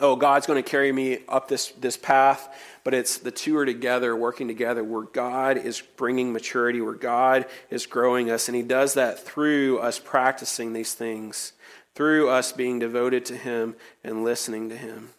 oh, 0.00 0.16
God's 0.16 0.46
going 0.46 0.62
to 0.62 0.68
carry 0.68 0.92
me 0.92 1.18
up 1.28 1.48
this, 1.48 1.68
this 1.72 1.96
path, 1.96 2.54
but 2.84 2.94
it's 2.94 3.18
the 3.18 3.30
two 3.30 3.56
are 3.56 3.66
together, 3.66 4.14
working 4.16 4.48
together, 4.48 4.84
where 4.84 5.02
God 5.02 5.56
is 5.56 5.80
bringing 5.80 6.32
maturity, 6.32 6.80
where 6.80 6.94
God 6.94 7.46
is 7.70 7.86
growing 7.86 8.30
us. 8.30 8.48
And 8.48 8.56
He 8.56 8.62
does 8.62 8.94
that 8.94 9.18
through 9.18 9.78
us 9.80 9.98
practicing 9.98 10.72
these 10.72 10.94
things, 10.94 11.52
through 11.94 12.28
us 12.28 12.52
being 12.52 12.78
devoted 12.78 13.24
to 13.26 13.36
Him 13.36 13.76
and 14.04 14.24
listening 14.24 14.68
to 14.68 14.76
Him. 14.76 15.10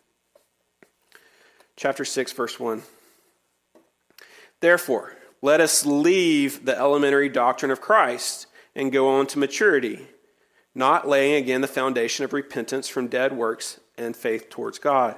Chapter 1.76 2.06
6, 2.06 2.34
verse 2.34 2.60
1. 2.60 2.82
Therefore, 4.60 5.16
let 5.42 5.62
us 5.62 5.86
leave 5.86 6.66
the 6.66 6.78
elementary 6.78 7.30
doctrine 7.30 7.72
of 7.72 7.82
Christ 7.82 8.48
and 8.76 8.92
go 8.92 9.10
on 9.10 9.28
to 9.28 9.40
maturity, 9.40 10.08
not 10.76 11.08
laying 11.08 11.36
again 11.36 11.62
the 11.62 11.68
foundation 11.68 12.26
of 12.26 12.34
repentance 12.34 12.88
from 12.88 13.08
dead 13.08 13.34
works 13.34 13.80
and 13.98 14.16
faith 14.16 14.50
towards 14.50 14.80
God. 14.80 15.16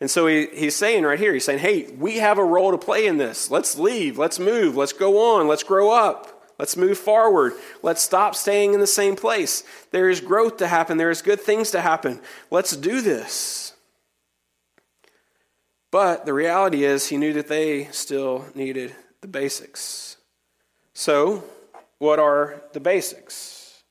And 0.00 0.10
so 0.10 0.26
he, 0.28 0.46
he's 0.54 0.76
saying 0.76 1.02
right 1.02 1.18
here, 1.18 1.32
he's 1.32 1.44
saying, 1.44 1.58
hey, 1.58 1.90
we 1.98 2.18
have 2.18 2.38
a 2.38 2.44
role 2.44 2.70
to 2.70 2.78
play 2.78 3.06
in 3.06 3.18
this. 3.18 3.50
Let's 3.50 3.76
leave. 3.76 4.16
Let's 4.16 4.38
move. 4.38 4.76
Let's 4.76 4.92
go 4.92 5.36
on. 5.36 5.48
Let's 5.48 5.64
grow 5.64 5.90
up. 5.90 6.34
Let's 6.58 6.76
move 6.76 6.98
forward. 6.98 7.54
Let's 7.82 8.02
stop 8.02 8.34
staying 8.34 8.74
in 8.74 8.80
the 8.80 8.86
same 8.86 9.16
place. 9.16 9.64
There 9.90 10.08
is 10.08 10.20
growth 10.20 10.56
to 10.58 10.68
happen. 10.68 10.98
There 10.98 11.10
is 11.10 11.22
good 11.22 11.40
things 11.40 11.70
to 11.72 11.80
happen. 11.80 12.20
Let's 12.50 12.76
do 12.76 13.00
this. 13.00 13.67
But 15.90 16.26
the 16.26 16.34
reality 16.34 16.84
is, 16.84 17.08
he 17.08 17.16
knew 17.16 17.32
that 17.32 17.48
they 17.48 17.84
still 17.86 18.44
needed 18.54 18.94
the 19.20 19.28
basics. 19.28 20.16
So, 20.92 21.44
what 21.98 22.18
are 22.18 22.62
the 22.72 22.80
basics? 22.80 23.82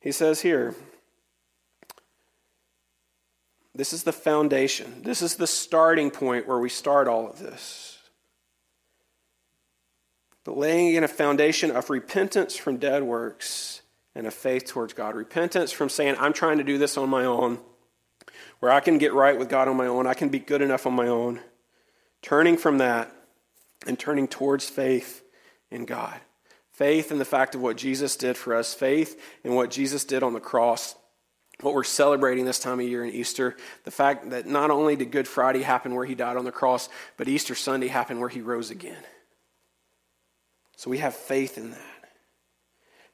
He 0.00 0.12
says 0.12 0.42
here, 0.42 0.74
this 3.74 3.92
is 3.92 4.04
the 4.04 4.12
foundation. 4.12 5.02
This 5.02 5.20
is 5.20 5.34
the 5.34 5.46
starting 5.46 6.10
point 6.10 6.46
where 6.46 6.58
we 6.58 6.68
start 6.68 7.08
all 7.08 7.28
of 7.28 7.38
this. 7.38 7.98
But 10.44 10.56
laying 10.56 10.94
in 10.94 11.02
a 11.02 11.08
foundation 11.08 11.70
of 11.70 11.90
repentance 11.90 12.54
from 12.54 12.76
dead 12.76 13.02
works 13.02 13.80
and 14.14 14.26
of 14.26 14.34
faith 14.34 14.66
towards 14.66 14.92
God. 14.92 15.16
Repentance 15.16 15.72
from 15.72 15.88
saying, 15.88 16.16
I'm 16.20 16.32
trying 16.32 16.58
to 16.58 16.64
do 16.64 16.78
this 16.78 16.96
on 16.96 17.08
my 17.08 17.24
own, 17.24 17.58
where 18.64 18.72
I 18.72 18.80
can 18.80 18.96
get 18.96 19.12
right 19.12 19.38
with 19.38 19.50
God 19.50 19.68
on 19.68 19.76
my 19.76 19.88
own, 19.88 20.06
I 20.06 20.14
can 20.14 20.30
be 20.30 20.38
good 20.38 20.62
enough 20.62 20.86
on 20.86 20.94
my 20.94 21.06
own. 21.06 21.38
Turning 22.22 22.56
from 22.56 22.78
that 22.78 23.14
and 23.86 23.98
turning 23.98 24.26
towards 24.26 24.66
faith 24.66 25.22
in 25.70 25.84
God. 25.84 26.18
Faith 26.72 27.12
in 27.12 27.18
the 27.18 27.26
fact 27.26 27.54
of 27.54 27.60
what 27.60 27.76
Jesus 27.76 28.16
did 28.16 28.38
for 28.38 28.54
us, 28.54 28.72
faith 28.72 29.20
in 29.44 29.54
what 29.54 29.70
Jesus 29.70 30.06
did 30.06 30.22
on 30.22 30.32
the 30.32 30.40
cross 30.40 30.94
what 31.60 31.74
we're 31.74 31.84
celebrating 31.84 32.46
this 32.46 32.58
time 32.58 32.80
of 32.80 32.86
year 32.86 33.04
in 33.04 33.12
Easter, 33.12 33.54
the 33.84 33.90
fact 33.90 34.30
that 34.30 34.46
not 34.46 34.70
only 34.70 34.96
did 34.96 35.10
Good 35.10 35.28
Friday 35.28 35.62
happen 35.62 35.94
where 35.94 36.06
he 36.06 36.14
died 36.14 36.38
on 36.38 36.46
the 36.46 36.50
cross, 36.50 36.88
but 37.18 37.28
Easter 37.28 37.54
Sunday 37.54 37.88
happened 37.88 38.18
where 38.18 38.30
he 38.30 38.40
rose 38.40 38.70
again. 38.70 39.02
So 40.76 40.90
we 40.90 40.98
have 40.98 41.14
faith 41.14 41.58
in 41.58 41.70
that. 41.70 42.08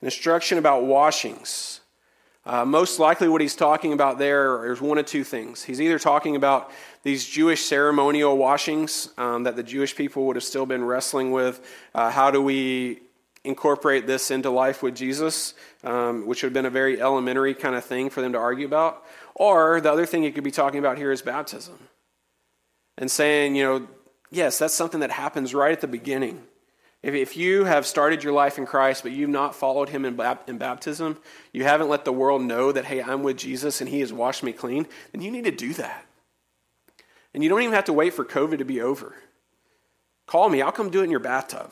An 0.01 0.07
instruction 0.07 0.59
about 0.59 0.85
washings. 0.85 1.80
Uh, 2.47 2.65
most 2.65 2.99
likely, 2.99 3.29
what 3.29 3.41
he's 3.41 3.55
talking 3.55 3.93
about 3.93 4.19
there 4.19 4.73
is 4.73 4.81
one 4.81 4.97
of 4.97 5.07
two 5.07 5.25
things. 5.25 5.63
He's 5.63 5.81
either 5.81 5.99
talking 5.99 6.37
about 6.37 6.71
these 7.03 7.27
Jewish 7.27 7.63
ceremonial 7.65 8.37
washings 8.37 9.11
um, 9.19 9.45
that 9.45 9.57
the 9.57 9.63
Jewish 9.63 9.95
people 9.95 10.27
would 10.27 10.37
have 10.37 10.45
still 10.45 10.67
been 10.67 10.85
wrestling 10.85 11.33
with. 11.33 11.61
Uh, 11.95 12.11
how 12.11 12.31
do 12.31 12.41
we 12.41 13.01
incorporate 13.45 14.07
this 14.07 14.31
into 14.31 14.51
life 14.51 14.83
with 14.83 14.95
Jesus, 14.95 15.55
um, 15.85 16.27
which 16.27 16.43
would 16.43 16.49
have 16.49 16.55
been 16.55 16.67
a 16.67 16.71
very 16.71 17.01
elementary 17.01 17.55
kind 17.55 17.75
of 17.75 17.85
thing 17.85 18.11
for 18.11 18.21
them 18.21 18.33
to 18.33 18.39
argue 18.39 18.67
about. 18.67 19.05
Or 19.35 19.81
the 19.81 19.91
other 19.91 20.07
thing 20.07 20.25
you 20.25 20.33
could 20.33 20.45
be 20.45 20.51
talking 20.51 20.79
about 20.79 20.99
here 20.99 21.11
is 21.11 21.23
baptism. 21.23 21.79
And 22.99 23.11
saying, 23.11 23.57
you 23.57 23.65
know, 23.65 23.89
yes, 24.31 24.59
that's 24.59 24.75
something 24.75 25.01
that 25.01 25.11
happens 25.11 25.55
right 25.55 25.73
at 25.73 25.81
the 25.81 25.87
beginning. 25.87 26.43
If, 27.03 27.15
if 27.15 27.37
you 27.37 27.65
have 27.65 27.87
started 27.87 28.23
your 28.23 28.33
life 28.33 28.59
in 28.59 28.67
Christ, 28.67 29.03
but 29.03 29.13
you've 29.13 29.31
not 29.31 29.55
followed 29.55 29.89
him 29.89 30.05
in, 30.05 30.21
in 30.47 30.59
baptism, 30.59 31.19
you 31.53 31.65
haven't 31.65 31.89
let 31.89 32.05
the 32.05 32.13
world 32.13 32.43
know 32.43 32.73
that, 32.73 32.85
hey, 32.85 33.03
I'm 33.03 33.23
with 33.23 33.39
Jesus 33.39 33.81
and 33.81 33.89
he 33.89 34.01
has 34.01 34.13
washed 34.13 34.43
me 34.43 34.53
clean, 34.53 34.87
then 35.13 35.23
you 35.23 35.31
need 35.31 35.45
to 35.45 35.51
do 35.51 35.73
that. 35.75 36.05
And 37.33 37.43
you 37.43 37.49
don't 37.49 37.63
even 37.63 37.75
have 37.75 37.85
to 37.85 37.93
wait 37.93 38.13
for 38.15 38.25
COVID 38.25 38.59
to 38.59 38.65
be 38.65 38.81
over. 38.81 39.15
Call 40.27 40.49
me, 40.49 40.63
I'll 40.63 40.73
come 40.73 40.91
do 40.91 41.01
it 41.01 41.05
in 41.05 41.11
your 41.11 41.21
bathtub. 41.21 41.71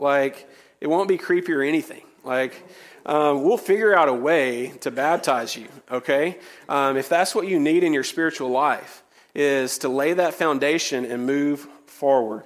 Like, 0.00 0.48
it 0.80 0.86
won't 0.86 1.08
be 1.08 1.18
creepy 1.18 1.52
or 1.52 1.62
anything. 1.62 2.02
Like, 2.24 2.66
um, 3.06 3.44
we'll 3.44 3.56
figure 3.56 3.94
out 3.94 4.08
a 4.08 4.12
way 4.12 4.68
to 4.80 4.90
baptize 4.90 5.56
you, 5.56 5.68
okay? 5.90 6.38
Um, 6.68 6.96
if 6.96 7.08
that's 7.08 7.34
what 7.34 7.46
you 7.46 7.58
need 7.58 7.84
in 7.84 7.92
your 7.92 8.04
spiritual 8.04 8.50
life, 8.50 9.02
is 9.34 9.78
to 9.78 9.88
lay 9.88 10.14
that 10.14 10.34
foundation 10.34 11.04
and 11.04 11.24
move 11.24 11.68
forward. 11.86 12.44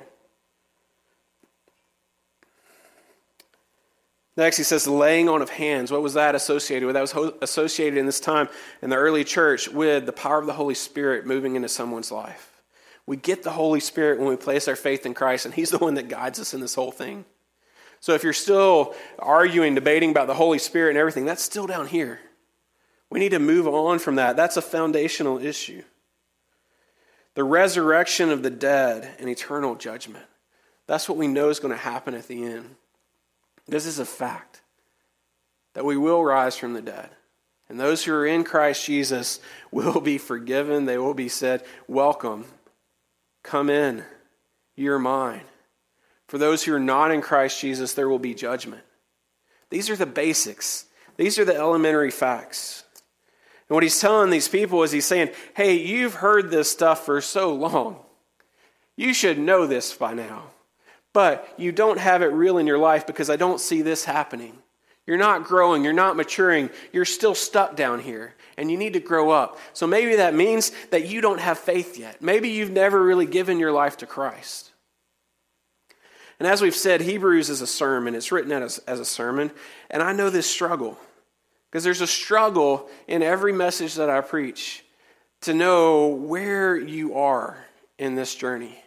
Next, 4.43 4.57
he 4.57 4.65
says 4.65 4.89
laying 4.89 5.29
on 5.29 5.41
of 5.41 5.51
hands. 5.51 5.93
What 5.93 6.03
was 6.03 6.15
that 6.15 6.35
associated 6.35 6.85
with? 6.85 6.95
That 6.95 7.01
was 7.01 7.13
ho- 7.13 7.39
associated 7.43 7.97
in 7.97 8.07
this 8.07 8.19
time 8.19 8.49
in 8.83 8.91
the 8.91 8.97
early 8.97 9.23
church 9.23 9.69
with 9.69 10.05
the 10.05 10.13
power 10.13 10.41
of 10.41 10.47
the 10.47 10.53
Holy 10.53 10.75
Spirit 10.75 11.25
moving 11.25 11.55
into 11.55 11.69
someone's 11.69 12.11
life. 12.11 12.61
We 13.07 13.17
get 13.17 13.45
the 13.45 13.53
Holy 13.53 13.79
Spirit 13.79 14.19
when 14.19 14.29
we 14.29 14.35
place 14.35 14.67
our 14.67 14.75
faith 14.75 15.07
in 15.07 15.15
Christ, 15.15 15.45
and 15.47 15.55
He's 15.55 15.71
the 15.71 15.79
one 15.79 15.95
that 15.95 16.09
guides 16.09 16.41
us 16.41 16.55
in 16.55 16.61
this 16.61 16.75
whole 16.75 16.91
thing. 16.91 17.25
So 18.01 18.15
if 18.15 18.25
you're 18.25 18.33
still 18.33 18.97
arguing, 19.21 19.77
debating 19.77 20.11
about 20.11 20.27
the 20.27 20.35
Holy 20.35 20.59
Spirit 20.59 20.91
and 20.91 20.99
everything, 20.99 21.25
that's 21.25 21.41
still 21.41 21.69
down 21.69 21.87
here. 21.87 22.19
We 23.11 23.21
need 23.21 23.31
to 23.31 23.39
move 23.39 23.69
on 23.69 24.01
from 24.01 24.17
that. 24.17 24.35
That's 24.35 24.57
a 24.57 24.63
foundational 24.63 25.39
issue. 25.39 25.85
The 27.35 27.45
resurrection 27.45 28.31
of 28.31 28.43
the 28.43 28.51
dead 28.51 29.09
and 29.21 29.31
eternal 29.31 29.77
judgment. 29.77 30.27
That's 30.89 31.09
what 31.09 31.17
we 31.17 31.29
know 31.29 31.49
is 31.49 31.61
going 31.61 31.71
to 31.71 31.79
happen 31.79 32.15
at 32.15 32.27
the 32.27 32.43
end. 32.43 32.75
This 33.67 33.87
is 33.87 33.99
a 33.99 34.05
fact. 34.05 34.61
that 35.75 35.85
we 35.87 35.97
will 35.97 36.23
rise 36.23 36.55
from 36.55 36.75
the 36.75 36.83
dead. 36.83 37.09
And 37.69 37.81
those 37.81 38.05
who 38.05 38.13
are 38.13 38.27
in 38.27 38.45
Christ 38.45 38.85
Jesus 38.85 39.41
will 39.71 40.01
be 40.01 40.19
forgiven. 40.19 40.85
They 40.85 40.99
will 40.99 41.15
be 41.15 41.29
said, 41.29 41.65
Welcome. 41.89 42.45
Come 43.43 43.71
in. 43.71 44.05
You're 44.77 44.99
mine. 44.99 45.43
For 46.29 46.39
those 46.39 46.63
who 46.65 46.75
are 46.75 46.81
not 46.81 47.11
in 47.11 47.21
Christ 47.21 47.61
Jesus, 47.61 47.95
there 47.95 48.09
will 48.09 48.19
be 48.19 48.35
judgment. 48.35 48.83
These 49.71 49.91
are 49.91 49.97
the 49.97 50.07
basics, 50.07 50.87
these 51.17 51.39
are 51.39 51.45
the 51.45 51.57
elementary 51.57 52.11
facts. 52.11 52.85
And 53.69 53.75
what 53.75 53.83
he's 53.83 54.01
telling 54.01 54.29
these 54.31 54.49
people 54.49 54.83
is 54.83 54.93
he's 54.93 55.07
saying, 55.07 55.31
Hey, 55.55 55.77
you've 55.77 56.15
heard 56.15 56.51
this 56.51 56.71
stuff 56.71 57.07
for 57.07 57.21
so 57.21 57.55
long. 57.55 57.97
You 58.97 59.15
should 59.15 59.39
know 59.39 59.67
this 59.67 59.95
by 59.95 60.13
now. 60.13 60.52
But 61.13 61.53
you 61.57 61.73
don't 61.73 61.99
have 61.99 62.23
it 62.23 62.27
real 62.27 62.59
in 62.59 62.67
your 62.67 62.79
life 62.79 63.07
because 63.07 63.29
I 63.29 63.37
don't 63.37 63.61
see 63.61 63.83
this 63.83 64.05
happening. 64.05 64.59
You're 65.07 65.19
not 65.19 65.45
growing, 65.45 65.83
you're 65.83 65.93
not 65.93 66.17
maturing, 66.17 66.71
you're 66.93 67.05
still 67.05 67.35
stuck 67.35 67.75
down 67.75 67.99
here, 67.99 68.35
and 68.57 68.71
you 68.71 68.77
need 68.77 68.93
to 68.93 69.01
grow 69.01 69.31
up. 69.31 69.59
So 69.73 69.87
maybe 69.87 70.17
that 70.17 70.35
means 70.35 70.71
that 70.91 71.09
you 71.09 71.21
don't 71.21 71.41
have 71.41 71.59
faith 71.59 71.99
yet. 71.99 72.23
Maybe 72.23 72.51
you've 72.51 72.71
never 72.71 73.03
really 73.03 73.27
given 73.27 73.59
your 73.59 73.73
life 73.73 73.97
to 73.99 74.07
Christ. 74.07 74.71
And 76.39 76.47
as 76.47 76.63
we've 76.63 76.75
said, 76.75 77.01
Hebrews 77.01 77.51
is 77.51 77.61
a 77.61 77.67
sermon, 77.67 78.15
it's 78.15 78.31
written 78.31 78.53
as, 78.53 78.79
as 78.79 79.01
a 79.01 79.05
sermon, 79.05 79.51
and 79.91 80.03
I 80.03 80.13
know 80.13 80.31
this 80.31 80.49
struggle 80.49 80.99
because 81.71 81.85
there's 81.85 82.01
a 82.01 82.07
struggle 82.07 82.89
in 83.09 83.23
every 83.23 83.53
message 83.53 83.95
that 83.95 84.11
I 84.11 84.21
preach 84.21 84.85
to 85.41 85.55
know 85.55 86.09
where 86.09 86.77
you 86.77 87.17
are 87.17 87.57
in 87.99 88.15
this 88.15 88.35
journey. 88.35 88.82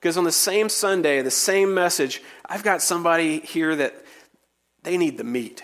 Because 0.00 0.16
on 0.16 0.24
the 0.24 0.32
same 0.32 0.68
Sunday, 0.68 1.20
the 1.20 1.30
same 1.30 1.74
message, 1.74 2.22
I've 2.46 2.62
got 2.62 2.80
somebody 2.80 3.40
here 3.40 3.76
that 3.76 4.02
they 4.82 4.96
need 4.96 5.18
the 5.18 5.24
meat, 5.24 5.62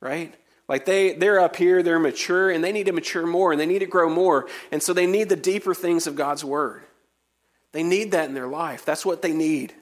right? 0.00 0.32
Like 0.68 0.84
they, 0.84 1.14
they're 1.14 1.40
up 1.40 1.56
here, 1.56 1.82
they're 1.82 1.98
mature, 1.98 2.50
and 2.50 2.62
they 2.62 2.70
need 2.70 2.86
to 2.86 2.92
mature 2.92 3.26
more, 3.26 3.50
and 3.50 3.60
they 3.60 3.66
need 3.66 3.80
to 3.80 3.86
grow 3.86 4.08
more. 4.08 4.46
And 4.70 4.82
so 4.82 4.92
they 4.92 5.06
need 5.06 5.28
the 5.28 5.36
deeper 5.36 5.74
things 5.74 6.06
of 6.06 6.14
God's 6.14 6.44
Word. 6.44 6.82
They 7.72 7.82
need 7.82 8.12
that 8.12 8.28
in 8.28 8.34
their 8.34 8.46
life. 8.46 8.84
That's 8.84 9.04
what 9.04 9.22
they 9.22 9.32
need. 9.32 9.74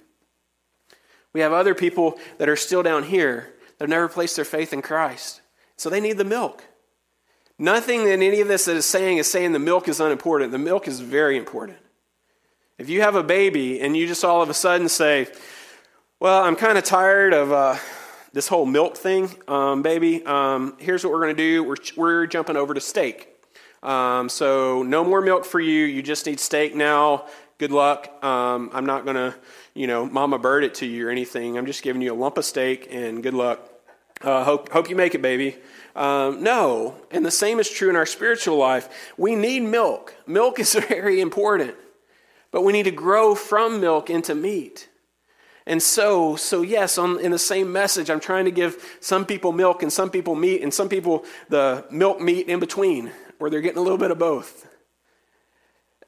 We 1.35 1.41
have 1.41 1.53
other 1.53 1.75
people 1.75 2.19
that 2.39 2.49
are 2.49 2.57
still 2.57 2.83
down 2.83 3.03
here 3.03 3.53
that 3.77 3.85
have 3.85 3.91
never 3.91 4.09
placed 4.09 4.37
their 4.37 4.45
faith 4.47 4.73
in 4.73 4.81
Christ. 4.81 5.43
So 5.77 5.91
they 5.91 6.01
need 6.01 6.17
the 6.17 6.25
milk. 6.25 6.65
Nothing 7.59 8.09
in 8.09 8.23
any 8.23 8.41
of 8.41 8.49
this 8.49 8.65
that 8.65 8.77
is 8.77 8.87
saying 8.87 9.19
is 9.19 9.31
saying 9.31 9.53
the 9.53 9.59
milk 9.59 9.87
is 9.87 10.01
unimportant. 10.01 10.53
The 10.53 10.59
milk 10.59 10.89
is 10.89 11.01
very 11.01 11.37
important. 11.37 11.79
If 12.79 12.91
you 12.91 13.01
have 13.01 13.15
a 13.15 13.23
baby 13.23 13.81
and 13.81 13.97
you 13.97 14.07
just 14.07 14.23
all 14.23 14.43
of 14.43 14.51
a 14.51 14.55
sudden 14.55 14.91
say, 14.91 15.29
Well, 16.21 16.45
I'm 16.45 16.57
kind 16.57 16.77
of 16.77 16.85
tired 16.85 17.33
of 17.33 17.51
uh, 17.51 17.77
this 18.35 18.49
whole 18.49 18.67
milk 18.67 18.99
thing, 18.99 19.31
um, 19.49 19.81
baby, 19.81 20.23
um, 20.27 20.77
here's 20.79 21.03
what 21.03 21.11
we're 21.11 21.23
going 21.23 21.35
to 21.35 21.43
do 21.43 21.65
we're, 21.65 21.77
we're 21.97 22.27
jumping 22.27 22.55
over 22.55 22.75
to 22.75 22.81
steak. 22.83 23.29
Um, 23.83 24.29
so, 24.29 24.83
no 24.83 25.05
more 25.05 25.23
milk 25.23 25.47
for 25.47 25.59
you. 25.59 25.87
You 25.87 26.03
just 26.03 26.27
need 26.27 26.39
steak 26.39 26.75
now. 26.75 27.25
Good 27.57 27.71
luck. 27.71 28.23
Um, 28.23 28.69
I'm 28.75 28.85
not 28.85 29.05
going 29.05 29.17
to, 29.17 29.35
you 29.73 29.87
know, 29.87 30.05
mama 30.05 30.39
bird 30.39 30.63
it 30.63 30.75
to 30.77 30.87
you 30.87 31.09
or 31.09 31.11
anything. 31.11 31.57
I'm 31.57 31.65
just 31.65 31.83
giving 31.83 32.03
you 32.03 32.13
a 32.13 32.19
lump 32.19 32.37
of 32.37 32.45
steak 32.45 32.89
and 32.91 33.23
good 33.23 33.33
luck. 33.33 33.71
Uh, 34.21 34.45
hope, 34.45 34.71
hope 34.71 34.91
you 34.91 34.97
make 34.97 35.15
it, 35.15 35.23
baby. 35.23 35.57
Um, 35.95 36.43
no. 36.43 36.97
And 37.11 37.25
the 37.25 37.31
same 37.31 37.59
is 37.59 37.71
true 37.71 37.89
in 37.89 37.97
our 37.97 38.05
spiritual 38.05 38.59
life. 38.59 39.13
We 39.17 39.35
need 39.35 39.61
milk. 39.61 40.15
Milk 40.27 40.59
is 40.59 40.75
very 40.89 41.23
important. 41.23 41.75
But 42.57 42.63
we 42.63 42.73
need 42.73 42.85
to 42.85 42.91
grow 42.91 43.35
from 43.35 43.83
milk 43.83 44.09
into 44.09 44.35
meat. 44.35 44.89
And 45.67 45.83
so, 45.83 46.37
so 46.37 46.63
yes, 46.63 46.97
on, 46.97 47.21
in 47.21 47.31
the 47.31 47.39
same 47.39 47.71
message, 47.71 48.09
I'm 48.09 48.19
trying 48.19 48.47
to 48.47 48.51
give 48.51 48.97
some 49.01 49.27
people 49.27 49.53
milk 49.53 49.83
and 49.83 49.93
some 49.93 50.09
people 50.09 50.35
meat 50.35 50.63
and 50.63 50.73
some 50.73 50.89
people 50.89 51.27
the 51.51 51.85
milk 51.91 52.19
meat 52.19 52.49
in 52.49 52.59
between, 52.59 53.11
where 53.37 53.51
they're 53.51 53.61
getting 53.61 53.77
a 53.77 53.83
little 53.83 53.99
bit 53.99 54.11
of 54.11 54.19
both. 54.19 54.67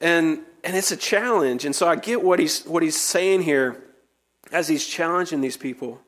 And, 0.01 0.39
and 0.63 0.75
it's 0.75 0.89
a 0.89 0.97
challenge. 0.97 1.65
And 1.65 1.75
so 1.75 1.87
I 1.87 1.95
get 1.95 2.23
what 2.23 2.39
he's, 2.39 2.65
what 2.65 2.81
he's 2.81 2.99
saying 2.99 3.43
here 3.43 3.83
as 4.51 4.67
he's 4.67 4.87
challenging 4.87 5.41
these 5.41 5.55
people. 5.55 6.01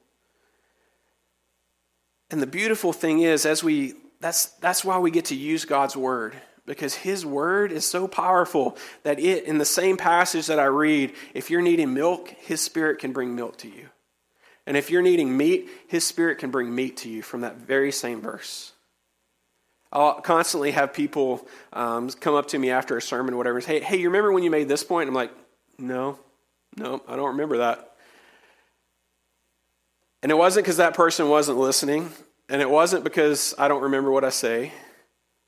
And 2.32 2.42
the 2.42 2.48
beautiful 2.48 2.94
thing 2.94 3.20
is, 3.20 3.46
as 3.46 3.64
we, 3.64 3.94
that's, 4.20 4.48
that's 4.58 4.84
why 4.84 4.98
we 4.98 5.12
get 5.12 5.26
to 5.26 5.36
use 5.36 5.66
God's 5.66 5.96
word 5.96 6.36
because 6.66 6.94
his 6.94 7.26
word 7.26 7.72
is 7.72 7.86
so 7.86 8.08
powerful 8.08 8.78
that 9.04 9.20
it 9.20 9.46
in 9.46 9.58
the 9.58 9.66
same 9.66 9.98
passage 9.98 10.48
that 10.48 10.60
I 10.60 10.66
read, 10.66 11.14
if 11.34 11.50
you're 11.50 11.62
needing 11.62 11.94
milk, 11.94 12.30
his 12.40 12.62
spirit 12.62 13.00
can 13.00 13.14
bring 13.14 13.36
milk 13.36 13.58
to 13.58 13.68
you. 13.68 13.90
And 14.68 14.78
if 14.78 14.90
you're 14.92 15.02
needing 15.02 15.36
meat, 15.36 15.70
his 15.88 16.04
spirit 16.04 16.38
can 16.38 16.52
bring 16.52 16.74
meat 16.74 16.98
to 16.98 17.10
you 17.10 17.24
from 17.24 17.42
that 17.42 17.58
very 17.58 17.92
same 17.92 18.22
verse. 18.22 18.74
I'll 19.92 20.22
constantly 20.22 20.72
have 20.72 20.94
people 20.94 21.46
um, 21.74 22.10
come 22.10 22.36
up 22.36 22.48
to 22.50 22.60
me 22.60 22.70
after 22.70 22.96
a 22.96 23.02
sermon 23.02 23.34
or 23.34 23.38
whatever 23.38 23.58
and 23.58 23.66
say, 23.66 23.80
hey, 23.80 23.86
hey, 23.86 23.98
you 23.98 24.10
remember 24.10 24.32
when 24.32 24.44
you 24.44 24.52
made 24.52 24.70
this 24.70 24.84
point? 24.84 25.10
I'm 25.10 25.16
like, 25.16 25.32
no, 25.78 26.20
no, 26.78 27.02
I 27.08 27.16
don't 27.16 27.30
remember 27.30 27.58
that. 27.58 27.96
And 30.24 30.32
it 30.32 30.36
wasn't 30.36 30.66
because 30.66 30.78
that 30.78 30.94
person 30.94 31.28
wasn't 31.28 31.58
listening, 31.58 32.12
and 32.48 32.62
it 32.62 32.70
wasn't 32.70 33.04
because 33.04 33.56
I 33.58 33.68
don't 33.68 33.82
remember 33.82 34.12
what 34.12 34.24
I 34.24 34.30
say 34.30 34.72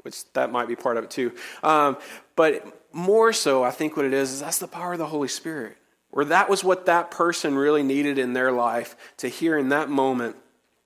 which 0.03 0.31
that 0.33 0.51
might 0.51 0.67
be 0.67 0.75
part 0.75 0.97
of 0.97 1.03
it 1.03 1.09
too. 1.09 1.33
Um, 1.63 1.97
but 2.35 2.85
more 2.93 3.33
so, 3.33 3.63
I 3.63 3.71
think 3.71 3.97
what 3.97 4.05
it 4.05 4.13
is 4.13 4.31
is 4.31 4.39
that's 4.41 4.59
the 4.59 4.67
power 4.67 4.93
of 4.93 4.99
the 4.99 5.07
Holy 5.07 5.27
Spirit. 5.27 5.77
Or 6.11 6.25
that 6.25 6.47
was 6.47 6.63
what 6.63 6.85
that 6.85 7.09
person 7.09 7.55
really 7.55 7.81
needed 7.81 8.19
in 8.19 8.33
their 8.33 8.51
life 8.51 8.95
to 9.17 9.27
hear 9.27 9.57
in 9.57 9.69
that 9.69 9.89
moment 9.89 10.35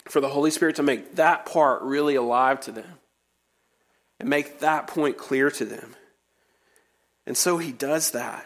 for 0.05 0.21
the 0.21 0.29
Holy 0.29 0.51
Spirit 0.51 0.77
to 0.77 0.83
make 0.83 1.15
that 1.15 1.45
part 1.45 1.81
really 1.81 2.15
alive 2.15 2.61
to 2.61 2.71
them 2.71 2.99
and 4.19 4.29
make 4.29 4.59
that 4.59 4.87
point 4.87 5.17
clear 5.17 5.51
to 5.51 5.65
them. 5.65 5.95
And 7.25 7.35
so 7.35 7.57
he 7.57 7.73
does 7.73 8.11
that. 8.11 8.45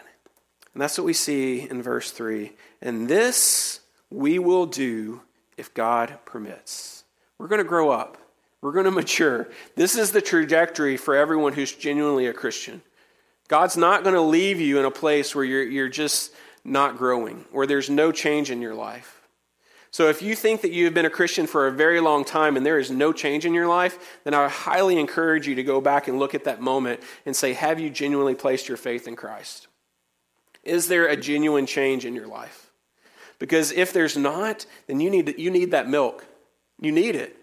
And 0.74 0.82
that's 0.82 0.98
what 0.98 1.04
we 1.04 1.12
see 1.12 1.68
in 1.68 1.82
verse 1.82 2.10
3. 2.10 2.52
And 2.80 3.06
this 3.06 3.80
we 4.10 4.38
will 4.38 4.66
do 4.66 5.22
if 5.56 5.72
God 5.72 6.18
permits. 6.24 7.04
We're 7.38 7.48
going 7.48 7.62
to 7.62 7.68
grow 7.68 7.90
up. 7.90 8.18
We're 8.62 8.72
going 8.72 8.84
to 8.84 8.92
mature. 8.92 9.48
This 9.74 9.96
is 9.96 10.12
the 10.12 10.22
trajectory 10.22 10.96
for 10.96 11.16
everyone 11.16 11.52
who's 11.52 11.72
genuinely 11.72 12.26
a 12.26 12.32
Christian. 12.32 12.80
God's 13.48 13.76
not 13.76 14.04
going 14.04 14.14
to 14.14 14.20
leave 14.20 14.60
you 14.60 14.78
in 14.78 14.84
a 14.84 14.90
place 14.90 15.34
where 15.34 15.44
you're, 15.44 15.64
you're 15.64 15.88
just 15.88 16.32
not 16.64 16.96
growing, 16.96 17.44
where 17.50 17.66
there's 17.66 17.90
no 17.90 18.12
change 18.12 18.50
in 18.50 18.62
your 18.62 18.74
life. 18.74 19.18
So 19.90 20.08
if 20.08 20.22
you 20.22 20.34
think 20.34 20.62
that 20.62 20.72
you 20.72 20.86
have 20.86 20.94
been 20.94 21.04
a 21.04 21.10
Christian 21.10 21.46
for 21.46 21.66
a 21.66 21.72
very 21.72 22.00
long 22.00 22.24
time 22.24 22.56
and 22.56 22.64
there 22.64 22.78
is 22.78 22.90
no 22.90 23.12
change 23.12 23.44
in 23.44 23.52
your 23.52 23.66
life, 23.66 24.20
then 24.24 24.32
I 24.32 24.48
highly 24.48 24.98
encourage 24.98 25.46
you 25.46 25.56
to 25.56 25.62
go 25.62 25.82
back 25.82 26.08
and 26.08 26.18
look 26.18 26.34
at 26.34 26.44
that 26.44 26.62
moment 26.62 27.02
and 27.26 27.36
say, 27.36 27.52
Have 27.52 27.78
you 27.78 27.90
genuinely 27.90 28.34
placed 28.34 28.68
your 28.68 28.78
faith 28.78 29.06
in 29.06 29.16
Christ? 29.16 29.66
Is 30.62 30.88
there 30.88 31.08
a 31.08 31.16
genuine 31.16 31.66
change 31.66 32.06
in 32.06 32.14
your 32.14 32.28
life? 32.28 32.70
Because 33.38 33.72
if 33.72 33.92
there's 33.92 34.16
not, 34.16 34.64
then 34.86 35.00
you 35.00 35.10
need, 35.10 35.34
you 35.36 35.50
need 35.50 35.72
that 35.72 35.88
milk. 35.88 36.24
You 36.80 36.92
need 36.92 37.16
it. 37.16 37.36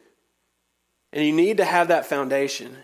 And 1.12 1.26
you 1.26 1.32
need 1.32 1.58
to 1.58 1.66
have 1.66 1.88
that 1.88 2.06
foundation. 2.06 2.76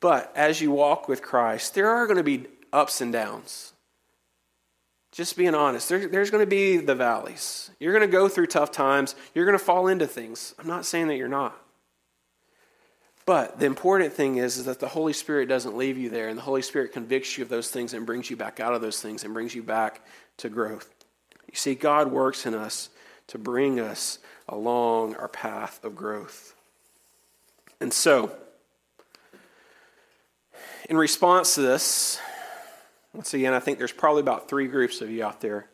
But 0.00 0.32
as 0.36 0.60
you 0.60 0.70
walk 0.70 1.08
with 1.08 1.22
Christ, 1.22 1.74
there 1.74 1.88
are 1.88 2.06
going 2.06 2.18
to 2.18 2.22
be 2.22 2.46
ups 2.72 3.00
and 3.00 3.12
downs. 3.12 3.72
Just 5.12 5.36
being 5.36 5.54
honest, 5.54 5.88
there, 5.88 6.08
there's 6.08 6.30
going 6.30 6.42
to 6.42 6.50
be 6.50 6.76
the 6.76 6.94
valleys. 6.94 7.70
You're 7.80 7.94
going 7.94 8.08
to 8.08 8.12
go 8.12 8.28
through 8.28 8.48
tough 8.48 8.70
times. 8.70 9.14
You're 9.34 9.46
going 9.46 9.58
to 9.58 9.64
fall 9.64 9.86
into 9.86 10.06
things. 10.06 10.54
I'm 10.58 10.66
not 10.66 10.84
saying 10.84 11.06
that 11.06 11.16
you're 11.16 11.28
not. 11.28 11.56
But 13.24 13.58
the 13.58 13.66
important 13.66 14.12
thing 14.12 14.36
is, 14.36 14.56
is 14.56 14.66
that 14.66 14.78
the 14.78 14.88
Holy 14.88 15.12
Spirit 15.12 15.48
doesn't 15.48 15.76
leave 15.76 15.98
you 15.98 16.10
there, 16.10 16.28
and 16.28 16.38
the 16.38 16.42
Holy 16.42 16.62
Spirit 16.62 16.92
convicts 16.92 17.36
you 17.36 17.42
of 17.42 17.48
those 17.48 17.70
things 17.70 17.92
and 17.92 18.06
brings 18.06 18.30
you 18.30 18.36
back 18.36 18.60
out 18.60 18.74
of 18.74 18.82
those 18.82 19.00
things 19.00 19.24
and 19.24 19.34
brings 19.34 19.54
you 19.54 19.62
back 19.62 20.00
to 20.36 20.48
growth. 20.48 20.88
You 21.48 21.56
see, 21.56 21.74
God 21.74 22.12
works 22.12 22.46
in 22.46 22.54
us 22.54 22.90
to 23.28 23.38
bring 23.38 23.80
us 23.80 24.18
along 24.48 25.16
our 25.16 25.28
path 25.28 25.82
of 25.82 25.96
growth. 25.96 26.54
And 27.80 27.92
so, 27.92 28.34
in 30.88 30.96
response 30.96 31.54
to 31.56 31.62
this, 31.62 32.18
once 33.12 33.34
again, 33.34 33.52
I 33.52 33.60
think 33.60 33.78
there's 33.78 33.92
probably 33.92 34.20
about 34.20 34.48
three 34.48 34.68
groups 34.68 35.00
of 35.00 35.10
you 35.10 35.24
out 35.24 35.40
there 35.40 35.68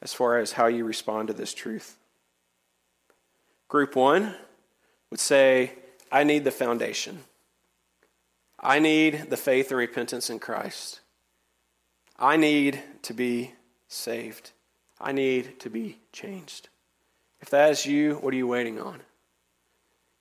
as 0.00 0.12
far 0.12 0.38
as 0.38 0.52
how 0.52 0.66
you 0.66 0.84
respond 0.84 1.28
to 1.28 1.34
this 1.34 1.54
truth. 1.54 1.96
Group 3.68 3.96
one 3.96 4.34
would 5.10 5.20
say, 5.20 5.72
I 6.10 6.24
need 6.24 6.44
the 6.44 6.50
foundation. 6.50 7.20
I 8.60 8.78
need 8.78 9.30
the 9.30 9.36
faith 9.36 9.70
and 9.70 9.78
repentance 9.78 10.30
in 10.30 10.38
Christ. 10.38 11.00
I 12.18 12.36
need 12.36 12.82
to 13.02 13.14
be 13.14 13.54
saved. 13.88 14.52
I 15.00 15.12
need 15.12 15.58
to 15.60 15.70
be 15.70 15.98
changed. 16.12 16.68
If 17.40 17.50
that 17.50 17.70
is 17.70 17.86
you, 17.86 18.14
what 18.16 18.32
are 18.32 18.36
you 18.36 18.46
waiting 18.46 18.78
on? 18.78 19.00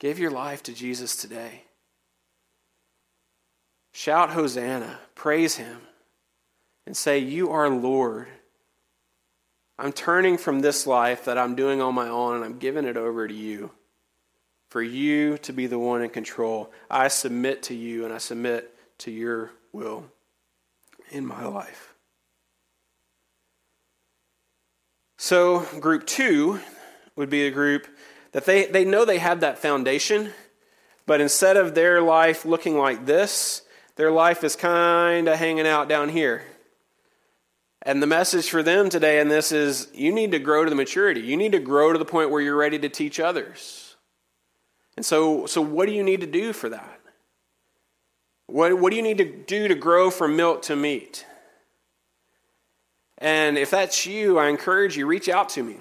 Give 0.02 0.18
your 0.18 0.32
life 0.32 0.64
to 0.64 0.74
Jesus 0.74 1.16
today. 1.16 1.62
Shout 3.94 4.32
Hosanna, 4.32 4.98
praise 5.14 5.58
Him, 5.58 5.78
and 6.88 6.98
say, 6.98 7.20
You 7.20 7.52
are 7.52 7.70
Lord. 7.70 8.28
I'm 9.78 9.94
turning 9.94 10.40
from 10.40 10.62
this 10.62 10.88
life 10.88 11.26
that 11.26 11.38
I'm 11.38 11.54
doing 11.54 11.84
on 11.84 11.94
my 11.94 12.08
own 12.08 12.38
and 12.38 12.44
I'm 12.44 12.58
giving 12.58 12.86
it 12.86 12.98
over 12.98 13.28
to 13.28 13.34
you. 13.34 13.70
for 14.72 14.82
you 14.82 15.38
to 15.40 15.54
be 15.54 15.68
the 15.68 15.78
one 15.78 16.02
in 16.02 16.10
control. 16.10 16.72
I 16.90 17.10
submit 17.10 17.62
to 17.64 17.76
you 17.76 18.04
and 18.06 18.12
I 18.14 18.18
submit 18.18 18.74
to 19.00 19.12
your 19.12 19.52
will 19.72 20.06
in 21.12 21.28
my 21.28 21.46
life. 21.46 21.94
So, 25.20 25.60
group 25.80 26.08
two 26.08 26.60
would 27.16 27.30
be 27.30 27.46
a 27.46 27.52
group 27.52 27.86
that 28.32 28.46
they, 28.46 28.66
they 28.66 28.86
know 28.86 29.06
they 29.06 29.20
have 29.20 29.42
that 29.42 29.60
foundation, 29.60 30.32
but 31.06 31.22
instead 31.22 31.58
of 31.58 31.76
their 31.76 32.02
life 32.02 32.46
looking 32.46 32.78
like 32.78 33.06
this, 33.06 33.64
their 33.96 34.12
life 34.12 34.44
is 34.44 34.56
kind 34.56 35.28
of 35.28 35.38
hanging 35.38 35.68
out 35.68 35.90
down 35.90 36.10
here. 36.10 36.44
And 37.84 38.02
the 38.02 38.08
message 38.08 38.50
for 38.50 38.62
them 38.62 38.90
today 38.90 39.20
in 39.20 39.28
this 39.28 39.52
is 39.52 39.90
you 39.94 40.12
need 40.12 40.32
to 40.32 40.40
grow 40.40 40.64
to 40.64 40.70
the 40.70 40.76
maturity. 40.76 41.22
You 41.22 41.36
need 41.36 41.52
to 41.54 41.60
grow 41.60 41.92
to 41.92 42.00
the 42.00 42.06
point 42.06 42.30
where 42.30 42.42
you're 42.42 42.56
ready 42.56 42.78
to 42.80 42.90
teach 42.90 43.20
others. 43.20 43.96
And 44.96 45.06
so, 45.06 45.46
so 45.48 45.62
what 45.62 45.88
do 45.88 45.94
you 45.94 46.04
need 46.04 46.22
to 46.22 46.28
do 46.28 46.54
for 46.54 46.70
that? 46.70 47.00
What, 48.46 48.78
what 48.78 48.92
do 48.92 48.98
you 48.98 49.02
need 49.02 49.18
to 49.18 49.26
do 49.26 49.68
to 49.68 49.76
grow 49.76 50.12
from 50.12 50.36
milk 50.36 50.62
to 50.64 50.76
meat? 50.76 51.26
And 53.18 53.58
if 53.58 53.72
that's 53.72 54.06
you, 54.06 54.38
I 54.38 54.50
encourage 54.50 54.98
you, 54.98 55.06
reach 55.06 55.30
out 55.30 55.50
to 55.50 55.64
me. 55.64 55.78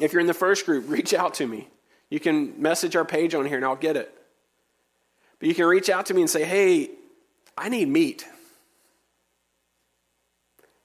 If 0.00 0.12
you're 0.12 0.20
in 0.20 0.26
the 0.26 0.34
first 0.34 0.66
group, 0.66 0.84
reach 0.88 1.14
out 1.14 1.34
to 1.34 1.46
me. 1.46 1.68
You 2.10 2.20
can 2.20 2.60
message 2.60 2.94
our 2.96 3.04
page 3.04 3.34
on 3.34 3.46
here 3.46 3.56
and 3.56 3.64
I'll 3.64 3.76
get 3.76 3.96
it. 3.96 4.12
But 5.38 5.48
you 5.48 5.54
can 5.54 5.66
reach 5.66 5.90
out 5.90 6.06
to 6.06 6.14
me 6.14 6.20
and 6.20 6.30
say, 6.30 6.44
hey, 6.44 6.90
I 7.56 7.68
need 7.68 7.88
meat. 7.88 8.26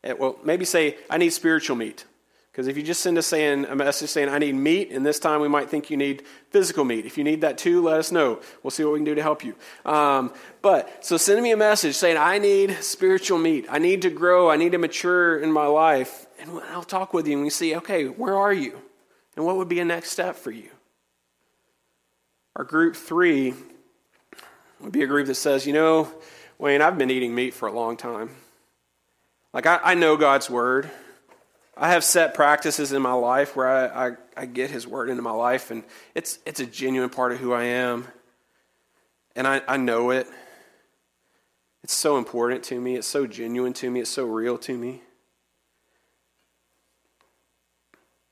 And, 0.04 0.18
well, 0.18 0.38
maybe 0.44 0.66
say, 0.66 0.98
I 1.10 1.18
need 1.18 1.32
spiritual 1.32 1.76
meat. 1.76 2.06
Because 2.52 2.68
if 2.68 2.76
you 2.76 2.82
just 2.82 3.02
send 3.02 3.20
us 3.20 3.28
saying 3.28 3.66
a 3.66 3.76
message 3.76 4.10
saying, 4.10 4.30
I 4.30 4.40
need 4.40 4.56
meat, 4.56 4.90
and 4.92 5.06
this 5.06 5.20
time 5.20 5.42
we 5.42 5.48
might 5.48 5.70
think 5.70 5.92
you 5.92 5.98
need 5.98 6.24
physical 6.50 6.84
meat. 6.84 7.06
If 7.06 7.16
you 7.16 7.24
need 7.24 7.42
that 7.42 7.60
too, 7.60 7.84
let 7.84 8.00
us 8.00 8.12
know. 8.12 8.40
We'll 8.64 8.72
see 8.72 8.84
what 8.84 8.94
we 8.94 9.00
can 9.00 9.06
do 9.06 9.14
to 9.14 9.22
help 9.22 9.44
you. 9.44 9.54
Um, 9.86 10.34
but, 10.64 11.06
so 11.06 11.18
send 11.18 11.44
me 11.44 11.52
a 11.52 11.58
message 11.58 11.94
saying, 11.94 12.18
I 12.18 12.40
need 12.40 12.72
spiritual 12.82 13.38
meat. 13.38 13.68
I 13.70 13.78
need 13.78 14.02
to 14.02 14.10
grow. 14.10 14.50
I 14.50 14.56
need 14.56 14.72
to 14.72 14.80
mature 14.80 15.38
in 15.38 15.52
my 15.52 15.68
life. 15.68 16.26
And 16.40 16.50
I'll 16.72 16.82
talk 16.82 17.14
with 17.14 17.28
you 17.28 17.34
and 17.34 17.44
we 17.44 17.52
see, 17.52 17.76
okay, 17.76 18.06
where 18.06 18.36
are 18.36 18.54
you? 18.54 18.82
And 19.38 19.46
what 19.46 19.56
would 19.58 19.70
be 19.70 19.80
a 19.80 19.86
next 19.86 20.10
step 20.10 20.36
for 20.36 20.50
you? 20.50 20.70
Our 22.56 22.64
group 22.64 22.96
three 22.96 23.54
would 24.80 24.92
be 24.92 25.04
a 25.04 25.08
group 25.08 25.28
that 25.28 25.36
says, 25.36 25.68
you 25.68 25.74
know, 25.74 26.12
Wayne, 26.58 26.82
I've 26.82 26.98
been 26.98 27.12
eating 27.12 27.36
meat 27.36 27.54
for 27.54 27.68
a 27.68 27.72
long 27.72 27.98
time. 27.98 28.32
Like, 29.54 29.68
I, 29.68 29.80
I 29.84 29.94
know 29.94 30.18
God's 30.18 30.50
word. 30.50 30.90
I 31.78 31.92
have 31.92 32.04
set 32.04 32.34
practices 32.34 32.92
in 32.92 33.02
my 33.04 33.14
life 33.14 33.56
where 33.56 33.68
I, 33.68 34.08
I, 34.08 34.12
I, 34.36 34.46
get 34.48 34.72
His 34.72 34.88
Word 34.88 35.10
into 35.10 35.22
my 35.22 35.32
life, 35.32 35.70
and 35.70 35.84
it's, 36.16 36.40
it's 36.48 36.60
a 36.60 36.66
genuine 36.66 37.12
part 37.12 37.32
of 37.32 37.38
who 37.38 37.54
I 37.54 37.66
am. 37.66 38.08
And 39.36 39.48
I, 39.48 39.62
I 39.68 39.78
know 39.78 40.10
it. 40.10 40.26
It's 41.84 41.94
so 41.94 42.18
important 42.18 42.64
to 42.66 42.82
me. 42.82 42.96
It's 42.96 43.08
so 43.08 43.28
genuine 43.28 43.74
to 43.74 43.92
me. 43.92 44.00
It's 44.00 44.10
so 44.10 44.26
real 44.26 44.58
to 44.58 44.76
me. 44.76 45.04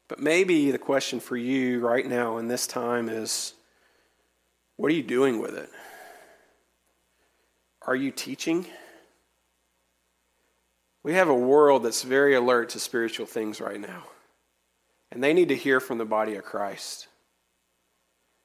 But 0.07 0.19
maybe 0.19 0.71
the 0.71 0.77
question 0.77 1.19
for 1.19 1.35
you 1.35 1.79
right 1.79 2.05
now 2.05 2.37
in 2.37 2.47
this 2.47 2.67
time 2.67 3.09
is 3.09 3.53
what 4.75 4.91
are 4.91 4.95
you 4.95 5.03
doing 5.03 5.39
with 5.39 5.55
it? 5.55 5.69
Are 7.87 7.95
you 7.95 8.11
teaching? 8.11 8.65
We 11.03 11.13
have 11.13 11.29
a 11.29 11.35
world 11.35 11.83
that's 11.83 12.03
very 12.03 12.35
alert 12.35 12.69
to 12.69 12.79
spiritual 12.79 13.25
things 13.25 13.61
right 13.61 13.79
now. 13.79 14.03
And 15.11 15.23
they 15.23 15.33
need 15.33 15.49
to 15.49 15.55
hear 15.55 15.79
from 15.79 15.97
the 15.97 16.05
body 16.05 16.35
of 16.35 16.43
Christ. 16.43 17.07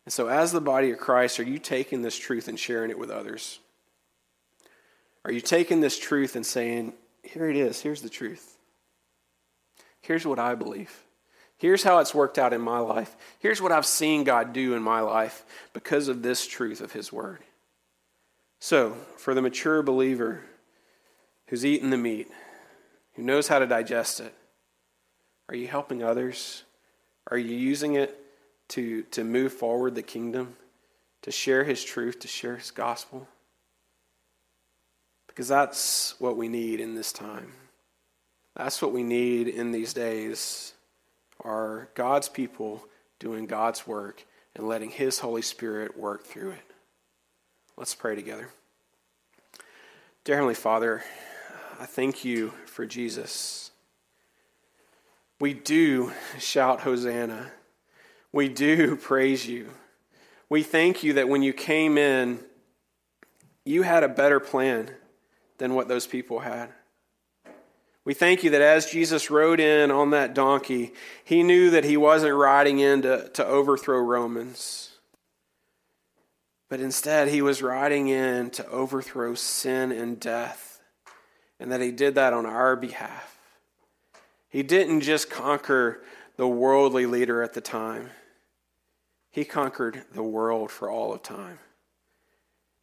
And 0.04 0.12
so, 0.12 0.28
as 0.28 0.52
the 0.52 0.60
body 0.60 0.90
of 0.90 0.98
Christ, 0.98 1.40
are 1.40 1.44
you 1.44 1.58
taking 1.58 2.02
this 2.02 2.18
truth 2.18 2.48
and 2.48 2.58
sharing 2.58 2.90
it 2.90 2.98
with 2.98 3.10
others? 3.10 3.60
Are 5.24 5.32
you 5.32 5.40
taking 5.40 5.80
this 5.80 5.98
truth 5.98 6.36
and 6.36 6.44
saying, 6.44 6.94
here 7.22 7.48
it 7.48 7.56
is, 7.56 7.80
here's 7.80 8.02
the 8.02 8.08
truth? 8.08 8.56
Here's 10.00 10.26
what 10.26 10.38
I 10.38 10.54
believe. 10.54 11.02
Here's 11.60 11.82
how 11.82 11.98
it's 11.98 12.14
worked 12.14 12.38
out 12.38 12.54
in 12.54 12.62
my 12.62 12.78
life. 12.78 13.14
Here's 13.38 13.60
what 13.60 13.70
I've 13.70 13.84
seen 13.84 14.24
God 14.24 14.54
do 14.54 14.72
in 14.72 14.82
my 14.82 15.00
life 15.00 15.44
because 15.74 16.08
of 16.08 16.22
this 16.22 16.46
truth 16.46 16.80
of 16.80 16.92
His 16.92 17.12
Word. 17.12 17.40
So, 18.60 18.96
for 19.18 19.34
the 19.34 19.42
mature 19.42 19.82
believer 19.82 20.40
who's 21.48 21.66
eaten 21.66 21.90
the 21.90 21.98
meat, 21.98 22.30
who 23.12 23.22
knows 23.22 23.46
how 23.46 23.58
to 23.58 23.66
digest 23.66 24.20
it? 24.20 24.34
Are 25.50 25.54
you 25.54 25.66
helping 25.66 26.02
others? 26.02 26.62
Are 27.30 27.36
you 27.36 27.54
using 27.54 27.94
it 27.94 28.18
to, 28.68 29.02
to 29.10 29.22
move 29.22 29.52
forward 29.52 29.94
the 29.94 30.02
kingdom, 30.02 30.56
to 31.22 31.30
share 31.30 31.64
his 31.64 31.84
truth, 31.84 32.20
to 32.20 32.28
share 32.28 32.56
his 32.56 32.70
gospel? 32.70 33.28
Because 35.26 35.48
that's 35.48 36.18
what 36.18 36.38
we 36.38 36.48
need 36.48 36.80
in 36.80 36.94
this 36.94 37.12
time. 37.12 37.52
That's 38.56 38.80
what 38.80 38.92
we 38.92 39.02
need 39.02 39.46
in 39.46 39.72
these 39.72 39.92
days 39.92 40.72
are 41.44 41.88
God's 41.94 42.28
people 42.28 42.84
doing 43.18 43.46
God's 43.46 43.86
work 43.86 44.24
and 44.54 44.66
letting 44.66 44.90
his 44.90 45.18
Holy 45.18 45.42
Spirit 45.42 45.98
work 45.98 46.24
through 46.24 46.50
it. 46.50 46.72
Let's 47.76 47.94
pray 47.94 48.14
together. 48.14 48.48
Dear 50.24 50.36
Heavenly 50.36 50.54
Father, 50.54 51.02
I 51.78 51.86
thank 51.86 52.24
you 52.24 52.52
for 52.66 52.84
Jesus. 52.84 53.70
We 55.38 55.54
do 55.54 56.12
shout 56.38 56.82
Hosanna. 56.82 57.50
We 58.32 58.48
do 58.48 58.96
praise 59.00 59.46
you. 59.46 59.70
We 60.48 60.62
thank 60.62 61.02
you 61.02 61.14
that 61.14 61.28
when 61.28 61.42
you 61.42 61.52
came 61.52 61.96
in, 61.96 62.40
you 63.64 63.82
had 63.82 64.02
a 64.02 64.08
better 64.08 64.40
plan 64.40 64.90
than 65.58 65.74
what 65.74 65.88
those 65.88 66.06
people 66.06 66.40
had. 66.40 66.70
We 68.10 68.14
thank 68.14 68.42
you 68.42 68.50
that 68.50 68.60
as 68.60 68.90
Jesus 68.90 69.30
rode 69.30 69.60
in 69.60 69.92
on 69.92 70.10
that 70.10 70.34
donkey, 70.34 70.92
he 71.22 71.44
knew 71.44 71.70
that 71.70 71.84
he 71.84 71.96
wasn't 71.96 72.34
riding 72.34 72.80
in 72.80 73.02
to, 73.02 73.28
to 73.34 73.46
overthrow 73.46 74.00
Romans, 74.00 74.90
but 76.68 76.80
instead 76.80 77.28
he 77.28 77.40
was 77.40 77.62
riding 77.62 78.08
in 78.08 78.50
to 78.50 78.66
overthrow 78.66 79.36
sin 79.36 79.92
and 79.92 80.18
death 80.18 80.80
and 81.60 81.70
that 81.70 81.80
he 81.80 81.92
did 81.92 82.16
that 82.16 82.32
on 82.32 82.46
our 82.46 82.74
behalf. 82.74 83.38
He 84.48 84.64
didn't 84.64 85.02
just 85.02 85.30
conquer 85.30 86.02
the 86.36 86.48
worldly 86.48 87.06
leader 87.06 87.44
at 87.44 87.54
the 87.54 87.60
time, 87.60 88.10
he 89.30 89.44
conquered 89.44 90.02
the 90.12 90.24
world 90.24 90.72
for 90.72 90.90
all 90.90 91.14
of 91.14 91.22
time. 91.22 91.60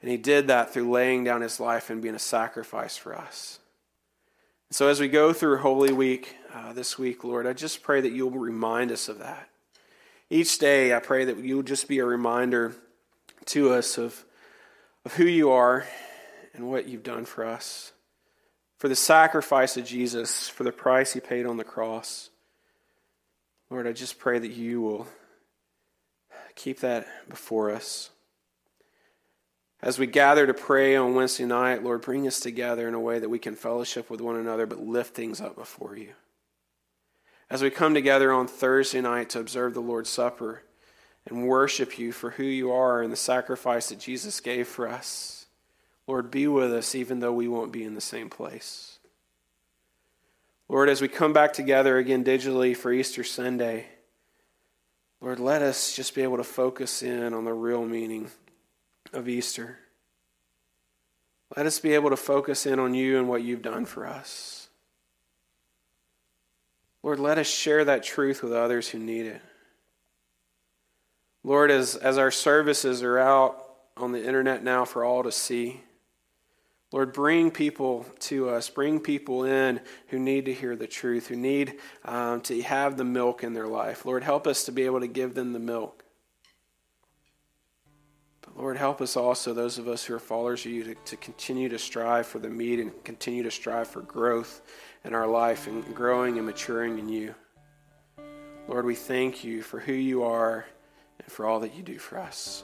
And 0.01 0.09
he 0.09 0.15
did 0.15 0.47
that 0.47 0.71
through 0.71 0.89
laying 0.89 1.25
down 1.25 1.41
his 1.41 1.59
life 1.59 1.89
and 1.89 2.01
being 2.01 2.15
a 2.15 2.19
sacrifice 2.19 2.95
for 2.95 3.13
us. 3.13 3.59
So, 4.69 4.89
as 4.89 4.99
we 4.99 5.07
go 5.07 5.31
through 5.31 5.59
Holy 5.59 5.93
Week 5.93 6.35
uh, 6.53 6.73
this 6.73 6.99
week, 6.99 7.23
Lord, 7.23 7.47
I 7.47 7.53
just 7.53 7.81
pray 7.81 8.01
that 8.01 8.11
you'll 8.11 8.31
remind 8.31 8.91
us 8.91 9.07
of 9.07 9.19
that. 9.19 9.47
Each 10.29 10.57
day, 10.57 10.93
I 10.93 10.99
pray 10.99 11.23
that 11.23 11.37
you'll 11.37 11.63
just 11.63 11.87
be 11.87 11.99
a 11.99 12.05
reminder 12.05 12.75
to 13.45 13.71
us 13.71 13.97
of, 13.97 14.25
of 15.05 15.13
who 15.13 15.23
you 15.23 15.51
are 15.51 15.87
and 16.53 16.69
what 16.69 16.85
you've 16.85 17.03
done 17.03 17.23
for 17.23 17.45
us 17.45 17.93
for 18.77 18.89
the 18.89 18.95
sacrifice 18.95 19.77
of 19.77 19.85
Jesus, 19.85 20.47
for 20.49 20.63
the 20.63 20.71
price 20.71 21.13
he 21.13 21.19
paid 21.19 21.45
on 21.45 21.57
the 21.57 21.63
cross. 21.63 22.29
Lord, 23.69 23.87
I 23.87 23.91
just 23.91 24.19
pray 24.19 24.37
that 24.37 24.51
you 24.51 24.81
will 24.81 25.07
keep 26.55 26.81
that 26.81 27.07
before 27.29 27.71
us. 27.71 28.09
As 29.81 29.99
we 29.99 30.07
gather 30.07 30.47
to 30.47 30.53
pray 30.53 30.95
on 30.95 31.13
Wednesday 31.13 31.45
night, 31.45 31.83
Lord, 31.83 32.01
bring 32.01 32.25
us 32.27 32.39
together 32.39 32.87
in 32.87 32.95
a 32.95 32.99
way 32.99 33.19
that 33.19 33.29
we 33.29 33.39
can 33.39 33.55
fellowship 33.55 34.09
with 34.09 34.21
one 34.21 34.35
another 34.35 34.65
but 34.65 34.79
lift 34.79 35.13
things 35.13 35.39
up 35.39 35.55
before 35.55 35.95
you. 35.95 36.13
As 37.49 37.61
we 37.61 37.69
come 37.69 37.93
together 37.93 38.31
on 38.31 38.47
Thursday 38.47 39.01
night 39.01 39.29
to 39.31 39.39
observe 39.39 39.73
the 39.73 39.79
Lord's 39.79 40.09
Supper 40.09 40.63
and 41.27 41.47
worship 41.47 41.99
you 41.99 42.11
for 42.11 42.31
who 42.31 42.43
you 42.43 42.71
are 42.71 43.01
and 43.01 43.11
the 43.11 43.17
sacrifice 43.17 43.89
that 43.89 43.99
Jesus 43.99 44.39
gave 44.39 44.67
for 44.67 44.87
us. 44.87 45.45
Lord, 46.07 46.31
be 46.31 46.47
with 46.47 46.73
us 46.73 46.95
even 46.95 47.19
though 47.19 47.33
we 47.33 47.47
won't 47.47 47.71
be 47.71 47.83
in 47.83 47.95
the 47.95 48.01
same 48.01 48.29
place. 48.29 48.99
Lord, 50.69 50.89
as 50.89 51.01
we 51.01 51.07
come 51.07 51.33
back 51.33 51.53
together 51.53 51.97
again 51.97 52.23
digitally 52.23 52.75
for 52.75 52.91
Easter 52.91 53.23
Sunday, 53.23 53.85
Lord, 55.21 55.39
let 55.39 55.61
us 55.61 55.95
just 55.95 56.15
be 56.15 56.23
able 56.23 56.37
to 56.37 56.43
focus 56.43 57.03
in 57.03 57.33
on 57.33 57.45
the 57.45 57.53
real 57.53 57.85
meaning 57.85 58.29
of 59.13 59.27
Easter. 59.27 59.79
Let 61.55 61.65
us 61.65 61.79
be 61.79 61.93
able 61.93 62.09
to 62.09 62.17
focus 62.17 62.65
in 62.65 62.79
on 62.79 62.93
you 62.93 63.17
and 63.17 63.29
what 63.29 63.43
you've 63.43 63.61
done 63.61 63.85
for 63.85 64.05
us. 64.05 64.69
Lord, 67.03 67.19
let 67.19 67.37
us 67.37 67.47
share 67.47 67.85
that 67.85 68.03
truth 68.03 68.43
with 68.43 68.51
others 68.51 68.89
who 68.89 68.99
need 68.99 69.27
it. 69.27 69.41
Lord, 71.43 71.71
as, 71.71 71.95
as 71.95 72.17
our 72.17 72.31
services 72.31 73.01
are 73.03 73.17
out 73.17 73.63
on 73.95 74.11
the 74.11 74.25
internet 74.25 74.63
now 74.63 74.83
for 74.83 75.05
all 75.05 75.23
to 75.23 75.31
see, 75.31 75.81
Lord, 76.91 77.13
bring 77.13 77.51
people 77.51 78.05
to 78.21 78.49
us. 78.49 78.69
Bring 78.69 78.99
people 78.99 79.43
in 79.43 79.81
who 80.07 80.19
need 80.19 80.45
to 80.45 80.53
hear 80.53 80.75
the 80.75 80.87
truth, 80.87 81.27
who 81.27 81.35
need 81.35 81.79
um, 82.05 82.41
to 82.41 82.61
have 82.61 82.95
the 82.95 83.03
milk 83.03 83.43
in 83.43 83.53
their 83.53 83.67
life. 83.67 84.05
Lord, 84.05 84.23
help 84.23 84.47
us 84.47 84.65
to 84.65 84.71
be 84.71 84.83
able 84.83 85.01
to 85.01 85.07
give 85.07 85.33
them 85.33 85.53
the 85.53 85.59
milk. 85.59 86.03
Lord, 88.57 88.75
help 88.77 89.01
us 89.01 89.15
also, 89.15 89.53
those 89.53 89.77
of 89.77 89.87
us 89.87 90.03
who 90.03 90.15
are 90.15 90.19
followers 90.19 90.65
of 90.65 90.71
you, 90.71 90.83
to, 90.83 90.95
to 90.95 91.17
continue 91.17 91.69
to 91.69 91.77
strive 91.77 92.25
for 92.25 92.39
the 92.39 92.49
meat 92.49 92.79
and 92.79 92.91
continue 93.03 93.43
to 93.43 93.51
strive 93.51 93.87
for 93.87 94.01
growth 94.01 94.61
in 95.05 95.13
our 95.13 95.27
life 95.27 95.67
and 95.67 95.93
growing 95.93 96.37
and 96.37 96.45
maturing 96.47 96.97
in 96.97 97.07
you. 97.07 97.35
Lord, 98.67 98.85
we 98.85 98.95
thank 98.95 99.43
you 99.43 99.61
for 99.61 99.79
who 99.79 99.93
you 99.93 100.23
are 100.23 100.65
and 101.19 101.31
for 101.31 101.45
all 101.45 101.59
that 101.59 101.75
you 101.75 101.83
do 101.83 101.99
for 101.99 102.17
us. 102.17 102.63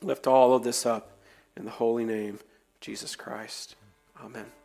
Lift 0.00 0.26
all 0.26 0.54
of 0.54 0.64
this 0.64 0.86
up 0.86 1.18
in 1.56 1.66
the 1.66 1.70
holy 1.70 2.04
name 2.04 2.34
of 2.34 2.44
Jesus 2.80 3.14
Christ. 3.14 3.76
Amen. 4.24 4.55